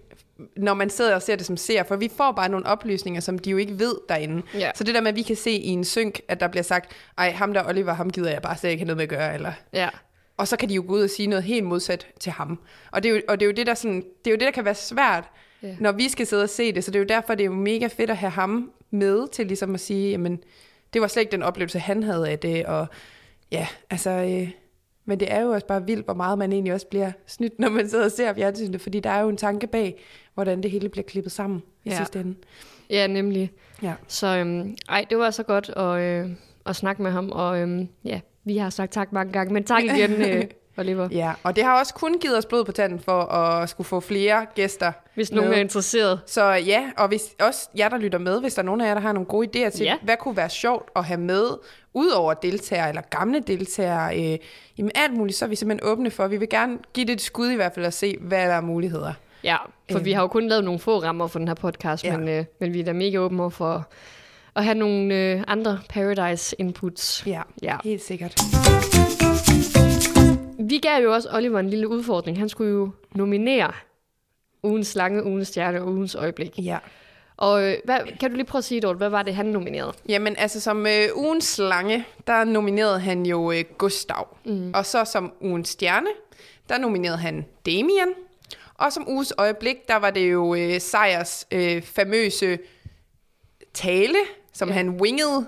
når 0.58 0.74
man 0.74 0.90
sidder 0.90 1.16
og 1.16 1.22
ser 1.22 1.36
det 1.36 1.46
som 1.46 1.58
ser, 1.58 1.84
for 1.84 1.96
vi 1.96 2.10
får 2.18 2.32
bare 2.32 2.50
nogle 2.50 2.66
oplysninger, 2.66 3.22
som 3.22 3.40
de 3.40 3.50
jo 3.50 3.58
ikke 3.58 3.80
ved 3.80 3.96
derinde. 4.10 4.42
Ja. 4.54 4.72
Så 4.76 4.84
det 4.84 4.96
der 4.96 5.02
med, 5.02 5.10
at 5.10 5.16
vi 5.16 5.22
kan 5.22 5.36
se 5.36 5.52
i 5.52 5.68
en 5.68 5.84
synk, 5.84 6.22
at 6.28 6.40
der 6.40 6.48
bliver 6.48 6.64
sagt, 6.64 6.92
ej, 7.18 7.32
ham 7.32 7.54
der 7.54 7.68
Oliver, 7.70 7.94
ham 7.94 8.10
gider 8.10 8.32
jeg 8.32 8.42
bare 8.42 8.58
slet 8.58 8.70
ikke 8.70 8.82
have 8.82 8.88
noget 8.88 8.98
med 8.98 9.04
at 9.04 9.10
gøre, 9.10 9.34
eller... 9.34 9.52
Ja, 9.74 9.90
Og 10.38 10.48
så 10.48 10.58
kan 10.58 10.70
de 10.70 10.74
jo 10.74 10.84
gå 10.88 10.94
ud 10.94 11.02
og 11.04 11.10
sige 11.10 11.28
noget 11.28 11.44
helt 11.44 11.64
modsat 11.66 12.08
til 12.20 12.32
ham. 12.32 12.60
Og 12.92 13.04
det 13.04 13.10
er 13.12 13.16
jo, 13.16 13.22
og 13.28 13.40
det, 13.40 13.46
er 13.46 13.48
jo 13.48 13.54
det, 13.54 13.68
der 13.68 13.74
sådan, 13.74 13.96
det 14.26 14.28
er 14.28 14.32
jo 14.32 14.38
det, 14.38 14.46
der 14.46 14.52
kan 14.52 14.66
være 14.66 14.76
svært, 14.76 15.24
Ja. 15.64 15.76
når 15.80 15.92
vi 15.92 16.10
skal 16.10 16.28
sidde 16.28 16.44
og 16.44 16.50
se 16.50 16.72
det. 16.74 16.84
Så 16.84 16.92
det 16.92 16.96
er 16.96 17.00
jo 17.04 17.06
derfor, 17.10 17.36
det 17.36 17.44
er 17.44 17.46
jo 17.46 17.54
mega 17.54 17.88
fedt 17.88 18.10
at 18.10 18.18
have 18.18 18.30
ham 18.30 18.72
med 18.92 19.28
til 19.32 19.48
ligesom 19.48 19.74
at 19.74 19.80
sige, 19.80 20.12
jamen, 20.12 20.40
det 20.94 21.02
var 21.02 21.08
slet 21.08 21.22
ikke 21.22 21.32
den 21.32 21.44
oplevelse, 21.44 21.80
han 21.80 22.04
havde 22.04 22.30
af 22.30 22.40
det. 22.40 22.66
Og 22.66 22.88
ja, 23.52 23.68
altså, 23.90 24.10
øh, 24.10 24.50
men 25.06 25.20
det 25.20 25.32
er 25.34 25.42
jo 25.42 25.50
også 25.52 25.68
bare 25.68 25.86
vildt, 25.86 26.06
hvor 26.06 26.14
meget 26.14 26.38
man 26.38 26.52
egentlig 26.54 26.74
også 26.74 26.88
bliver 26.88 27.12
snydt, 27.28 27.60
når 27.60 27.70
man 27.70 27.90
sidder 27.90 28.06
og 28.06 28.12
ser 28.12 28.34
fjernsynet. 28.34 28.82
Fordi 28.82 29.00
der 29.00 29.10
er 29.10 29.22
jo 29.22 29.30
en 29.30 29.38
tanke 29.38 29.68
bag, 29.68 30.02
hvordan 30.34 30.64
det 30.64 30.72
hele 30.72 30.90
bliver 30.90 31.04
klippet 31.06 31.32
sammen 31.32 31.64
i 31.84 31.90
Ja. 31.90 31.98
sidste 31.98 32.20
ende. 32.20 32.36
ja 32.90 33.08
nemlig. 33.08 33.52
Ja. 33.84 33.94
Så 34.08 34.28
øhm, 34.38 34.76
ej, 34.90 35.06
det 35.10 35.18
var 35.18 35.30
så 35.32 35.44
godt 35.44 35.70
at, 35.70 36.00
øh, 36.02 36.30
at 36.66 36.76
snakke 36.76 37.02
med 37.02 37.12
ham, 37.12 37.30
og 37.32 37.60
øhm, 37.60 37.88
ja, 38.06 38.20
vi 38.44 38.58
har 38.58 38.70
sagt 38.70 38.92
tak 38.94 39.12
mange 39.14 39.34
gange, 39.34 39.54
men 39.54 39.64
tak 39.64 39.84
igen, 39.84 40.12
øh, 40.30 40.44
Oliver. 40.78 41.08
ja, 41.12 41.34
og 41.44 41.56
det 41.56 41.64
har 41.64 41.80
også 41.80 41.94
kun 41.94 42.20
givet 42.20 42.38
os 42.38 42.46
blod 42.46 42.66
på 42.66 42.72
tanden 42.72 43.00
for 43.00 43.22
at 43.24 43.70
skulle 43.70 43.86
få 43.88 44.00
flere 44.00 44.46
gæster 44.56 44.92
Hvis 45.16 45.32
nogen 45.32 45.50
med. 45.50 45.58
er 45.58 45.62
interesseret. 45.62 46.20
Så 46.26 46.44
ja, 46.52 46.92
og 46.98 47.08
hvis 47.08 47.22
også 47.40 47.70
jer, 47.78 47.90
der 47.90 47.98
lytter 47.98 48.20
med, 48.20 48.42
hvis 48.42 48.54
der 48.54 48.62
er 48.62 48.66
nogen 48.66 48.82
af 48.82 48.88
jer, 48.88 48.94
der 48.94 49.02
har 49.02 49.12
nogle 49.14 49.26
gode 49.28 49.48
idéer 49.48 49.70
til, 49.70 49.84
ja. 49.84 49.96
hvad 50.04 50.18
kunne 50.18 50.38
være 50.38 50.50
sjovt 50.50 50.90
at 50.96 51.04
have 51.06 51.20
med, 51.20 51.46
udover 51.94 52.34
deltagere 52.34 52.90
eller 52.90 53.02
gamle 53.10 53.40
deltagere, 53.40 54.34
øh, 54.34 54.38
jamen 54.78 54.92
alt 54.96 55.14
muligt, 55.14 55.38
så 55.38 55.46
er 55.46 55.50
vi 55.50 55.56
simpelthen 55.56 55.90
åbne 55.92 56.12
for. 56.12 56.28
Vi 56.28 56.38
vil 56.38 56.50
gerne 56.50 56.78
give 56.94 57.06
det 57.06 57.14
et 57.14 57.22
skud 57.22 57.50
i 57.50 57.56
hvert 57.56 57.74
fald 57.74 57.86
og 57.86 57.94
se, 57.94 58.18
hvad 58.22 58.48
der 58.48 58.54
er 58.54 58.62
muligheder. 58.62 59.14
Ja, 59.44 59.58
for 59.92 59.98
Øhm. 59.98 60.06
vi 60.06 60.12
har 60.12 60.22
jo 60.22 60.28
kun 60.28 60.48
lavet 60.48 60.64
nogle 60.64 60.80
få 60.80 61.00
rammer 61.04 61.28
for 61.28 61.40
den 61.40 61.48
her 61.48 61.56
podcast, 61.56 62.04
Ja. 62.04 62.18
men, 62.18 62.28
øh, 62.30 62.46
men 62.60 62.74
vi 62.74 62.80
er 62.80 62.84
da 62.84 62.94
mega 62.94 63.18
åbne 63.18 63.42
over 63.42 63.50
for 63.50 63.88
at 64.56 64.64
have 64.64 64.76
nogle 64.76 65.16
øh, 65.16 65.44
andre 65.48 65.80
Paradise 65.90 66.56
inputs. 66.60 67.24
Ja, 67.28 67.42
Ja. 67.64 67.78
helt 67.84 68.04
sikkert. 68.04 68.36
Vi 70.60 70.78
gav 70.78 71.04
jo 71.04 71.14
også 71.14 71.30
Oliver 71.34 71.60
en 71.60 71.70
lille 71.70 71.88
udfordring. 71.88 72.40
Han 72.40 72.50
skulle 72.50 72.72
jo 72.72 72.90
nominere 73.16 73.72
ugens 74.64 74.88
slange, 74.88 75.24
ugens 75.26 75.48
stjerne 75.48 75.82
og 75.82 75.88
ugens 75.88 76.16
øjeblik. 76.16 76.52
Ja. 76.58 76.78
Og 77.38 77.64
øh, 77.64 77.76
hvad, 77.86 78.00
kan 78.20 78.30
du 78.30 78.36
lige 78.36 78.46
prøve 78.46 78.60
at 78.60 78.64
sige, 78.64 78.82
Dorte, 78.82 78.98
hvad 78.98 79.10
var 79.10 79.24
det, 79.24 79.36
han 79.36 79.46
nominerede? 79.46 79.94
Jamen 80.10 80.36
altså 80.38 80.60
som 80.60 80.88
øh, 80.88 81.08
ugens 81.16 81.44
slange, 81.46 82.06
der 82.28 82.44
nominerede 82.44 83.00
han 83.00 83.26
jo 83.26 83.52
øh, 83.52 83.64
Gustav. 83.78 84.38
Mm. 84.46 84.72
Og 84.76 84.86
så 84.86 85.06
som 85.06 85.34
ugens 85.42 85.70
stjerne, 85.70 86.08
der 86.70 86.78
nominerede 86.78 87.18
han 87.18 87.46
Damien. 87.66 88.10
Og 88.82 88.94
som 88.94 89.10
ugens 89.10 89.34
øjeblik, 89.38 89.88
der 89.88 89.96
var 89.96 90.10
det 90.10 90.32
jo 90.32 90.56
øh, 90.56 90.82
Sejers 90.82 91.48
øh, 91.52 91.82
famøse 91.82 92.60
tale, 93.74 94.18
som 94.54 94.68
Ja. 94.68 94.74
han 94.74 94.90
wingede. 94.90 95.48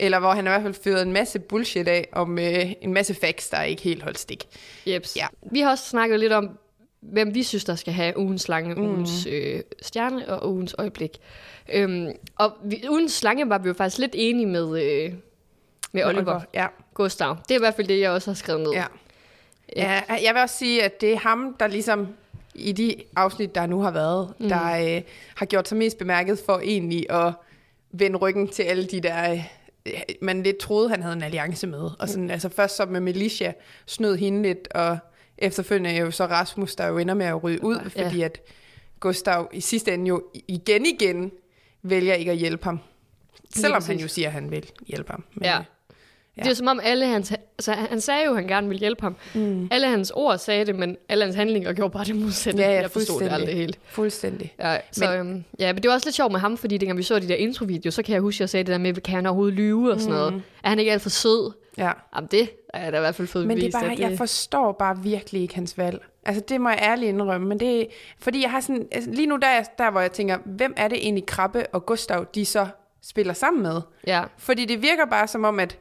Eller 0.00 0.18
hvor 0.18 0.30
han 0.32 0.44
i 0.44 0.48
hvert 0.48 0.62
fald 0.62 0.74
fyrede 0.74 1.02
en 1.02 1.12
masse 1.12 1.38
bullshit 1.38 1.88
af 1.88 2.08
om 2.12 2.38
øh, 2.38 2.72
en 2.80 2.92
masse 2.92 3.14
facts, 3.14 3.48
der 3.48 3.62
ikke 3.62 3.82
helt 3.82 4.02
holdt 4.02 4.18
stik. 4.18 4.44
Jeps. 4.86 5.16
Ja. 5.16 5.26
Vi 5.52 5.60
har 5.60 5.70
også 5.70 5.84
snakket 5.88 6.20
lidt 6.20 6.32
om, 6.32 6.58
hvem 7.00 7.34
vi 7.34 7.42
synes, 7.42 7.64
der 7.64 7.74
skal 7.74 7.92
have 7.92 8.18
ugens 8.18 8.42
slange, 8.42 8.74
mm. 8.74 8.82
ugens 8.82 9.26
øh, 9.30 9.60
stjerne 9.82 10.28
og 10.28 10.50
ugens 10.52 10.74
øjeblik. 10.78 11.18
Øhm, 11.72 12.08
og 12.36 12.52
vi, 12.64 12.84
ugens 12.88 13.12
slange 13.12 13.48
var 13.48 13.58
vi 13.58 13.68
jo 13.68 13.74
faktisk 13.74 13.98
lidt 13.98 14.12
enige 14.14 14.46
med, 14.46 14.82
øh, 14.82 15.12
med 15.92 16.04
Oliver 16.04 16.40
Ja. 16.54 16.66
Gustav. 16.94 17.36
Det 17.48 17.50
er 17.54 17.58
i 17.58 17.58
hvert 17.58 17.74
fald 17.74 17.86
det, 17.88 18.00
jeg 18.00 18.10
også 18.10 18.30
har 18.30 18.34
skrevet 18.34 18.62
ned. 18.62 18.72
Ja. 18.72 18.84
ja. 19.76 20.00
Jeg 20.22 20.34
vil 20.34 20.42
også 20.42 20.58
sige, 20.58 20.82
at 20.82 21.00
det 21.00 21.12
er 21.12 21.18
ham, 21.18 21.56
der 21.60 21.66
ligesom 21.66 22.08
i 22.58 22.72
de 22.72 22.94
afsnit, 23.16 23.54
der 23.54 23.66
nu 23.66 23.80
har 23.80 23.90
været, 23.90 24.34
mm. 24.38 24.48
der 24.48 24.96
øh, 24.96 25.02
har 25.34 25.46
gjort 25.46 25.68
sig 25.68 25.78
mest 25.78 25.98
bemærket 25.98 26.38
for 26.46 26.58
egentlig 26.58 27.10
at 27.10 27.32
vende 27.92 28.18
ryggen 28.18 28.48
til 28.48 28.62
alle 28.62 28.86
de 28.86 29.00
der, 29.00 29.32
øh, 29.86 29.92
man 30.22 30.42
lidt 30.42 30.58
troede, 30.58 30.88
han 30.88 31.02
havde 31.02 31.16
en 31.16 31.22
alliance 31.22 31.66
med. 31.66 31.90
Og 31.98 32.08
sådan, 32.08 32.30
altså 32.30 32.48
først 32.48 32.76
så 32.76 32.86
med 32.86 33.00
Militia 33.00 33.52
snød 33.86 34.16
hende 34.16 34.42
lidt, 34.42 34.68
og 34.74 34.98
efterfølgende 35.38 35.90
er 35.90 36.00
jo 36.00 36.10
så 36.10 36.26
Rasmus, 36.26 36.74
der 36.76 36.86
jo 36.86 36.98
ender 36.98 37.14
med 37.14 37.26
at 37.26 37.44
ryge 37.44 37.64
ud, 37.64 37.76
Ja. 37.96 38.06
fordi 38.06 38.22
at 38.22 38.40
Gustav 39.00 39.48
i 39.52 39.60
sidste 39.60 39.94
ende 39.94 40.08
jo 40.08 40.22
igen 40.48 40.86
igen 40.86 41.32
vælger 41.82 42.14
ikke 42.14 42.30
at 42.30 42.36
hjælpe 42.36 42.64
ham. 42.64 42.80
Selvom 43.54 43.82
han 43.86 43.96
jo 43.98 44.08
siger, 44.08 44.28
at 44.28 44.32
han 44.32 44.50
vil 44.50 44.70
hjælpe 44.86 45.10
ham. 45.10 45.24
Men, 45.34 45.44
Ja. 45.44 45.58
Ja. 46.36 46.42
Det 46.42 46.50
er 46.50 46.54
som 46.54 46.66
om 46.66 46.80
alle 46.82 47.06
hans... 47.06 47.32
Altså, 47.58 47.72
han 47.72 48.00
sagde 48.00 48.24
jo, 48.24 48.30
at 48.30 48.36
han 48.36 48.46
gerne 48.46 48.68
ville 48.68 48.80
hjælpe 48.80 49.02
ham. 49.02 49.16
Mm. 49.34 49.68
Alle 49.70 49.88
hans 49.88 50.12
ord 50.14 50.38
sagde 50.38 50.64
det, 50.64 50.74
men 50.74 50.96
alle 51.08 51.24
hans 51.24 51.36
handlinger 51.36 51.72
gjorde 51.72 51.92
bare 51.92 52.04
det 52.04 52.16
modsatte. 52.16 52.62
Ja, 52.62 52.70
ja, 52.70 52.80
jeg 52.80 52.90
forstod 52.90 53.20
det 53.20 53.32
aldrig 53.32 53.54
helt. 53.54 53.78
Fuldstændig. 53.84 54.54
Ja, 54.58 54.78
så, 54.92 55.04
men, 55.04 55.18
øhm, 55.18 55.44
ja, 55.58 55.72
men 55.72 55.82
det 55.82 55.88
var 55.88 55.94
også 55.94 56.06
lidt 56.06 56.16
sjovt 56.16 56.32
med 56.32 56.40
ham, 56.40 56.56
fordi 56.56 56.78
dengang 56.78 56.98
vi 56.98 57.02
så 57.02 57.18
de 57.18 57.28
der 57.28 57.34
introvideoer, 57.34 57.90
så 57.90 58.02
kan 58.02 58.12
jeg 58.12 58.20
huske, 58.20 58.36
at 58.36 58.40
jeg 58.40 58.48
sagde 58.48 58.64
det 58.64 58.72
der 58.72 58.78
med, 58.78 58.94
kan 58.94 59.14
han 59.14 59.26
overhovedet 59.26 59.54
lyve 59.54 59.92
og 59.92 60.00
sådan 60.00 60.12
mm. 60.12 60.18
noget. 60.18 60.42
Er 60.64 60.68
han 60.68 60.78
ikke 60.78 60.92
alt 60.92 61.02
for 61.02 61.10
sød? 61.10 61.52
Ja. 61.78 61.92
Jamen 62.16 62.28
det 62.30 62.50
er 62.74 62.90
da 62.90 62.96
i 62.96 63.00
hvert 63.00 63.14
fald 63.14 63.28
fået 63.28 63.46
Men 63.46 63.56
det 63.56 63.74
er 63.74 63.80
bare, 63.80 63.92
at 63.92 63.98
jeg 63.98 64.18
forstår 64.18 64.72
bare 64.72 65.02
virkelig 65.02 65.42
ikke 65.42 65.54
hans 65.54 65.78
valg. 65.78 66.04
Altså, 66.24 66.42
det 66.48 66.60
må 66.60 66.68
jeg 66.68 66.78
ærligt 66.82 67.08
indrømme. 67.08 67.48
Men 67.48 67.60
det 67.60 67.80
er, 67.80 67.84
fordi 68.18 68.42
jeg 68.42 68.50
har 68.50 68.60
sådan, 68.60 68.88
altså, 68.92 69.10
lige 69.10 69.26
nu 69.26 69.36
der, 69.36 69.46
er 69.46 69.62
der, 69.78 69.90
hvor 69.90 70.00
jeg 70.00 70.12
tænker, 70.12 70.38
hvem 70.44 70.74
er 70.76 70.88
det 70.88 70.98
egentlig 70.98 71.26
Krabbe 71.26 71.66
og 71.72 71.86
Gustav, 71.86 72.26
de 72.34 72.44
så 72.44 72.66
spiller 73.02 73.32
sammen 73.32 73.62
med? 73.62 73.80
Ja, 74.06 74.22
Fordi 74.38 74.64
det 74.64 74.82
virker 74.82 75.06
bare 75.06 75.28
som 75.28 75.44
om, 75.44 75.60
at 75.60 75.78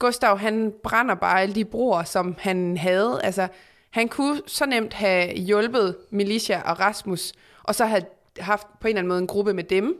Gustav, 0.00 0.38
han 0.38 0.72
brænder 0.82 1.14
bare 1.14 1.40
alle 1.42 1.54
de 1.54 1.64
broer, 1.64 2.04
som 2.04 2.34
han 2.38 2.76
havde. 2.76 3.20
Altså, 3.24 3.48
han 3.90 4.08
kunne 4.08 4.40
så 4.46 4.66
nemt 4.66 4.92
have 4.94 5.32
hjulpet 5.34 5.96
Militia 6.10 6.62
og 6.64 6.80
Rasmus, 6.80 7.32
og 7.62 7.74
så 7.74 7.84
have 7.84 8.02
haft 8.38 8.66
på 8.80 8.88
en 8.88 8.90
eller 8.90 8.98
anden 8.98 9.08
måde 9.08 9.20
en 9.20 9.26
gruppe 9.26 9.54
med 9.54 9.64
dem. 9.64 9.96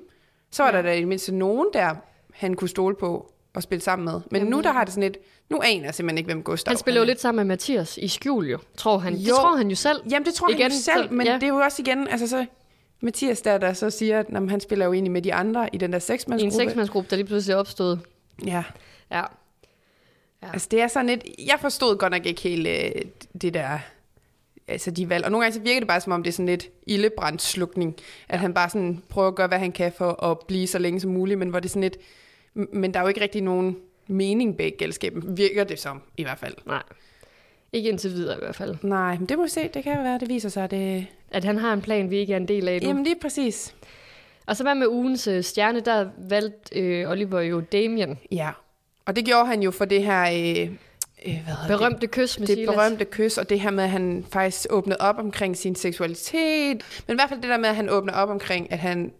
Så 0.50 0.62
var 0.62 0.70
ja. 0.70 0.76
der 0.76 0.82
da 0.82 0.92
i 0.92 0.98
det 1.00 1.08
mindste 1.08 1.34
nogen 1.34 1.66
der, 1.72 1.94
han 2.34 2.54
kunne 2.54 2.68
stole 2.68 2.94
på 2.94 3.32
og 3.54 3.62
spille 3.62 3.82
sammen 3.82 4.04
med. 4.04 4.20
Men 4.30 4.38
Jamen, 4.40 4.50
nu 4.50 4.60
der 4.60 4.72
har 4.72 4.84
det 4.84 4.92
sådan 4.94 5.02
lidt, 5.02 5.18
nu 5.50 5.60
aner 5.64 5.84
jeg 5.84 5.94
simpelthen 5.94 6.18
ikke, 6.18 6.28
hvem 6.28 6.42
Gustav 6.42 6.70
han 6.70 6.78
spiller 6.78 7.00
jo 7.00 7.06
lidt 7.06 7.20
sammen 7.20 7.46
med 7.46 7.54
Mathias 7.54 7.98
i 7.98 8.08
skjul 8.08 8.46
jo, 8.48 8.58
tror 8.76 8.98
han. 8.98 9.12
Det 9.14 9.28
Jo. 9.28 9.34
tror 9.34 9.56
han 9.56 9.68
jo 9.68 9.76
selv. 9.76 10.00
Jamen, 10.10 10.26
det 10.26 10.34
tror 10.34 10.48
Igen, 10.48 10.62
han 10.62 10.70
jo 10.70 10.76
selv, 10.76 11.08
så- 11.08 11.14
men 11.14 11.26
ja. 11.26 11.34
det 11.34 11.42
er 11.42 11.48
jo 11.48 11.56
også 11.56 11.82
igen, 11.82 12.08
altså 12.08 12.26
så 12.28 12.46
Mathias 13.00 13.40
der, 13.40 13.58
der 13.58 13.72
så 13.72 13.90
siger, 13.90 14.18
at 14.20 14.26
jamen, 14.32 14.50
han 14.50 14.60
spiller 14.60 14.86
jo 14.86 14.92
egentlig 14.92 15.12
med 15.12 15.22
de 15.22 15.34
andre 15.34 15.68
i 15.74 15.78
den 15.78 15.90
der 15.92 15.96
I 15.96 15.96
en 15.96 16.00
seksmandsgruppe. 16.00 16.54
seksmandsgruppe, 16.56 17.10
der 17.10 17.16
lige 17.16 17.26
pludselig 17.26 17.54
er 17.54 17.58
opstået. 17.58 18.00
Ja, 18.46 18.64
Ja. 19.10 19.22
Altså 20.42 20.68
det 20.70 20.80
er 20.80 20.88
sådan 20.88 21.06
lidt, 21.06 21.24
jeg 21.38 21.56
forstod 21.60 21.96
godt 21.96 22.12
nok 22.12 22.26
ikke 22.26 22.40
helt 22.40 22.66
øh, 22.66 23.02
det 23.40 23.54
der, 23.54 23.78
altså 24.68 24.90
de 24.90 25.08
valg, 25.08 25.24
og 25.24 25.30
nogle 25.30 25.44
gange 25.44 25.54
så 25.54 25.60
virker 25.60 25.80
det 25.80 25.88
bare 25.88 26.00
som 26.00 26.12
om 26.12 26.22
det 26.22 26.30
er 26.30 26.32
sådan 26.32 26.46
lidt 26.46 26.68
ildebrandslukning, 26.86 27.96
at 28.28 28.38
han 28.38 28.54
bare 28.54 28.70
sådan 28.70 29.02
prøver 29.08 29.28
at 29.28 29.34
gøre, 29.34 29.48
hvad 29.48 29.58
han 29.58 29.72
kan 29.72 29.92
for 29.92 30.24
at 30.24 30.38
blive 30.46 30.66
så 30.66 30.78
længe 30.78 31.00
som 31.00 31.10
muligt, 31.10 31.38
men 31.38 31.48
hvor 31.48 31.60
det 31.60 31.68
er 31.68 31.70
sådan 31.70 31.82
lidt, 31.82 31.98
men 32.54 32.94
der 32.94 33.00
er 33.00 33.04
jo 33.04 33.08
ikke 33.08 33.20
rigtig 33.20 33.42
nogen 33.42 33.76
mening 34.06 34.56
bag 34.56 34.74
gældskaben, 34.78 35.36
virker 35.36 35.64
det 35.64 35.78
som, 35.78 36.02
i 36.16 36.22
hvert 36.22 36.38
fald. 36.38 36.54
Nej. 36.66 36.82
Ikke 37.72 37.88
indtil 37.88 38.10
videre 38.10 38.36
i 38.36 38.40
hvert 38.40 38.56
fald. 38.56 38.76
Nej, 38.82 39.16
men 39.18 39.28
det 39.28 39.38
må 39.38 39.44
vi 39.44 39.48
se, 39.48 39.68
det 39.74 39.84
kan 39.84 39.96
jo 39.96 40.02
være, 40.02 40.18
det 40.18 40.28
viser 40.28 40.48
sig, 40.48 40.64
at 40.64 40.70
det... 40.70 41.06
At 41.30 41.44
han 41.44 41.58
har 41.58 41.72
en 41.72 41.82
plan, 41.82 42.10
vi 42.10 42.16
ikke 42.16 42.32
er 42.32 42.36
en 42.36 42.48
del 42.48 42.68
af 42.68 42.82
nu. 42.82 42.88
Jamen 42.88 43.04
lige 43.04 43.16
præcis. 43.22 43.74
Og 44.46 44.56
så 44.56 44.62
hvad 44.62 44.74
med 44.74 44.86
ugens 44.86 45.26
øh, 45.26 45.42
stjerne, 45.42 45.80
der 45.80 46.08
valgte 46.18 46.80
øh, 46.80 47.10
Oliver 47.10 47.40
jo 47.40 47.60
Damien. 47.60 48.18
Ja, 48.32 48.50
og 49.06 49.16
det 49.16 49.24
gjorde 49.24 49.46
han 49.46 49.62
jo 49.62 49.70
for 49.70 49.84
det 49.84 50.04
her... 50.04 50.22
Øh, 50.22 50.70
øh, 51.26 51.32
hvad 51.32 51.32
hedder 51.34 51.60
det? 51.60 51.68
Berømte 51.68 52.06
kys 52.06 52.38
med 52.38 52.46
det 52.46 52.56
Silas. 52.56 52.74
berømte 52.74 53.04
kys, 53.04 53.38
og 53.38 53.48
det 53.50 53.60
her 53.60 53.70
med, 53.70 53.84
at 53.84 53.90
han 53.90 54.26
faktisk 54.32 54.66
åbnede 54.70 55.00
op 55.00 55.18
omkring 55.18 55.56
sin 55.56 55.74
seksualitet. 55.74 56.84
Men 57.06 57.14
i 57.14 57.16
hvert 57.16 57.28
fald 57.28 57.40
det 57.40 57.50
der 57.50 57.58
med, 57.58 57.68
at 57.68 57.76
han 57.76 57.90
åbner 57.90 58.12
op 58.12 58.28
omkring, 58.28 58.72
at 58.72 58.78
han 58.78 59.12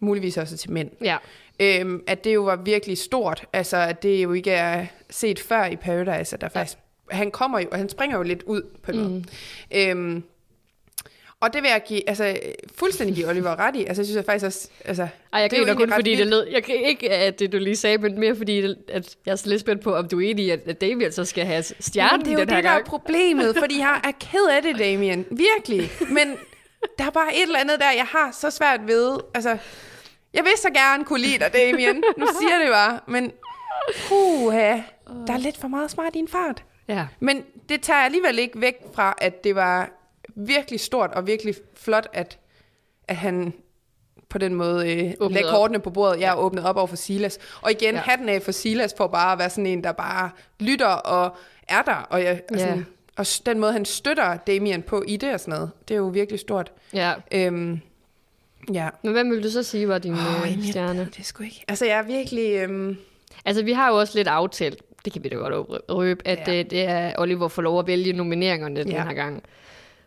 muligvis 0.00 0.36
også 0.36 0.54
er 0.54 0.56
til 0.56 0.70
mænd. 0.72 0.90
Ja, 1.04 1.16
Øhm, 1.60 2.02
at 2.06 2.24
det 2.24 2.34
jo 2.34 2.42
var 2.42 2.56
virkelig 2.56 2.98
stort. 2.98 3.46
Altså, 3.52 3.76
at 3.76 4.02
det 4.02 4.22
jo 4.22 4.32
ikke 4.32 4.50
er 4.50 4.86
set 5.10 5.40
før 5.40 5.64
i 5.64 5.76
Paradise, 5.76 6.34
at 6.34 6.40
der 6.40 6.48
faktisk... 6.48 6.78
Han 7.10 7.30
kommer 7.30 7.58
jo, 7.58 7.66
og 7.72 7.78
han 7.78 7.88
springer 7.88 8.16
jo 8.16 8.22
lidt 8.22 8.42
ud 8.42 8.62
på 8.82 8.92
noget. 8.92 9.10
Mm. 9.10 9.24
Øhm, 9.78 10.22
Og 11.44 11.52
det 11.52 11.62
vil 11.62 11.68
jeg 11.70 11.82
give, 11.86 12.08
altså, 12.08 12.36
fuldstændig 12.76 13.16
give 13.16 13.28
Oliver 13.28 13.58
ret 13.58 13.76
i. 13.76 13.84
Altså, 13.84 14.02
jeg 14.02 14.06
synes 14.06 14.16
jeg 14.16 14.24
faktisk 14.24 14.46
også, 14.46 14.68
altså, 14.84 15.02
Ej, 15.32 15.40
jeg 15.40 15.50
det 15.50 15.58
er 15.58 15.64
griner 15.64 15.74
kun 15.74 15.92
fordi 15.92 16.10
det 16.10 16.18
vildt. 16.18 16.30
lød... 16.30 16.46
Jeg 16.52 16.64
kan 16.64 16.74
ikke, 16.74 17.10
at 17.10 17.38
det 17.38 17.52
du 17.52 17.58
lige 17.58 17.76
sagde, 17.76 17.98
men 17.98 18.18
mere 18.20 18.36
fordi, 18.36 18.58
at 18.88 19.16
jeg 19.26 19.32
er 19.32 19.48
lidt 19.48 19.60
spændt 19.60 19.82
på, 19.82 19.94
om 19.94 20.08
du 20.08 20.20
er 20.20 20.30
enig 20.30 20.44
i, 20.44 20.50
at 20.50 20.80
David 20.80 21.10
så 21.10 21.24
skal 21.24 21.44
have 21.44 21.54
Jamen, 21.54 21.82
stjernen 21.82 22.20
det 22.20 22.28
er 22.28 22.32
jo 22.32 22.40
den 22.40 22.48
her 22.48 22.56
det, 22.56 22.64
der 22.64 22.70
gang. 22.70 22.80
er 22.80 22.84
problemet, 22.84 23.56
fordi 23.58 23.78
jeg 23.78 24.00
er 24.04 24.12
ked 24.20 24.44
af 24.56 24.62
det, 24.62 24.78
Damien. 24.78 25.26
Virkelig. 25.30 25.90
Men 26.10 26.36
der 26.98 27.04
er 27.06 27.10
bare 27.10 27.34
et 27.36 27.42
eller 27.42 27.58
andet 27.58 27.80
der, 27.80 27.90
jeg 27.90 28.06
har 28.08 28.30
så 28.40 28.50
svært 28.50 28.80
ved. 28.86 29.18
Altså, 29.34 29.56
jeg 30.34 30.44
vil 30.44 30.52
så 30.56 30.70
gerne 30.70 31.04
kunne 31.04 31.20
lide 31.20 31.38
dig, 31.38 31.52
Damien. 31.52 32.04
Nu 32.16 32.26
siger 32.40 32.58
det 32.58 32.68
bare. 32.72 33.00
Men, 33.08 33.32
puha, 34.08 34.76
der 35.26 35.32
er 35.32 35.38
lidt 35.38 35.56
for 35.60 35.68
meget 35.68 35.90
smart 35.90 36.14
i 36.16 36.18
en 36.18 36.28
fart. 36.28 36.62
Ja. 36.88 37.06
Men 37.20 37.42
det 37.68 37.80
tager 37.82 38.00
alligevel 38.00 38.38
ikke 38.38 38.60
væk 38.60 38.74
fra, 38.94 39.14
at 39.18 39.44
det 39.44 39.54
var 39.54 39.90
virkelig 40.34 40.80
stort 40.80 41.10
og 41.12 41.26
virkelig 41.26 41.54
flot, 41.76 42.06
at, 42.12 42.38
at 43.08 43.16
han 43.16 43.52
på 44.28 44.38
den 44.38 44.54
måde 44.54 44.92
øh, 44.92 45.30
lagde 45.30 45.48
op. 45.48 45.54
kortene 45.54 45.78
på 45.80 45.90
bordet. 45.90 46.20
Jeg 46.20 46.26
ja. 46.26 46.38
åbnet 46.44 46.64
op 46.64 46.76
over 46.76 46.86
for 46.86 46.96
Silas. 46.96 47.38
Og 47.62 47.70
igen, 47.70 47.94
Ja. 47.94 48.00
hatten 48.00 48.28
af 48.28 48.42
for 48.42 48.52
Silas 48.52 48.94
for 48.96 49.06
bare 49.06 49.32
at 49.32 49.38
være 49.38 49.50
sådan 49.50 49.66
en, 49.66 49.84
der 49.84 49.92
bare 49.92 50.30
lytter 50.60 50.86
og 50.86 51.36
er 51.68 51.82
der. 51.82 51.94
Og, 52.10 52.22
jeg, 52.24 52.40
og, 52.50 52.56
Ja. 52.56 52.60
sådan, 52.66 52.86
og 53.16 53.26
den 53.46 53.58
måde, 53.60 53.72
han 53.72 53.84
støtter 53.84 54.36
Damien 54.36 54.82
på 54.82 55.04
i 55.08 55.16
det 55.16 55.34
og 55.34 55.40
sådan 55.40 55.54
noget, 55.54 55.70
det 55.88 55.94
er 55.94 55.98
jo 55.98 56.06
virkelig 56.06 56.40
stort. 56.40 56.72
ja. 56.92 57.12
Øhm, 57.32 57.80
ja. 58.72 58.88
Men 59.02 59.12
hvad 59.12 59.24
vil 59.24 59.42
du 59.42 59.50
så 59.50 59.62
sige 59.62 59.88
var 59.88 59.98
din 59.98 60.12
oh, 60.12 60.18
jeg 60.18 60.58
stjerne? 60.70 60.98
ved 60.98 61.06
det 61.06 61.26
sgu 61.26 61.42
ikke. 61.44 61.64
Altså, 61.68 61.84
jeg 61.86 61.98
er 61.98 62.02
virkelig... 62.02 62.52
Øhm, 62.54 62.96
Altså, 63.44 63.62
vi 63.64 63.72
har 63.72 63.88
jo 63.88 63.98
også 63.98 64.18
lidt 64.18 64.28
aftalt, 64.28 64.82
det 65.04 65.12
kan 65.12 65.24
vi 65.24 65.28
da 65.28 65.34
godt 65.36 65.82
røbe, 65.90 66.28
at 66.28 66.38
Ja. 66.38 66.52
ja. 66.52 66.58
det, 66.58 66.70
det 66.70 66.84
er 66.84 67.12
Oliver 67.18 67.48
får 67.48 67.62
lov 67.62 67.78
at 67.78 67.86
vælge 67.86 68.12
nomineringerne 68.12 68.76
ja. 68.76 68.82
den 68.84 68.92
her 68.92 69.12
gang. 69.12 69.42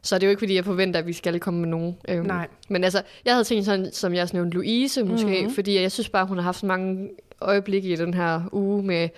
Så 0.01 0.15
det 0.15 0.23
er 0.23 0.27
jo 0.27 0.29
ikke, 0.29 0.39
fordi 0.39 0.55
jeg 0.55 0.65
forventer, 0.65 0.99
at 0.99 1.07
vi 1.07 1.13
skal 1.13 1.39
komme 1.39 1.59
med 1.59 1.69
nogen. 1.69 1.97
Øhm, 2.09 2.25
Nej. 2.25 2.47
Men 2.69 2.83
altså, 2.83 3.01
jeg 3.25 3.33
havde 3.33 3.43
tænkt 3.43 3.65
sådan, 3.65 3.91
som 3.91 4.13
jeg 4.13 4.29
nævnte, 4.33 4.55
Louise 4.57 5.03
måske, 5.03 5.25
Mhm. 5.27 5.35
mm-hmm. 5.37 5.53
fordi 5.55 5.81
jeg 5.81 5.91
synes 5.91 6.09
bare, 6.09 6.25
hun 6.25 6.37
har 6.37 6.43
haft 6.43 6.59
så 6.59 6.65
mange 6.65 7.09
øjeblikke 7.41 7.89
i 7.89 7.95
den 7.95 8.13
her 8.13 8.41
uge 8.51 8.83
med... 8.83 9.09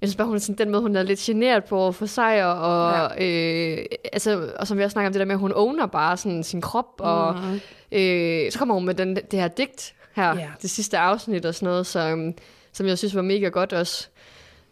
Jeg 0.00 0.08
synes 0.08 0.16
bare, 0.16 0.26
hun 0.26 0.36
er 0.36 0.40
sådan, 0.40 0.58
den 0.58 0.70
måde, 0.70 0.82
hun 0.82 0.96
er 0.96 1.02
lidt 1.02 1.18
generet 1.20 1.64
på 1.64 1.78
over 1.78 1.92
for 1.92 2.06
sig, 2.06 2.44
og, 2.56 2.92
ja. 3.18 3.26
øh, 3.26 3.84
altså, 4.12 4.50
og 4.58 4.66
som 4.66 4.78
jeg 4.78 4.84
også 4.84 4.92
snakker 4.92 5.08
om 5.08 5.12
det 5.12 5.20
der 5.20 5.26
med, 5.26 5.34
at 5.34 5.38
hun 5.40 5.52
owner 5.54 5.86
bare 5.86 6.16
sådan 6.16 6.42
sin 6.42 6.60
krop, 6.60 6.86
og 6.98 7.34
Mhm. 7.34 7.60
øh, 7.92 8.52
så 8.52 8.58
kommer 8.58 8.74
hun 8.74 8.86
med 8.86 8.94
den, 8.94 9.16
det 9.16 9.40
her 9.40 9.48
digt 9.48 9.94
her, 10.16 10.34
Ja. 10.38 10.48
det 10.62 10.70
sidste 10.70 10.98
afsnit 10.98 11.44
og 11.46 11.54
sådan 11.54 11.66
noget, 11.66 11.86
så, 11.86 12.12
um, 12.12 12.34
som 12.72 12.86
jeg 12.86 12.98
synes 12.98 13.14
var 13.14 13.22
mega 13.22 13.48
godt 13.48 13.72
også, 13.72 14.08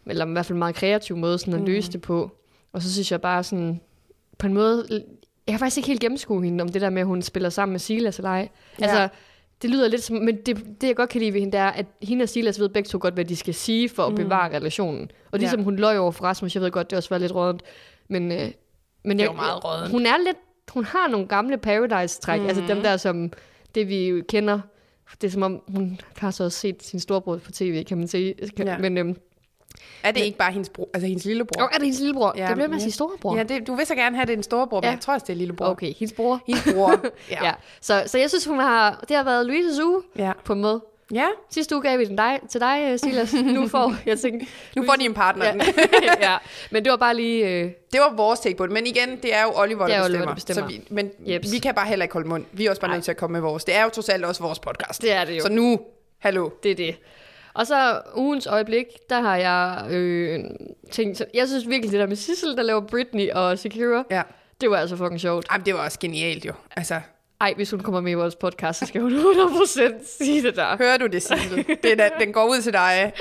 eller 0.05 0.25
i 0.25 0.31
hvert 0.31 0.45
fald 0.45 0.55
en 0.55 0.59
meget 0.59 0.75
kreativ 0.75 1.17
måde 1.17 1.37
sådan 1.37 1.53
at 1.53 1.59
Mhm. 1.59 1.67
løse 1.67 1.91
det 1.91 2.01
på. 2.01 2.31
Og 2.73 2.81
så 2.81 2.93
synes 2.93 3.11
jeg 3.11 3.21
bare 3.21 3.43
sådan, 3.43 3.81
på 4.37 4.47
en 4.47 4.53
måde, 4.53 5.03
jeg 5.47 5.53
kan 5.53 5.59
faktisk 5.59 5.77
ikke 5.77 5.87
helt 5.87 6.01
gennemskue 6.01 6.43
hende 6.43 6.61
om 6.61 6.69
det 6.69 6.81
der 6.81 6.89
med, 6.89 7.01
at 7.01 7.07
hun 7.07 7.21
spiller 7.21 7.49
sammen 7.49 7.73
med 7.73 7.79
Silas 7.79 8.17
eller 8.17 8.29
ej. 8.29 8.49
Ja. 8.79 8.83
Altså, 8.85 9.07
det 9.61 9.69
lyder 9.69 9.87
lidt 9.87 10.03
som, 10.03 10.15
men 10.15 10.35
det, 10.45 10.65
det 10.81 10.87
jeg 10.87 10.95
godt 10.95 11.09
kan 11.09 11.21
lide 11.21 11.33
ved 11.33 11.39
hende, 11.39 11.51
det 11.51 11.59
er, 11.59 11.67
at 11.71 11.85
hende 12.03 12.23
og 12.23 12.29
Silas 12.29 12.59
ved 12.59 12.69
begge 12.69 12.87
to 12.87 12.97
godt, 13.01 13.13
hvad 13.13 13.25
de 13.25 13.35
skal 13.35 13.53
sige 13.53 13.89
for 13.89 14.03
at 14.03 14.15
bevare 14.15 14.55
relationen. 14.55 15.11
Og 15.31 15.39
ligesom 15.39 15.59
Ja. 15.59 15.63
hun 15.63 15.75
løj 15.75 15.97
over 15.97 16.11
for 16.11 16.25
Rasmus, 16.25 16.55
jeg 16.55 16.63
ved 16.63 16.71
godt, 16.71 16.89
det 16.89 16.97
også 16.97 17.09
var 17.09 17.17
lidt 17.17 17.35
rådent, 17.35 17.61
men, 18.07 18.31
øh, 18.31 18.51
men 19.05 19.19
Det 19.19 19.23
jeg, 19.25 19.35
meget 19.35 19.65
råddent. 19.65 19.91
hun 19.91 20.05
er 20.05 20.17
lidt, 20.25 20.37
hun 20.73 20.83
har 20.83 21.07
nogle 21.07 21.27
gamle 21.27 21.57
Paradise-træk, 21.57 22.41
mm. 22.41 22.47
altså 22.47 22.63
dem 22.67 22.81
der, 22.81 22.97
som 22.97 23.31
det 23.75 23.89
vi 23.89 24.21
kender, 24.29 24.59
det 25.21 25.27
er 25.27 25.31
som 25.31 25.43
om, 25.43 25.61
hun 25.67 25.99
har 26.17 26.31
så 26.31 26.43
også 26.43 26.59
set 26.59 26.83
sin 26.83 26.99
storebror 26.99 27.37
på 27.37 27.51
tv, 27.51 27.83
kan 27.83 27.97
man 27.97 28.07
sige. 28.07 28.33
Kan, 28.57 28.67
Ja. 28.67 28.77
Men, 28.77 28.97
øhm, 28.97 29.15
er 30.03 30.11
det 30.11 30.21
ikke 30.21 30.37
bare 30.37 30.51
hendes, 30.51 30.69
bro, 30.69 30.89
altså 30.93 31.07
hendes 31.07 31.25
lillebror? 31.25 31.61
oh, 31.63 31.69
er 31.71 31.77
det 31.77 31.81
hendes 31.81 31.99
lillebror? 31.99 32.33
Ja, 32.37 32.47
det 32.47 32.53
bliver 32.55 32.67
med 32.67 32.75
at 32.75 32.79
ja. 32.81 32.83
sige 32.83 32.91
storebror. 32.93 33.37
Ja, 33.37 33.43
det, 33.43 33.67
du 33.67 33.75
vil 33.75 33.85
så 33.85 33.95
gerne 33.95 34.15
have, 34.15 34.25
det 34.25 34.33
er 34.33 34.37
en 34.37 34.43
storebror, 34.43 34.77
men 34.81 34.83
Ja. 34.83 34.91
jeg 34.91 34.99
tror 34.99 35.13
også, 35.13 35.23
det 35.25 35.33
er 35.33 35.37
lillebror. 35.37 35.65
Okay, 35.65 35.93
hendes 35.99 36.13
bror. 36.13 36.41
Hendes 36.47 36.67
bror. 36.73 36.99
Ja. 37.31 37.45
ja. 37.45 37.51
Så, 37.81 38.03
så 38.07 38.17
jeg 38.17 38.29
synes, 38.29 38.45
hun 38.45 38.59
har, 38.59 39.03
det 39.07 39.15
har 39.17 39.23
været 39.23 39.45
Louises 39.45 39.79
uge 39.79 40.01
ja. 40.17 40.31
på 40.45 40.53
en 40.53 40.61
måde. 40.61 40.81
Ja, 41.13 41.25
Sidste 41.49 41.75
uge 41.75 41.81
gav 41.81 41.99
vi 41.99 42.05
den 42.05 42.15
dig, 42.15 42.39
til 42.49 42.61
dig, 42.61 42.87
øh, 42.91 42.99
Silas. 42.99 43.33
Nu 43.33 43.67
får 43.67 43.95
jeg 44.05 44.19
tænkte, 44.19 44.47
nu 44.75 44.85
får 44.85 44.93
de 44.93 45.05
en 45.05 45.13
partner. 45.13 45.45
ja. 45.45 45.53
ja. 46.31 46.37
Men 46.71 46.83
det 46.83 46.91
var 46.91 46.97
bare 46.97 47.15
lige... 47.15 47.49
Øh, 47.49 47.71
Det 47.91 47.99
var 47.99 48.13
vores 48.15 48.39
take 48.39 48.55
på 48.57 48.65
det. 48.65 48.73
Men 48.73 48.87
igen, 48.87 49.09
det 49.23 49.35
er 49.35 49.43
jo 49.43 49.51
Oliver, 49.55 49.83
er 49.83 49.87
der 49.87 50.05
Oliver, 50.05 50.05
bestemmer. 50.05 50.25
der 50.25 50.35
bestemmer. 50.35 50.69
Så 50.69 50.75
vi, 50.75 50.83
men 50.89 51.11
Jeps. 51.33 51.51
vi 51.51 51.57
kan 51.59 51.75
bare 51.75 51.87
heller 51.87 52.03
ikke 52.03 52.13
holde 52.13 52.27
mund. 52.27 52.45
Vi 52.51 52.65
er 52.65 52.69
også 52.69 52.81
bare 52.81 52.89
Nej. 52.89 52.95
nødt 52.97 53.03
til 53.03 53.11
at 53.11 53.17
komme 53.17 53.33
med 53.33 53.41
vores. 53.41 53.63
Det 53.63 53.75
er 53.75 53.83
jo 53.83 53.89
trods 53.89 54.09
alt 54.09 54.25
også 54.25 54.43
vores 54.43 54.59
podcast. 54.59 55.01
det 55.01 55.11
er 55.13 55.25
det 55.25 55.37
jo. 55.37 55.41
Så 55.41 55.49
nu, 55.51 55.79
hallo. 56.19 56.49
Det 56.63 56.71
er 56.71 56.75
det. 56.75 56.95
Og 57.57 57.67
så 57.67 58.01
ugens 58.15 58.47
øjeblik, 58.47 58.85
der 59.09 59.21
har 59.21 59.37
jeg 59.37 59.85
øh, 59.91 60.39
tænkt... 60.91 61.23
Jeg 61.33 61.47
synes 61.47 61.67
virkelig, 61.67 61.91
det 61.91 61.99
der 61.99 62.05
med 62.07 62.15
Sissel, 62.15 62.57
der 62.57 62.63
laver 62.63 62.81
Britney 62.81 63.29
og 63.31 63.59
Secure, 63.59 64.03
Ja. 64.11 64.21
det 64.61 64.69
var 64.69 64.77
altså 64.77 64.95
fucking 64.95 65.21
sjovt. 65.21 65.45
Jamen, 65.51 65.65
det 65.65 65.73
var 65.73 65.79
også 65.85 65.99
genialt 65.99 66.45
jo. 66.45 66.53
Altså, 66.75 66.99
Ej, 67.41 67.53
hvis 67.55 67.71
hun 67.71 67.79
kommer 67.79 68.01
med 68.01 68.11
i 68.11 68.15
vores 68.15 68.35
podcast, 68.35 68.79
så 68.79 68.85
skal 68.85 69.01
hun 69.01 69.13
100% 69.19 70.17
sige 70.17 70.43
det 70.43 70.55
der. 70.55 70.77
hører 70.77 70.97
du 70.97 71.07
det, 71.07 71.21
Sissel? 71.23 71.65
Er, 71.83 72.09
den 72.19 72.33
går 72.33 72.45
ud 72.45 72.61
til 72.61 72.73
dig. 72.73 73.13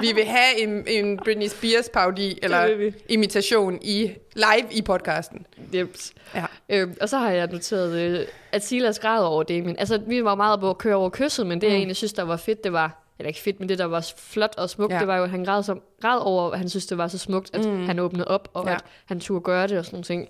Vi 0.00 0.12
vil 0.14 0.24
have 0.24 0.58
en, 0.60 0.84
en 0.88 1.16
Britney 1.24 1.46
Spears 1.46 1.88
parodi 1.88 2.38
eller 2.42 2.90
imitation 3.08 3.78
i 3.82 4.10
live 4.34 4.66
i 4.70 4.82
podcasten. 4.82 5.46
Jeps. 5.74 6.12
Ja. 6.34 6.44
Øhm, 6.68 6.94
og 7.00 7.08
så 7.08 7.18
har 7.18 7.30
jeg 7.30 7.48
noteret, 7.52 7.92
øh, 8.20 8.26
at 8.52 8.64
Silas 8.64 8.98
græd 8.98 9.22
over 9.24 9.42
Damien. 9.42 9.76
Altså, 9.78 10.00
vi 10.06 10.24
var 10.24 10.34
meget 10.34 10.60
på 10.60 10.70
at 10.70 10.78
køre 10.78 10.94
over 10.96 11.10
kysset, 11.10 11.46
men 11.46 11.60
det, 11.60 11.66
mm. 11.66 11.70
jeg 11.70 11.76
egentlig 11.76 11.96
synes, 11.96 12.12
der 12.12 12.22
var 12.22 12.36
fedt, 12.36 12.64
det 12.64 12.72
var... 12.72 13.03
Eller 13.18 13.28
ikke 13.28 13.40
fedt, 13.40 13.60
men 13.60 13.68
det, 13.68 13.78
der 13.78 13.84
var 13.84 14.10
flot 14.18 14.54
og 14.58 14.70
smukt, 14.70 14.92
Ja. 14.92 14.98
det 14.98 15.06
var 15.06 15.16
jo, 15.16 15.24
at 15.24 15.30
han 15.30 15.44
græd, 15.44 15.62
som, 15.62 15.80
græd 16.02 16.18
over, 16.20 16.50
at 16.52 16.58
han 16.58 16.68
synes, 16.68 16.86
det 16.86 16.98
var 16.98 17.08
så 17.08 17.18
smukt, 17.18 17.50
at 17.54 17.64
mm. 17.64 17.86
han 17.86 17.98
åbnede 17.98 18.28
op, 18.28 18.48
og 18.54 18.66
Ja. 18.66 18.74
at 18.74 18.80
han 19.06 19.20
turde 19.20 19.40
gøre 19.40 19.66
det 19.66 19.78
og 19.78 19.84
sådan 19.84 20.02
ting. 20.02 20.28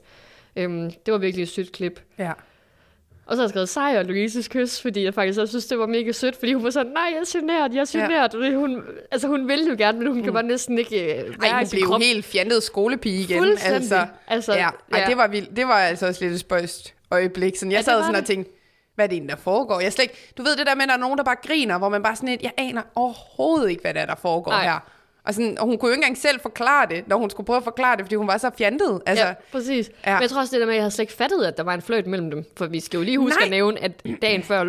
Øhm, 0.57 0.91
det 1.07 1.13
var 1.13 1.19
virkelig 1.19 1.43
et 1.43 1.49
sødt 1.49 1.73
klip. 1.73 2.01
Ja. 2.19 2.33
Og 3.27 3.37
så 3.37 3.37
har 3.37 3.45
jeg 3.45 3.51
skrevet 3.51 3.69
sejr 3.69 3.99
og 3.99 4.05
Louises 4.05 4.49
kys, 4.49 4.81
fordi 4.83 5.05
jeg 5.05 5.15
faktisk 5.15 5.41
også 5.41 5.51
synes, 5.53 5.67
det 5.67 5.79
var 5.79 5.87
mega 5.87 6.13
sødt, 6.13 6.37
fordi 6.37 6.53
hun 6.53 6.65
var 6.65 6.71
sådan, 6.71 6.93
nej, 6.93 7.03
jeg 7.13 7.19
er 7.19 7.39
generet, 7.39 7.75
jeg 7.75 7.81
er 7.81 7.87
generet. 7.93 8.51
Ja. 8.53 8.57
Hun, 8.57 8.83
altså, 9.11 9.29
hun 9.29 9.49
ville 9.49 9.71
jo 9.71 9.75
gerne, 9.79 9.99
men 9.99 10.07
hun 10.09 10.17
mm. 10.17 10.25
kan 10.25 10.33
bare 10.33 10.43
næsten 10.43 10.79
ikke 10.79 11.05
øh, 11.25 11.43
være 11.43 11.51
Ej, 11.51 11.61
hun 11.63 11.69
blev 11.71 11.83
krop. 11.87 12.01
helt 12.01 12.25
fjantet 12.25 12.63
skolepige 12.63 13.21
igen. 13.23 13.39
Fuldstændig. 13.39 13.75
Altså, 13.77 14.07
Altså, 14.27 14.53
ja. 14.55 14.69
Ej, 14.93 15.01
ja. 15.01 15.07
det 15.09 15.17
var 15.17 15.27
vildt. 15.29 15.57
Det 15.57 15.67
var 15.67 15.75
altså 15.75 16.07
også 16.07 16.25
lidt 16.25 16.35
et 16.35 16.41
spøjst 16.41 16.95
øjeblik. 17.11 17.57
Sådan, 17.57 17.73
jeg 17.73 17.79
Ja, 17.79 17.83
sad 17.83 18.01
sådan 18.03 18.15
og 18.15 18.21
det. 18.21 18.27
tænkte, 18.27 18.53
hvad 18.95 19.05
er 19.05 19.07
det 19.09 19.15
egentlig, 19.17 19.37
der 19.37 19.43
foregår? 19.43 19.81
Jeg 19.81 19.87
er 19.87 19.91
slet 19.91 20.03
ikke, 20.03 20.33
du 20.39 20.43
ved 20.43 20.57
det 20.57 20.67
der 20.67 20.75
med, 20.75 20.83
at 20.83 20.89
der 20.89 20.95
er 20.95 20.99
nogen, 20.99 21.19
der 21.19 21.25
bare 21.25 21.37
griner, 21.47 21.79
hvor 21.79 21.89
man 21.89 22.03
bare 22.03 22.17
sådan 22.17 22.29
lidt, 22.29 22.43
jeg 22.43 22.53
aner 22.57 22.83
overhovedet 22.95 23.71
ikke, 23.71 23.83
hvad 23.83 23.95
det 23.95 24.03
er, 24.03 24.07
der 24.07 24.15
foregår 24.15 24.51
Nej. 24.53 24.63
her. 24.65 24.79
Og, 25.25 25.35
sådan, 25.35 25.59
og 25.59 25.67
hun 25.67 25.79
kunne 25.79 25.89
jo 25.89 25.93
ikke 25.93 26.03
engang 26.05 26.19
selv 26.19 26.41
forklare 26.41 26.87
det, 26.91 27.09
når 27.09 27.17
hun 27.17 27.31
skulle 27.31 27.47
prøve 27.47 27.57
at 27.57 27.65
forklare 27.65 27.97
det, 27.97 28.05
fordi 28.05 28.15
hun 28.15 28.27
var 28.27 28.39
så 28.39 28.51
fjantet. 28.59 29.03
Altså, 29.07 29.27
ja, 29.27 29.35
præcis. 29.53 29.91
ja. 30.07 30.13
Men 30.15 30.23
jeg 30.23 30.31
tror 30.31 30.41
også, 30.41 30.51
det 30.57 30.61
der 30.61 30.67
med, 30.67 30.75
at 30.75 30.77
jeg 30.77 30.83
havde 30.83 30.91
slet 30.95 31.03
ikke 31.03 31.13
fattet, 31.13 31.45
at 31.45 31.57
der 31.57 31.63
var 31.63 31.75
en 31.75 31.83
fløjt 31.83 32.07
mellem 32.07 32.31
dem. 32.31 32.45
For 32.57 32.67
vi 32.67 32.81
skal 32.81 32.99
jo 32.99 33.05
lige 33.05 33.19
huske 33.19 33.39
Nej. 33.39 33.45
at 33.45 33.51
nævne, 33.51 33.83
at 33.83 33.93
dagen 34.23 34.43
før 34.43 34.65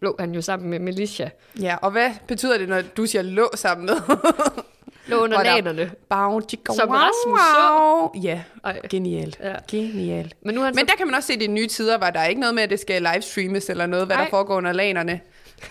lå 0.00 0.16
han 0.18 0.32
jo 0.34 0.40
sammen 0.42 0.70
med 0.70 0.78
Melissa. 0.78 1.28
ja, 1.60 1.76
og 1.82 1.90
hvad 1.90 2.10
betyder 2.26 2.58
det, 2.58 2.68
når 2.68 2.82
du 2.96 3.06
siger 3.06 3.22
lå 3.22 3.50
sammen 3.54 3.86
med? 3.86 3.94
Lå 5.10 5.16
under 5.24 5.42
lanerne. 5.42 5.90
Bounty, 6.10 6.54
Som 6.76 6.88
Rasmus 6.90 7.40
så. 7.40 8.10
Ja, 8.22 8.42
Ej. 8.64 8.80
genialt. 8.90 9.38
Ja. 9.42 9.54
Genialt. 9.70 10.34
Men 10.44 10.54
nu 10.54 10.60
han 10.60 10.74
Men 10.74 10.86
så... 10.86 10.90
der 10.90 10.96
kan 10.96 11.06
man 11.06 11.14
også 11.14 11.26
se 11.26 11.40
de 11.40 11.46
nye 11.46 11.66
tider, 11.66 11.98
hvor 11.98 12.06
der 12.10 12.20
er 12.20 12.26
ikke 12.26 12.40
noget 12.40 12.54
med, 12.54 12.62
at 12.62 12.70
det 12.70 12.80
skal 12.80 13.02
livestreames 13.14 13.70
eller 13.70 13.86
noget, 13.86 14.06
hvad 14.06 14.16
Nej. 14.16 14.24
der 14.24 14.30
foregår 14.30 14.56
under 14.56 14.72
lanerne. 14.72 15.20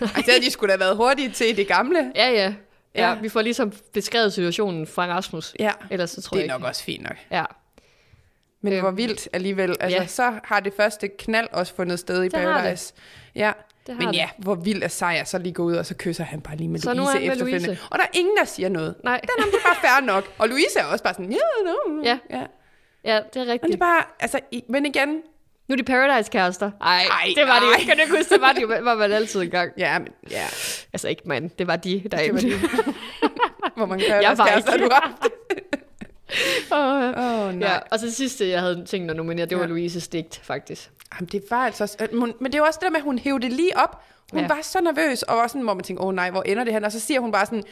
Altså, 0.00 0.32
de 0.44 0.50
skulle 0.50 0.68
da 0.68 0.72
have 0.72 0.80
været 0.80 0.96
hurtige 0.96 1.30
til 1.30 1.56
det 1.56 1.68
gamle. 1.68 2.12
Ja, 2.16 2.28
ja. 2.30 2.54
Ja, 2.94 3.08
Ja. 3.08 3.14
vi 3.14 3.28
får 3.28 3.42
ligesom 3.42 3.72
beskrevet 3.92 4.32
situationen 4.32 4.86
fra 4.86 5.06
Rasmus. 5.06 5.54
Ja, 5.58 5.70
Ellers 5.90 6.10
så 6.10 6.22
tror 6.22 6.34
det 6.34 6.42
jeg 6.42 6.50
er 6.50 6.54
ikke. 6.54 6.62
nok 6.62 6.68
også 6.68 6.84
fint 6.84 7.02
nok. 7.02 7.16
Ja, 7.30 7.44
Men 8.62 8.72
Øhm, 8.72 8.80
hvor 8.82 8.90
vildt 8.90 9.28
alligevel. 9.32 9.76
Altså, 9.80 9.98
ja. 10.00 10.06
så 10.06 10.32
har 10.44 10.60
det 10.60 10.72
første 10.76 11.08
knald 11.18 11.48
også 11.52 11.74
fundet 11.74 11.98
sted 11.98 12.22
i 12.22 12.28
Det 12.28 12.34
har 12.40 12.46
det. 12.54 12.54
Paradise. 12.62 12.94
Ja, 13.34 13.52
det 13.86 13.96
men 13.98 14.08
det. 14.08 14.14
ja, 14.14 14.28
hvor 14.38 14.54
vild 14.54 14.82
er 14.82 14.88
sejr, 14.88 15.24
så 15.24 15.38
lige 15.38 15.52
gå 15.52 15.62
ud, 15.62 15.74
og 15.76 15.86
så 15.86 15.94
kysser 15.98 16.24
han 16.24 16.40
bare 16.40 16.56
lige 16.56 16.68
med 16.68 16.80
Så 16.80 16.94
Louise 16.94 17.14
med 17.14 17.22
efterfølgende. 17.28 17.66
Louise. 17.66 17.82
Og 17.90 17.98
der 17.98 18.04
er 18.04 18.08
ingen, 18.18 18.36
der 18.36 18.44
siger 18.44 18.68
noget. 18.68 18.94
Nej, 19.04 19.20
Den 19.20 19.30
er 19.38 19.42
det 19.50 19.54
bare 19.66 19.76
fair 19.80 20.06
nok. 20.06 20.24
Og 20.38 20.48
Louise 20.48 20.78
er 20.78 20.84
også 20.84 21.04
bare 21.04 21.14
sådan, 21.14 21.32
ja, 21.32 21.38
no. 21.64 22.02
Ja. 22.04 22.18
ja. 22.30 22.42
ja, 23.04 23.16
det 23.16 23.16
er 23.16 23.20
Men 23.34 23.46
det 23.46 23.48
rigtigt. 23.48 23.74
er 23.74 23.78
bare, 23.78 24.02
altså, 24.20 24.40
i- 24.50 24.64
men 24.68 24.86
igen, 24.86 25.08
Nu 25.68 25.72
er 25.72 25.76
de 25.76 25.82
Paradise-kærester. 25.82 26.70
Ej, 26.80 27.02
Ej, 27.10 27.32
det 27.36 27.46
var 27.46 27.58
det 27.60 27.66
jo. 27.66 27.70
nej. 27.70 27.84
Kan 27.86 27.96
du 27.96 28.02
ikke 28.02 28.16
huske, 28.16 28.34
det 28.34 28.40
var 28.40 28.52
det 28.52 28.62
jo, 28.62 28.68
var 28.88 28.94
man 28.94 29.12
altid 29.12 29.40
engang. 29.42 29.72
ja, 29.78 29.98
men, 29.98 30.08
ja, 30.30 30.44
Altså 30.92 31.08
ikke 31.08 31.22
mand, 31.24 31.50
det 31.58 31.66
var 31.66 31.76
de 31.76 32.02
det 32.12 32.34
var 32.34 32.40
det. 32.40 32.52
hvor 33.76 33.86
mange 33.86 34.04
Jeg 34.14 34.38
var 34.38 34.46
kærester 34.46 34.72
ikke. 34.74 34.84
du 34.84 34.90
har 34.92 35.00
haft. 35.20 35.32
Åh, 36.72 37.08
oh, 37.48 37.54
nej. 37.54 37.68
ja, 37.68 37.78
og 37.90 37.98
så 37.98 38.06
det 38.06 38.14
sidste, 38.14 38.48
jeg 38.48 38.60
havde 38.60 38.84
tænkt 38.86 39.10
at 39.10 39.16
nominere, 39.16 39.46
det 39.46 39.56
var 39.56 39.62
Ja. 39.62 39.68
Louises 39.68 40.08
digt, 40.08 40.40
faktisk. 40.44 40.90
Jamen, 41.14 41.28
det 41.32 41.42
var 41.50 41.56
altså 41.66 41.84
også, 41.84 41.96
hun- 42.12 42.34
men 42.40 42.52
det 42.52 42.54
er 42.54 42.58
jo 42.58 42.64
også 42.64 42.78
det 42.80 42.84
der 42.86 42.90
med, 42.90 42.96
at 42.98 43.04
hun 43.04 43.18
hævde 43.18 43.42
det 43.42 43.52
lige 43.52 43.76
op. 43.76 44.02
Hun 44.32 44.40
Ja. 44.40 44.48
var 44.48 44.58
så 44.62 44.80
nervøs, 44.80 45.22
og 45.22 45.36
var 45.36 45.46
sådan, 45.46 45.62
hvor 45.62 45.74
man 45.74 45.84
tænker, 45.84 46.02
åh 46.02 46.08
oh, 46.08 46.14
nej, 46.14 46.30
hvor 46.30 46.42
ender 46.42 46.64
det 46.64 46.72
hen? 46.72 46.84
Og 46.84 46.92
så 46.92 47.00
siger 47.00 47.20
hun 47.20 47.32
bare 47.32 47.46
sådan, 47.46 47.62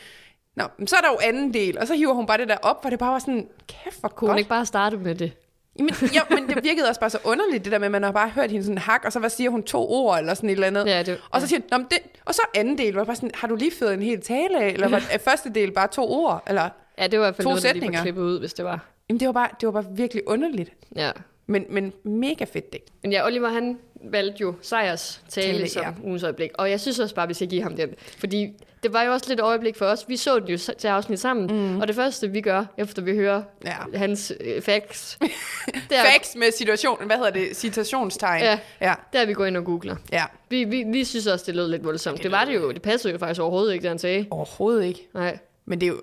Nå, 0.56 0.64
men 0.78 0.86
så 0.86 0.96
er 0.96 1.00
der 1.00 1.09
jo 1.09 1.18
anden 1.22 1.54
del, 1.54 1.78
og 1.78 1.86
så 1.86 1.94
hiver 1.94 2.12
hun 2.12 2.26
bare 2.26 2.38
det 2.38 2.48
der 2.48 2.56
op, 2.62 2.80
hvor 2.82 2.90
det 2.90 2.98
bare 2.98 3.12
var 3.12 3.18
sådan, 3.18 3.48
kæft 3.68 4.00
hvor 4.00 4.09
Kunne 4.09 4.26
godt. 4.26 4.30
hun 4.32 4.38
ikke 4.38 4.48
bare 4.48 4.66
starte 4.66 4.96
med 4.96 5.14
det? 5.14 5.32
Jamen, 5.78 5.94
ja, 6.14 6.20
men 6.30 6.48
det 6.48 6.64
virkede 6.64 6.88
også 6.88 7.00
bare 7.00 7.11
så 7.11 7.18
underligt, 7.24 7.64
det 7.64 7.72
der 7.72 7.78
med, 7.78 7.86
at 7.86 7.92
man 7.92 8.02
har 8.02 8.12
bare 8.12 8.28
hørt 8.28 8.50
hende 8.50 8.64
sådan 8.64 8.78
hak, 8.78 9.02
og 9.04 9.12
så 9.12 9.18
hvad 9.18 9.30
siger 9.30 9.50
hun 9.50 9.62
to 9.62 9.90
ord, 9.90 10.18
eller 10.18 10.34
sådan 10.34 10.48
et 10.50 10.52
eller 10.54 10.66
andet. 10.66 10.86
Ja, 10.86 11.02
det- 11.02 11.20
og 11.30 11.40
så 11.40 11.46
siger 11.46 11.61
hun, 11.72 11.80
men 11.80 11.86
det, 11.90 11.98
og 12.24 12.34
så 12.34 12.42
anden 12.54 12.78
del, 12.78 12.94
var 12.94 13.04
bare 13.04 13.16
sådan, 13.16 13.30
har 13.34 13.48
du 13.48 13.54
lige 13.56 13.72
fået 13.78 13.94
en 13.94 14.02
hel 14.02 14.20
tale 14.20 14.61
af, 14.61 14.68
eller 14.68 14.88
var 14.88 15.02
første 15.24 15.50
del 15.54 15.72
bare 15.72 15.86
to 15.88 16.11
ord, 16.12 16.42
eller, 16.46 16.68
Ja, 16.99 17.07
det 17.07 17.18
var 17.18 17.24
i 17.24 17.28
hvert 17.28 17.36
fald 17.36 17.44
To 17.44 17.49
noget, 17.49 17.62
der 17.62 17.72
lige 17.72 17.80
sætninger. 17.80 18.03
klippet 18.03 18.22
ud, 18.22 18.38
hvis 18.38 18.55
det 18.55 18.64
var. 18.64 18.86
jamen 19.09 19.20
det 19.20 19.26
var 19.26 19.32
bare, 19.32 19.49
det 19.61 19.66
var 19.66 19.72
bare 19.82 19.86
virkelig 19.96 20.22
underligt. 20.28 20.72
Ja. 20.96 21.11
Men, 21.46 21.64
men 21.70 21.92
mega 22.05 22.44
fedt 22.44 22.72
digt. 22.72 22.84
Men 23.03 23.12
ja, 23.12 23.26
Oliver, 23.26 23.49
han 23.49 23.78
valgte 24.05 24.40
jo 24.40 24.55
Sejers 24.62 25.22
tale, 25.28 25.53
Tale, 25.59 25.68
som 25.68 25.82
ja. 25.82 25.90
ugens 26.05 26.22
øjeblik. 26.22 26.51
Og 26.55 26.70
jeg 26.70 26.80
synes 26.80 26.99
også 26.99 27.14
bare, 27.14 27.28
vi 27.28 27.34
skal 27.34 27.49
give 27.49 27.62
ham 27.62 27.76
den. 27.76 27.88
Fordi 28.18 28.49
det 28.82 28.92
var 28.92 29.03
jo 29.03 29.12
også 29.12 29.26
lidt 29.28 29.40
øjeblik 29.40 29.76
for 29.76 29.86
os. 29.86 30.05
Vi 30.09 30.16
så 30.16 30.38
den 30.38 30.49
jo 30.49 30.59
til 30.78 30.88
afsnit 30.88 31.20
sammen. 31.20 31.46
Mm. 31.72 31.80
Og 31.80 31.88
det 31.88 31.96
første, 31.96 32.30
vi 32.30 32.40
gør, 32.40 32.64
efter 32.78 33.03
vi 33.03 33.14
hører 33.14 33.42
Ja. 33.64 33.74
hans 33.94 34.32
øh, 34.40 34.62
facts, 34.62 35.18
det 35.90 35.99
er, 35.99 36.05
Facts 36.12 36.36
med 36.36 36.53
situation, 36.53 37.07
hvad 37.07 37.16
hedder 37.16 37.30
det, 37.30 37.57
citationstegn. 37.57 38.42
Ja. 38.42 38.59
ja. 38.80 38.94
der 39.12 39.26
vi 39.26 39.32
går 39.32 39.44
ind 39.46 39.57
og 39.57 39.64
googler. 39.64 39.96
ja. 40.12 40.24
Vi, 40.49 40.64
vi, 40.64 40.84
vi 40.92 41.05
synes 41.05 41.26
også, 41.26 41.44
det 41.46 41.57
lød 41.57 41.68
lidt 41.68 41.84
voldsomt. 41.84 42.22
Det 42.22 42.30
var 42.30 42.44
det 42.44 42.55
jo. 42.55 42.72
Det 42.72 42.82
passede 42.82 43.12
jo 43.12 43.18
faktisk 43.18 43.40
overhovedet 43.40 43.72
ikke, 43.72 43.82
det 43.82 43.88
han 43.90 43.99
sagde. 43.99 44.26
Overhovedet 44.30 44.84
ikke. 44.84 45.09
Nej. 45.14 45.38
Men 45.64 45.80
det 45.80 45.86
er 45.86 45.90
jo. 45.90 46.01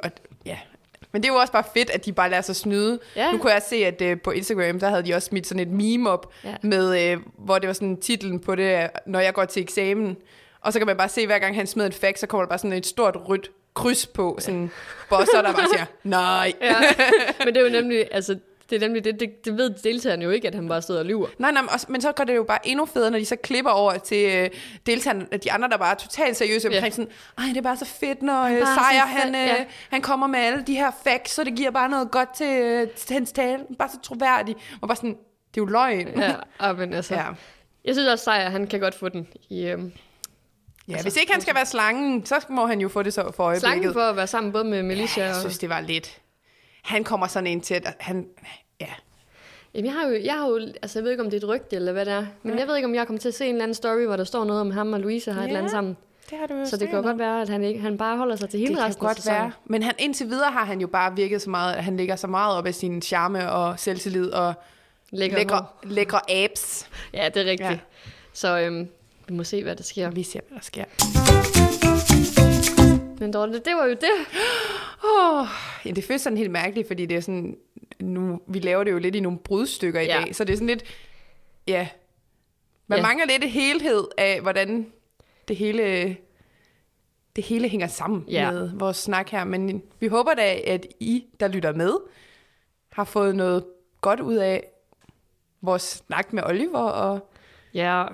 Men 1.15 1.23
det 1.23 1.29
er 1.29 1.33
jo 1.33 1.39
også 1.39 1.53
bare 1.53 1.63
fedt, 1.73 1.89
at 1.89 2.05
de 2.05 2.13
bare 2.13 2.29
lader 2.29 2.41
sig 2.41 2.55
snyde. 2.55 2.99
Ja. 3.15 3.31
Nu 3.31 3.37
kunne 3.37 3.53
jeg 3.53 3.61
se, 3.61 3.75
at 3.75 4.01
uh, 4.01 4.21
på 4.23 4.31
Instagram, 4.31 4.79
der 4.79 4.89
havde 4.89 5.03
de 5.05 5.13
også 5.13 5.25
smidt 5.25 5.47
sådan 5.47 5.59
et 5.67 5.67
meme 5.73 6.09
op, 6.09 6.33
Ja. 6.43 6.55
med, 6.61 7.15
uh, 7.17 7.21
hvor 7.37 7.59
det 7.59 7.67
var 7.67 7.73
sådan 7.73 7.97
titlen 7.97 8.39
på 8.39 8.55
det, 8.55 8.89
når 9.05 9.19
jeg 9.19 9.33
går 9.33 9.45
til 9.45 9.61
eksamen. 9.63 10.17
Og 10.61 10.73
så 10.73 10.79
kan 10.79 10.85
man 10.85 10.97
bare 10.97 11.09
se, 11.09 11.25
hver 11.25 11.39
gang 11.39 11.55
han 11.55 11.67
smider 11.67 11.87
en 11.87 11.93
fax, 11.93 12.19
så 12.19 12.27
kommer 12.27 12.45
der 12.45 12.49
bare 12.49 12.59
sådan 12.59 12.73
et 12.73 12.85
stort 12.85 13.15
rødt 13.29 13.51
kryds 13.73 14.07
på, 14.07 14.37
sådan 14.39 14.71
bosser, 15.09 15.41
der 15.41 15.53
bare 15.53 15.67
siger, 15.73 15.85
nej. 16.03 16.53
Ja. 16.61 16.75
Men 17.39 17.47
det 17.47 17.57
er 17.57 17.61
jo 17.65 17.69
nemlig, 17.81 18.07
altså, 18.11 18.37
det 18.69 18.75
er 18.75 18.79
nemlig 18.79 19.03
det, 19.03 19.19
det, 19.19 19.45
det 19.45 19.57
ved 19.57 19.69
deltagerne 19.83 20.23
jo 20.23 20.29
ikke, 20.31 20.47
at 20.47 20.55
han 20.55 20.67
bare 20.67 20.81
sidder 20.81 20.99
og 20.99 21.05
lyver. 21.05 21.27
Nej, 21.37 21.51
nej, 21.51 21.61
men 21.61 21.69
også, 21.69 21.85
men 21.89 22.01
så 22.01 22.11
går 22.11 22.23
det 22.23 22.35
jo 22.35 22.43
bare 22.43 22.67
endnu 22.67 22.85
federe, 22.85 23.11
når 23.11 23.19
de 23.19 23.25
så 23.25 23.35
klipper 23.35 23.71
over 23.71 23.97
til 23.97 24.35
øh, 24.35 24.49
deltagerne, 24.85 25.25
de 25.43 25.51
andre, 25.51 25.69
der 25.69 25.77
bare 25.77 25.91
er 25.91 25.95
totalt 25.95 26.37
seriøse 26.37 26.69
Ja. 26.71 26.77
omkring 26.77 26.93
sådan, 26.93 27.11
ej, 27.37 27.43
det 27.47 27.57
er 27.57 27.61
bare 27.61 27.77
så 27.77 27.85
fedt, 27.85 28.21
når 28.21 28.43
øh, 28.43 28.59
Sejr, 28.59 29.05
han, 29.05 29.35
øh, 29.35 29.41
ja. 29.41 29.65
han 29.89 30.01
kommer 30.01 30.27
med 30.27 30.39
alle 30.39 30.63
de 30.67 30.73
her 30.75 30.91
facts, 31.03 31.31
så 31.33 31.43
det 31.43 31.55
giver 31.55 31.71
bare 31.71 31.89
noget 31.89 32.11
godt 32.11 32.35
til, 32.35 32.47
øh, 32.61 32.87
til 32.89 33.13
hans 33.13 33.31
tale. 33.31 33.63
Bare 33.79 33.89
så 33.89 33.97
troværdig. 34.03 34.55
Og 34.81 34.87
bare 34.87 34.95
sådan, 34.95 35.09
det 35.55 35.61
er 35.61 35.61
jo 35.61 35.65
løgn. 35.65 36.07
Ja, 36.17 36.33
og 36.59 36.75
men 36.75 36.93
altså, 36.93 37.13
ja. 37.15 37.21
ja. 37.21 37.27
jeg 37.85 37.95
synes 37.95 38.09
også, 38.09 38.23
Sejr, 38.23 38.49
han 38.49 38.67
kan 38.67 38.79
godt 38.79 38.95
få 38.95 39.09
den 39.09 39.27
i 39.49 39.65
øhm, 39.67 39.91
ja 40.87 40.93
Altså, 40.93 41.05
hvis 41.05 41.15
ikke 41.17 41.31
han 41.31 41.41
skal 41.41 41.55
være 41.55 41.65
slangen, 41.65 42.25
så 42.25 42.45
må 42.49 42.65
han 42.65 42.81
jo 42.81 42.89
få 42.89 43.03
det 43.03 43.13
så 43.13 43.31
for 43.35 43.43
øjeblikket. 43.43 43.61
slangen 43.61 43.93
for 43.93 44.01
at 44.01 44.15
være 44.15 44.27
sammen 44.27 44.51
både 44.51 44.63
med 44.63 44.83
Melissa 44.83 45.21
Ja, 45.21 45.27
jeg 45.27 45.35
synes, 45.35 45.57
det 45.57 45.69
var 45.69 45.79
lidt... 45.81 46.17
Han 46.85 47.03
kommer 47.03 47.27
sådan 47.27 47.47
ind 47.47 47.61
til, 47.61 47.73
at 47.73 47.87
han... 47.99 48.27
Ja, 48.81 48.85
Jamen, 49.73 49.85
jeg 49.85 49.93
har 49.93 50.07
jo, 50.07 50.15
jeg 50.23 50.33
har 50.33 50.47
jo, 50.47 50.55
altså 50.81 50.99
jeg 50.99 51.03
ved 51.03 51.11
ikke, 51.11 51.23
om 51.23 51.29
det 51.29 51.43
er 51.43 51.47
et 51.47 51.49
rygte, 51.55 51.75
eller 51.75 51.91
hvad 51.91 52.05
det 52.05 52.13
er, 52.13 52.25
men 52.43 52.53
Ja. 52.53 52.59
jeg 52.59 52.67
ved 52.67 52.75
ikke, 52.75 52.85
om 52.85 52.95
jeg 52.95 53.07
kommer 53.07 53.19
til 53.19 53.27
at 53.27 53.33
se 53.33 53.45
en 53.45 53.51
eller 53.51 53.63
anden 53.63 53.75
story, 53.75 54.05
hvor 54.05 54.15
der 54.17 54.23
står 54.23 54.43
noget 54.45 54.61
om 54.61 54.71
ham 54.71 54.93
og 54.93 54.99
Louise 54.99 55.31
har 55.31 55.39
et 55.41 55.43
Ja, 55.43 55.47
eller 55.47 55.59
andet 55.59 55.71
sammen. 55.71 55.97
det 56.29 56.37
har 56.39 56.47
du 56.47 56.53
jo 56.53 56.65
Så 56.65 56.77
det 56.77 56.89
kan 56.89 57.03
godt 57.03 57.19
være, 57.19 57.41
at 57.41 57.49
han, 57.49 57.63
ikke, 57.63 57.79
han 57.79 57.97
bare 57.97 58.17
holder 58.17 58.35
sig 58.35 58.49
til 58.49 58.59
hele 58.59 58.69
Det 58.69 58.77
kan 58.77 58.85
resten 58.87 59.05
af 59.05 59.07
godt 59.07 59.17
sæsonen. 59.17 59.39
være. 59.41 59.51
Men 59.65 59.83
han, 59.83 59.93
indtil 59.99 60.27
videre 60.29 60.51
har 60.51 60.65
han 60.65 60.81
jo 60.81 60.87
bare 60.87 61.15
virket 61.15 61.41
så 61.41 61.49
meget, 61.49 61.73
at 61.73 61.83
han 61.83 61.97
ligger 61.97 62.15
så 62.15 62.27
meget 62.27 62.57
op 62.57 62.65
af 62.65 62.75
sin 62.75 63.01
charme 63.01 63.51
og 63.51 63.79
selvtillid 63.79 64.31
og 64.31 64.53
Lækker 65.11 65.37
lækre, 65.37 65.55
hår. 65.57 65.79
lækre 65.83 66.19
abs. 66.45 66.89
Ja, 67.13 67.29
det 67.33 67.41
er 67.41 67.45
rigtigt. 67.51 67.69
Ja. 67.69 67.77
Så 68.33 68.59
øhm, 68.59 68.87
vi 69.27 69.33
må 69.33 69.43
se, 69.43 69.63
hvad 69.63 69.75
der 69.75 69.83
sker. 69.83 70.09
Vi 70.11 70.23
ser, 70.23 70.39
hvad 70.49 70.57
der 70.57 70.63
sker. 70.63 71.54
Men 73.19 73.33
Dorte, 73.33 73.53
det 73.59 73.75
var 73.75 73.85
jo 73.85 73.93
det. 73.93 74.11
Oh, 75.03 75.47
ja, 75.85 75.91
det 75.91 76.03
føles 76.03 76.21
sådan 76.21 76.37
helt 76.37 76.51
mærkeligt, 76.51 76.87
fordi 76.87 77.05
det 77.05 77.17
er 77.17 77.21
sådan, 77.21 77.57
nu, 77.99 78.39
vi 78.47 78.59
laver 78.59 78.83
det 78.83 78.91
jo 78.91 78.97
lidt 78.97 79.15
i 79.15 79.19
nogle 79.19 79.39
brudstykker 79.39 79.99
i 80.01 80.05
Ja. 80.05 80.21
dag, 80.25 80.35
så 80.35 80.43
det 80.43 80.53
er 80.53 80.57
sådan 80.57 80.67
lidt, 80.67 80.83
ja, 81.67 81.87
man 82.87 82.99
Ja. 82.99 83.03
mangler 83.03 83.25
lidt 83.25 83.51
helhed 83.51 84.03
af, 84.17 84.41
hvordan 84.41 84.91
det 85.47 85.55
hele, 85.55 86.17
det 87.35 87.43
hele 87.43 87.69
hænger 87.69 87.87
sammen 87.87 88.25
Ja. 88.29 88.51
med 88.51 88.69
vores 88.73 88.97
snak 88.97 89.29
her, 89.29 89.43
men 89.43 89.83
vi 89.99 90.07
håber 90.07 90.33
da, 90.33 90.55
at 90.67 90.85
I, 90.99 91.25
der 91.39 91.47
lytter 91.47 91.73
med, 91.73 91.93
har 92.91 93.03
fået 93.03 93.35
noget 93.35 93.65
godt 94.01 94.19
ud 94.19 94.35
af 94.35 94.63
vores 95.61 95.81
snak 96.07 96.33
med 96.33 96.43
Oliver, 96.45 96.79
og 96.79 97.31
Ja, 97.73 98.05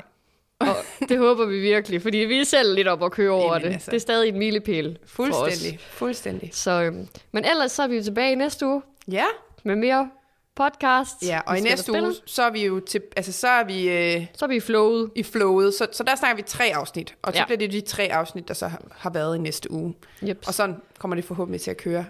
og 0.70 1.09
det 1.09 1.18
håber 1.18 1.45
vi 1.45 1.59
virkelig, 1.59 2.01
fordi 2.01 2.18
vi 2.18 2.39
er 2.39 2.43
selv 2.45 2.76
lidt 2.76 2.88
op 2.88 3.01
og 3.01 3.12
køre 3.12 3.32
over 3.32 3.53
Jamen, 3.53 3.68
det. 3.68 3.74
altså. 3.74 3.91
Det 3.91 3.97
er 3.97 4.01
stadig 4.01 4.30
en 4.30 4.39
milepæl 4.39 4.97
fuldstændig, 5.05 5.80
fuldstændig. 5.80 6.49
Så, 6.53 6.72
øhm, 6.84 7.07
men 7.32 7.45
ellers 7.45 7.72
så 7.72 7.84
er 7.84 7.88
vi 7.88 7.95
jo 7.95 8.03
tilbage 8.03 8.32
i 8.32 8.36
næste 8.36 8.66
uge 8.68 8.82
Ja, 9.12 9.26
med 9.64 9.76
mere 9.76 10.09
podcast. 10.55 11.24
ja 11.26 11.39
og 11.45 11.57
i 11.57 11.62
næste 11.62 11.91
uge, 11.91 12.14
så 12.26 12.43
er 12.43 12.49
vi 12.51 12.66
jo 12.66 12.80
til, 12.80 13.01
altså 13.18 13.32
så 13.32 13.47
er 13.47 13.64
vi... 13.64 13.89
Øh, 13.89 14.26
Så 14.36 14.45
er 14.45 14.49
vi 14.49 14.55
i 14.55 14.59
flowet. 14.59 15.12
i 15.16 15.24
flowet. 15.24 15.74
Så, 15.74 15.88
så 15.91 16.03
der 16.03 16.16
snakker 16.16 16.36
vi 16.36 16.41
tre 16.41 16.72
afsnit, 16.76 17.16
og 17.22 17.34
så 17.34 17.39
ja. 17.39 17.45
Bliver 17.45 17.57
det 17.57 17.72
de 17.72 17.82
tre 17.82 18.03
afsnit, 18.12 18.47
der 18.47 18.53
så 18.53 18.68
har, 18.68 18.82
har 18.91 19.09
været 19.09 19.36
i 19.36 19.39
næste 19.39 19.72
uge. 19.72 19.93
Yep. 20.24 20.43
Og 20.47 20.53
sådan 20.53 20.76
kommer 20.99 21.16
det 21.16 21.26
forhåbentlig 21.26 21.62
til 21.62 21.72
at 21.72 21.78
køre 21.78 22.05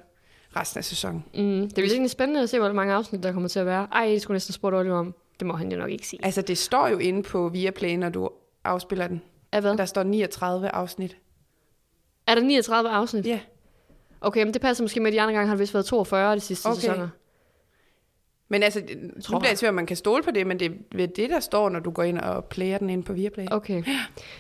resten 0.56 0.78
af 0.78 0.86
sæsonen. 0.86 1.24
Mm, 1.36 1.62
det 1.62 1.74
bliver 1.76 1.90
egentlig 1.92 2.12
spændende 2.12 2.42
at 2.42 2.50
se, 2.50 2.60
hvor 2.60 2.74
mange 2.74 2.94
afsnit 2.94 3.24
der 3.24 3.32
kommer 3.32 3.50
til 3.50 3.60
at 3.60 3.66
være. 3.66 3.88
Ej, 3.92 4.06
det 4.08 4.22
skulle 4.22 4.36
næsten 4.36 4.54
spørge 4.54 4.78
Oliver 4.80 4.98
om. 5.00 5.14
Det 5.40 5.48
må 5.48 5.54
han 5.54 5.72
jo 5.72 5.78
nok 5.78 5.90
ikke 5.90 6.08
sige. 6.08 6.20
Altså, 6.26 6.42
det 6.42 6.58
står 6.58 6.88
jo 6.88 6.98
inde 6.98 7.24
på 7.24 7.50
Viaplay, 7.50 7.96
når 7.96 8.10
du 8.10 8.30
afspiller 8.64 9.08
den. 9.08 9.22
Er, 9.52 9.62
hvad? 9.62 9.78
Der 9.78 9.86
står 9.86 10.04
39 10.04 10.70
afsnit. 10.70 11.18
er 12.28 12.36
der 12.36 12.42
39 12.42 12.90
afsnit? 12.90 13.26
Ja. 13.26 13.40
Okay, 14.22 14.44
men 14.44 14.54
det 14.54 14.62
passer 14.62 14.84
måske 14.84 15.00
med, 15.00 15.08
at 15.08 15.14
de 15.14 15.22
andre 15.22 15.34
gange 15.34 15.48
har 15.48 15.56
det 15.56 15.60
vist 15.60 15.74
været 15.74 15.86
42 15.86 16.36
de 16.36 16.40
sidste 16.40 16.68
Okay. 16.68 16.76
sæsoner. 16.82 17.10
Men 18.50 18.64
altså, 18.64 18.82
nu 19.16 19.22
Tror 19.22 19.40
bliver 19.40 19.50
jeg 19.52 19.58
tvivl, 19.58 19.70
om 19.70 19.76
man 19.76 19.86
kan 19.86 19.98
stole 19.98 20.24
på 20.24 20.32
det, 20.32 20.48
men 20.48 20.60
det 20.60 20.72
er 21.00 21.08
det, 21.08 21.30
der 21.30 21.40
står, 21.40 21.70
når 21.70 21.80
du 21.80 21.92
går 21.92 22.04
ind 22.04 22.20
og 22.20 22.46
player 22.46 22.78
den 22.78 22.90
ind 22.90 23.04
på 23.04 23.14
Viaplay. 23.14 23.46
Okay. 23.52 23.84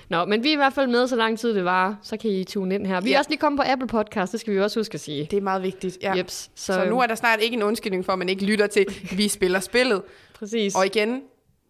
Nå, 0.09 0.25
men 0.25 0.43
vi 0.43 0.49
er 0.49 0.53
i 0.53 0.55
hvert 0.55 0.73
fald 0.73 0.87
med, 0.87 1.07
så 1.07 1.15
lang 1.15 1.39
tid 1.39 1.55
det 1.55 1.65
var. 1.65 1.97
Så 2.03 2.17
kan 2.17 2.31
I 2.31 2.43
tune 2.43 2.75
ind 2.75 2.87
her. 2.87 3.01
Vi 3.01 3.09
er 3.09 3.13
Ja. 3.13 3.19
også 3.19 3.29
lige 3.29 3.39
kommet 3.39 3.59
på 3.59 3.63
Apple 3.71 3.87
Podcast, 3.87 4.31
det 4.31 4.39
skal 4.39 4.53
vi 4.53 4.59
også 4.61 4.79
huske 4.79 4.93
at 4.93 4.99
sige. 4.99 5.27
Det 5.31 5.37
er 5.37 5.41
meget 5.41 5.61
vigtigt, 5.63 5.97
ja. 6.01 6.13
Jeps. 6.17 6.33
Så, 6.33 6.49
Så, 6.55 6.73
så 6.73 6.85
nu 6.89 6.99
er 7.01 7.07
der 7.07 7.15
snart 7.15 7.39
ikke 7.41 7.55
en 7.55 7.63
undskyldning 7.63 8.05
for, 8.05 8.13
at 8.13 8.19
man 8.19 8.29
ikke 8.29 8.45
lytter 8.45 8.67
til, 8.67 8.85
vi 9.17 9.27
spiller 9.27 9.59
spillet. 9.59 10.01
Præcis. 10.33 10.75
Og 10.75 10.85
igen, 10.85 11.21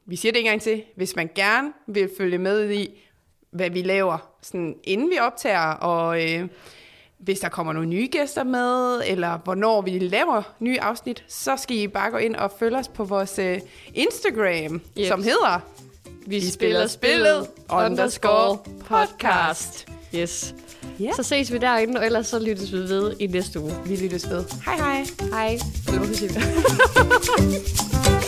vi 0.05 0.15
siger 0.15 0.31
det 0.31 0.39
en 0.39 0.45
gang 0.45 0.61
til, 0.61 0.83
hvis 0.95 1.15
man 1.15 1.29
gerne 1.35 1.73
vil 1.87 2.09
følge 2.17 2.37
med 2.37 2.71
i, 2.71 3.01
hvad 3.51 3.69
vi 3.69 3.81
laver, 3.81 4.17
sådan, 4.41 4.75
inden 4.83 5.09
vi 5.09 5.19
optager, 5.19 5.71
og 5.71 6.23
øh, 6.23 6.47
hvis 7.17 7.39
der 7.39 7.49
kommer 7.49 7.73
nogle 7.73 7.89
nye 7.89 8.07
gæster 8.11 8.43
med, 8.43 9.01
eller 9.05 9.37
hvornår 9.37 9.81
vi 9.81 9.99
laver 9.99 10.41
nye 10.59 10.81
afsnit, 10.81 11.23
så 11.27 11.57
skal 11.57 11.77
I 11.77 11.87
bare 11.87 12.11
gå 12.11 12.17
ind 12.17 12.35
og 12.35 12.51
følge 12.59 12.77
os 12.77 12.87
på 12.87 13.03
vores 13.03 13.39
øh, 13.39 13.59
Instagram, 13.93 14.81
yep. 14.97 15.07
som 15.07 15.23
hedder 15.23 15.59
vi 16.27 16.49
spiller 16.49 16.87
spillet 16.87 17.47
underscore 17.69 18.57
podcast. 18.85 19.87
Yes. 20.15 20.55
Ja. 20.99 21.11
Så 21.15 21.23
ses 21.23 21.53
vi 21.53 21.57
derinde, 21.57 21.99
og 21.99 22.05
ellers 22.05 22.27
så 22.27 22.39
lyttes 22.39 22.73
vi 22.73 22.77
ved 22.77 23.13
i 23.19 23.27
næste 23.27 23.59
uge. 23.59 23.73
Vi 23.85 23.95
lyttes 23.95 24.29
ved. 24.29 24.45
Hej 24.65 24.75
hej. 24.75 25.05
Hej. 25.31 25.59
Eller 25.87 26.13
sige? 26.13 26.41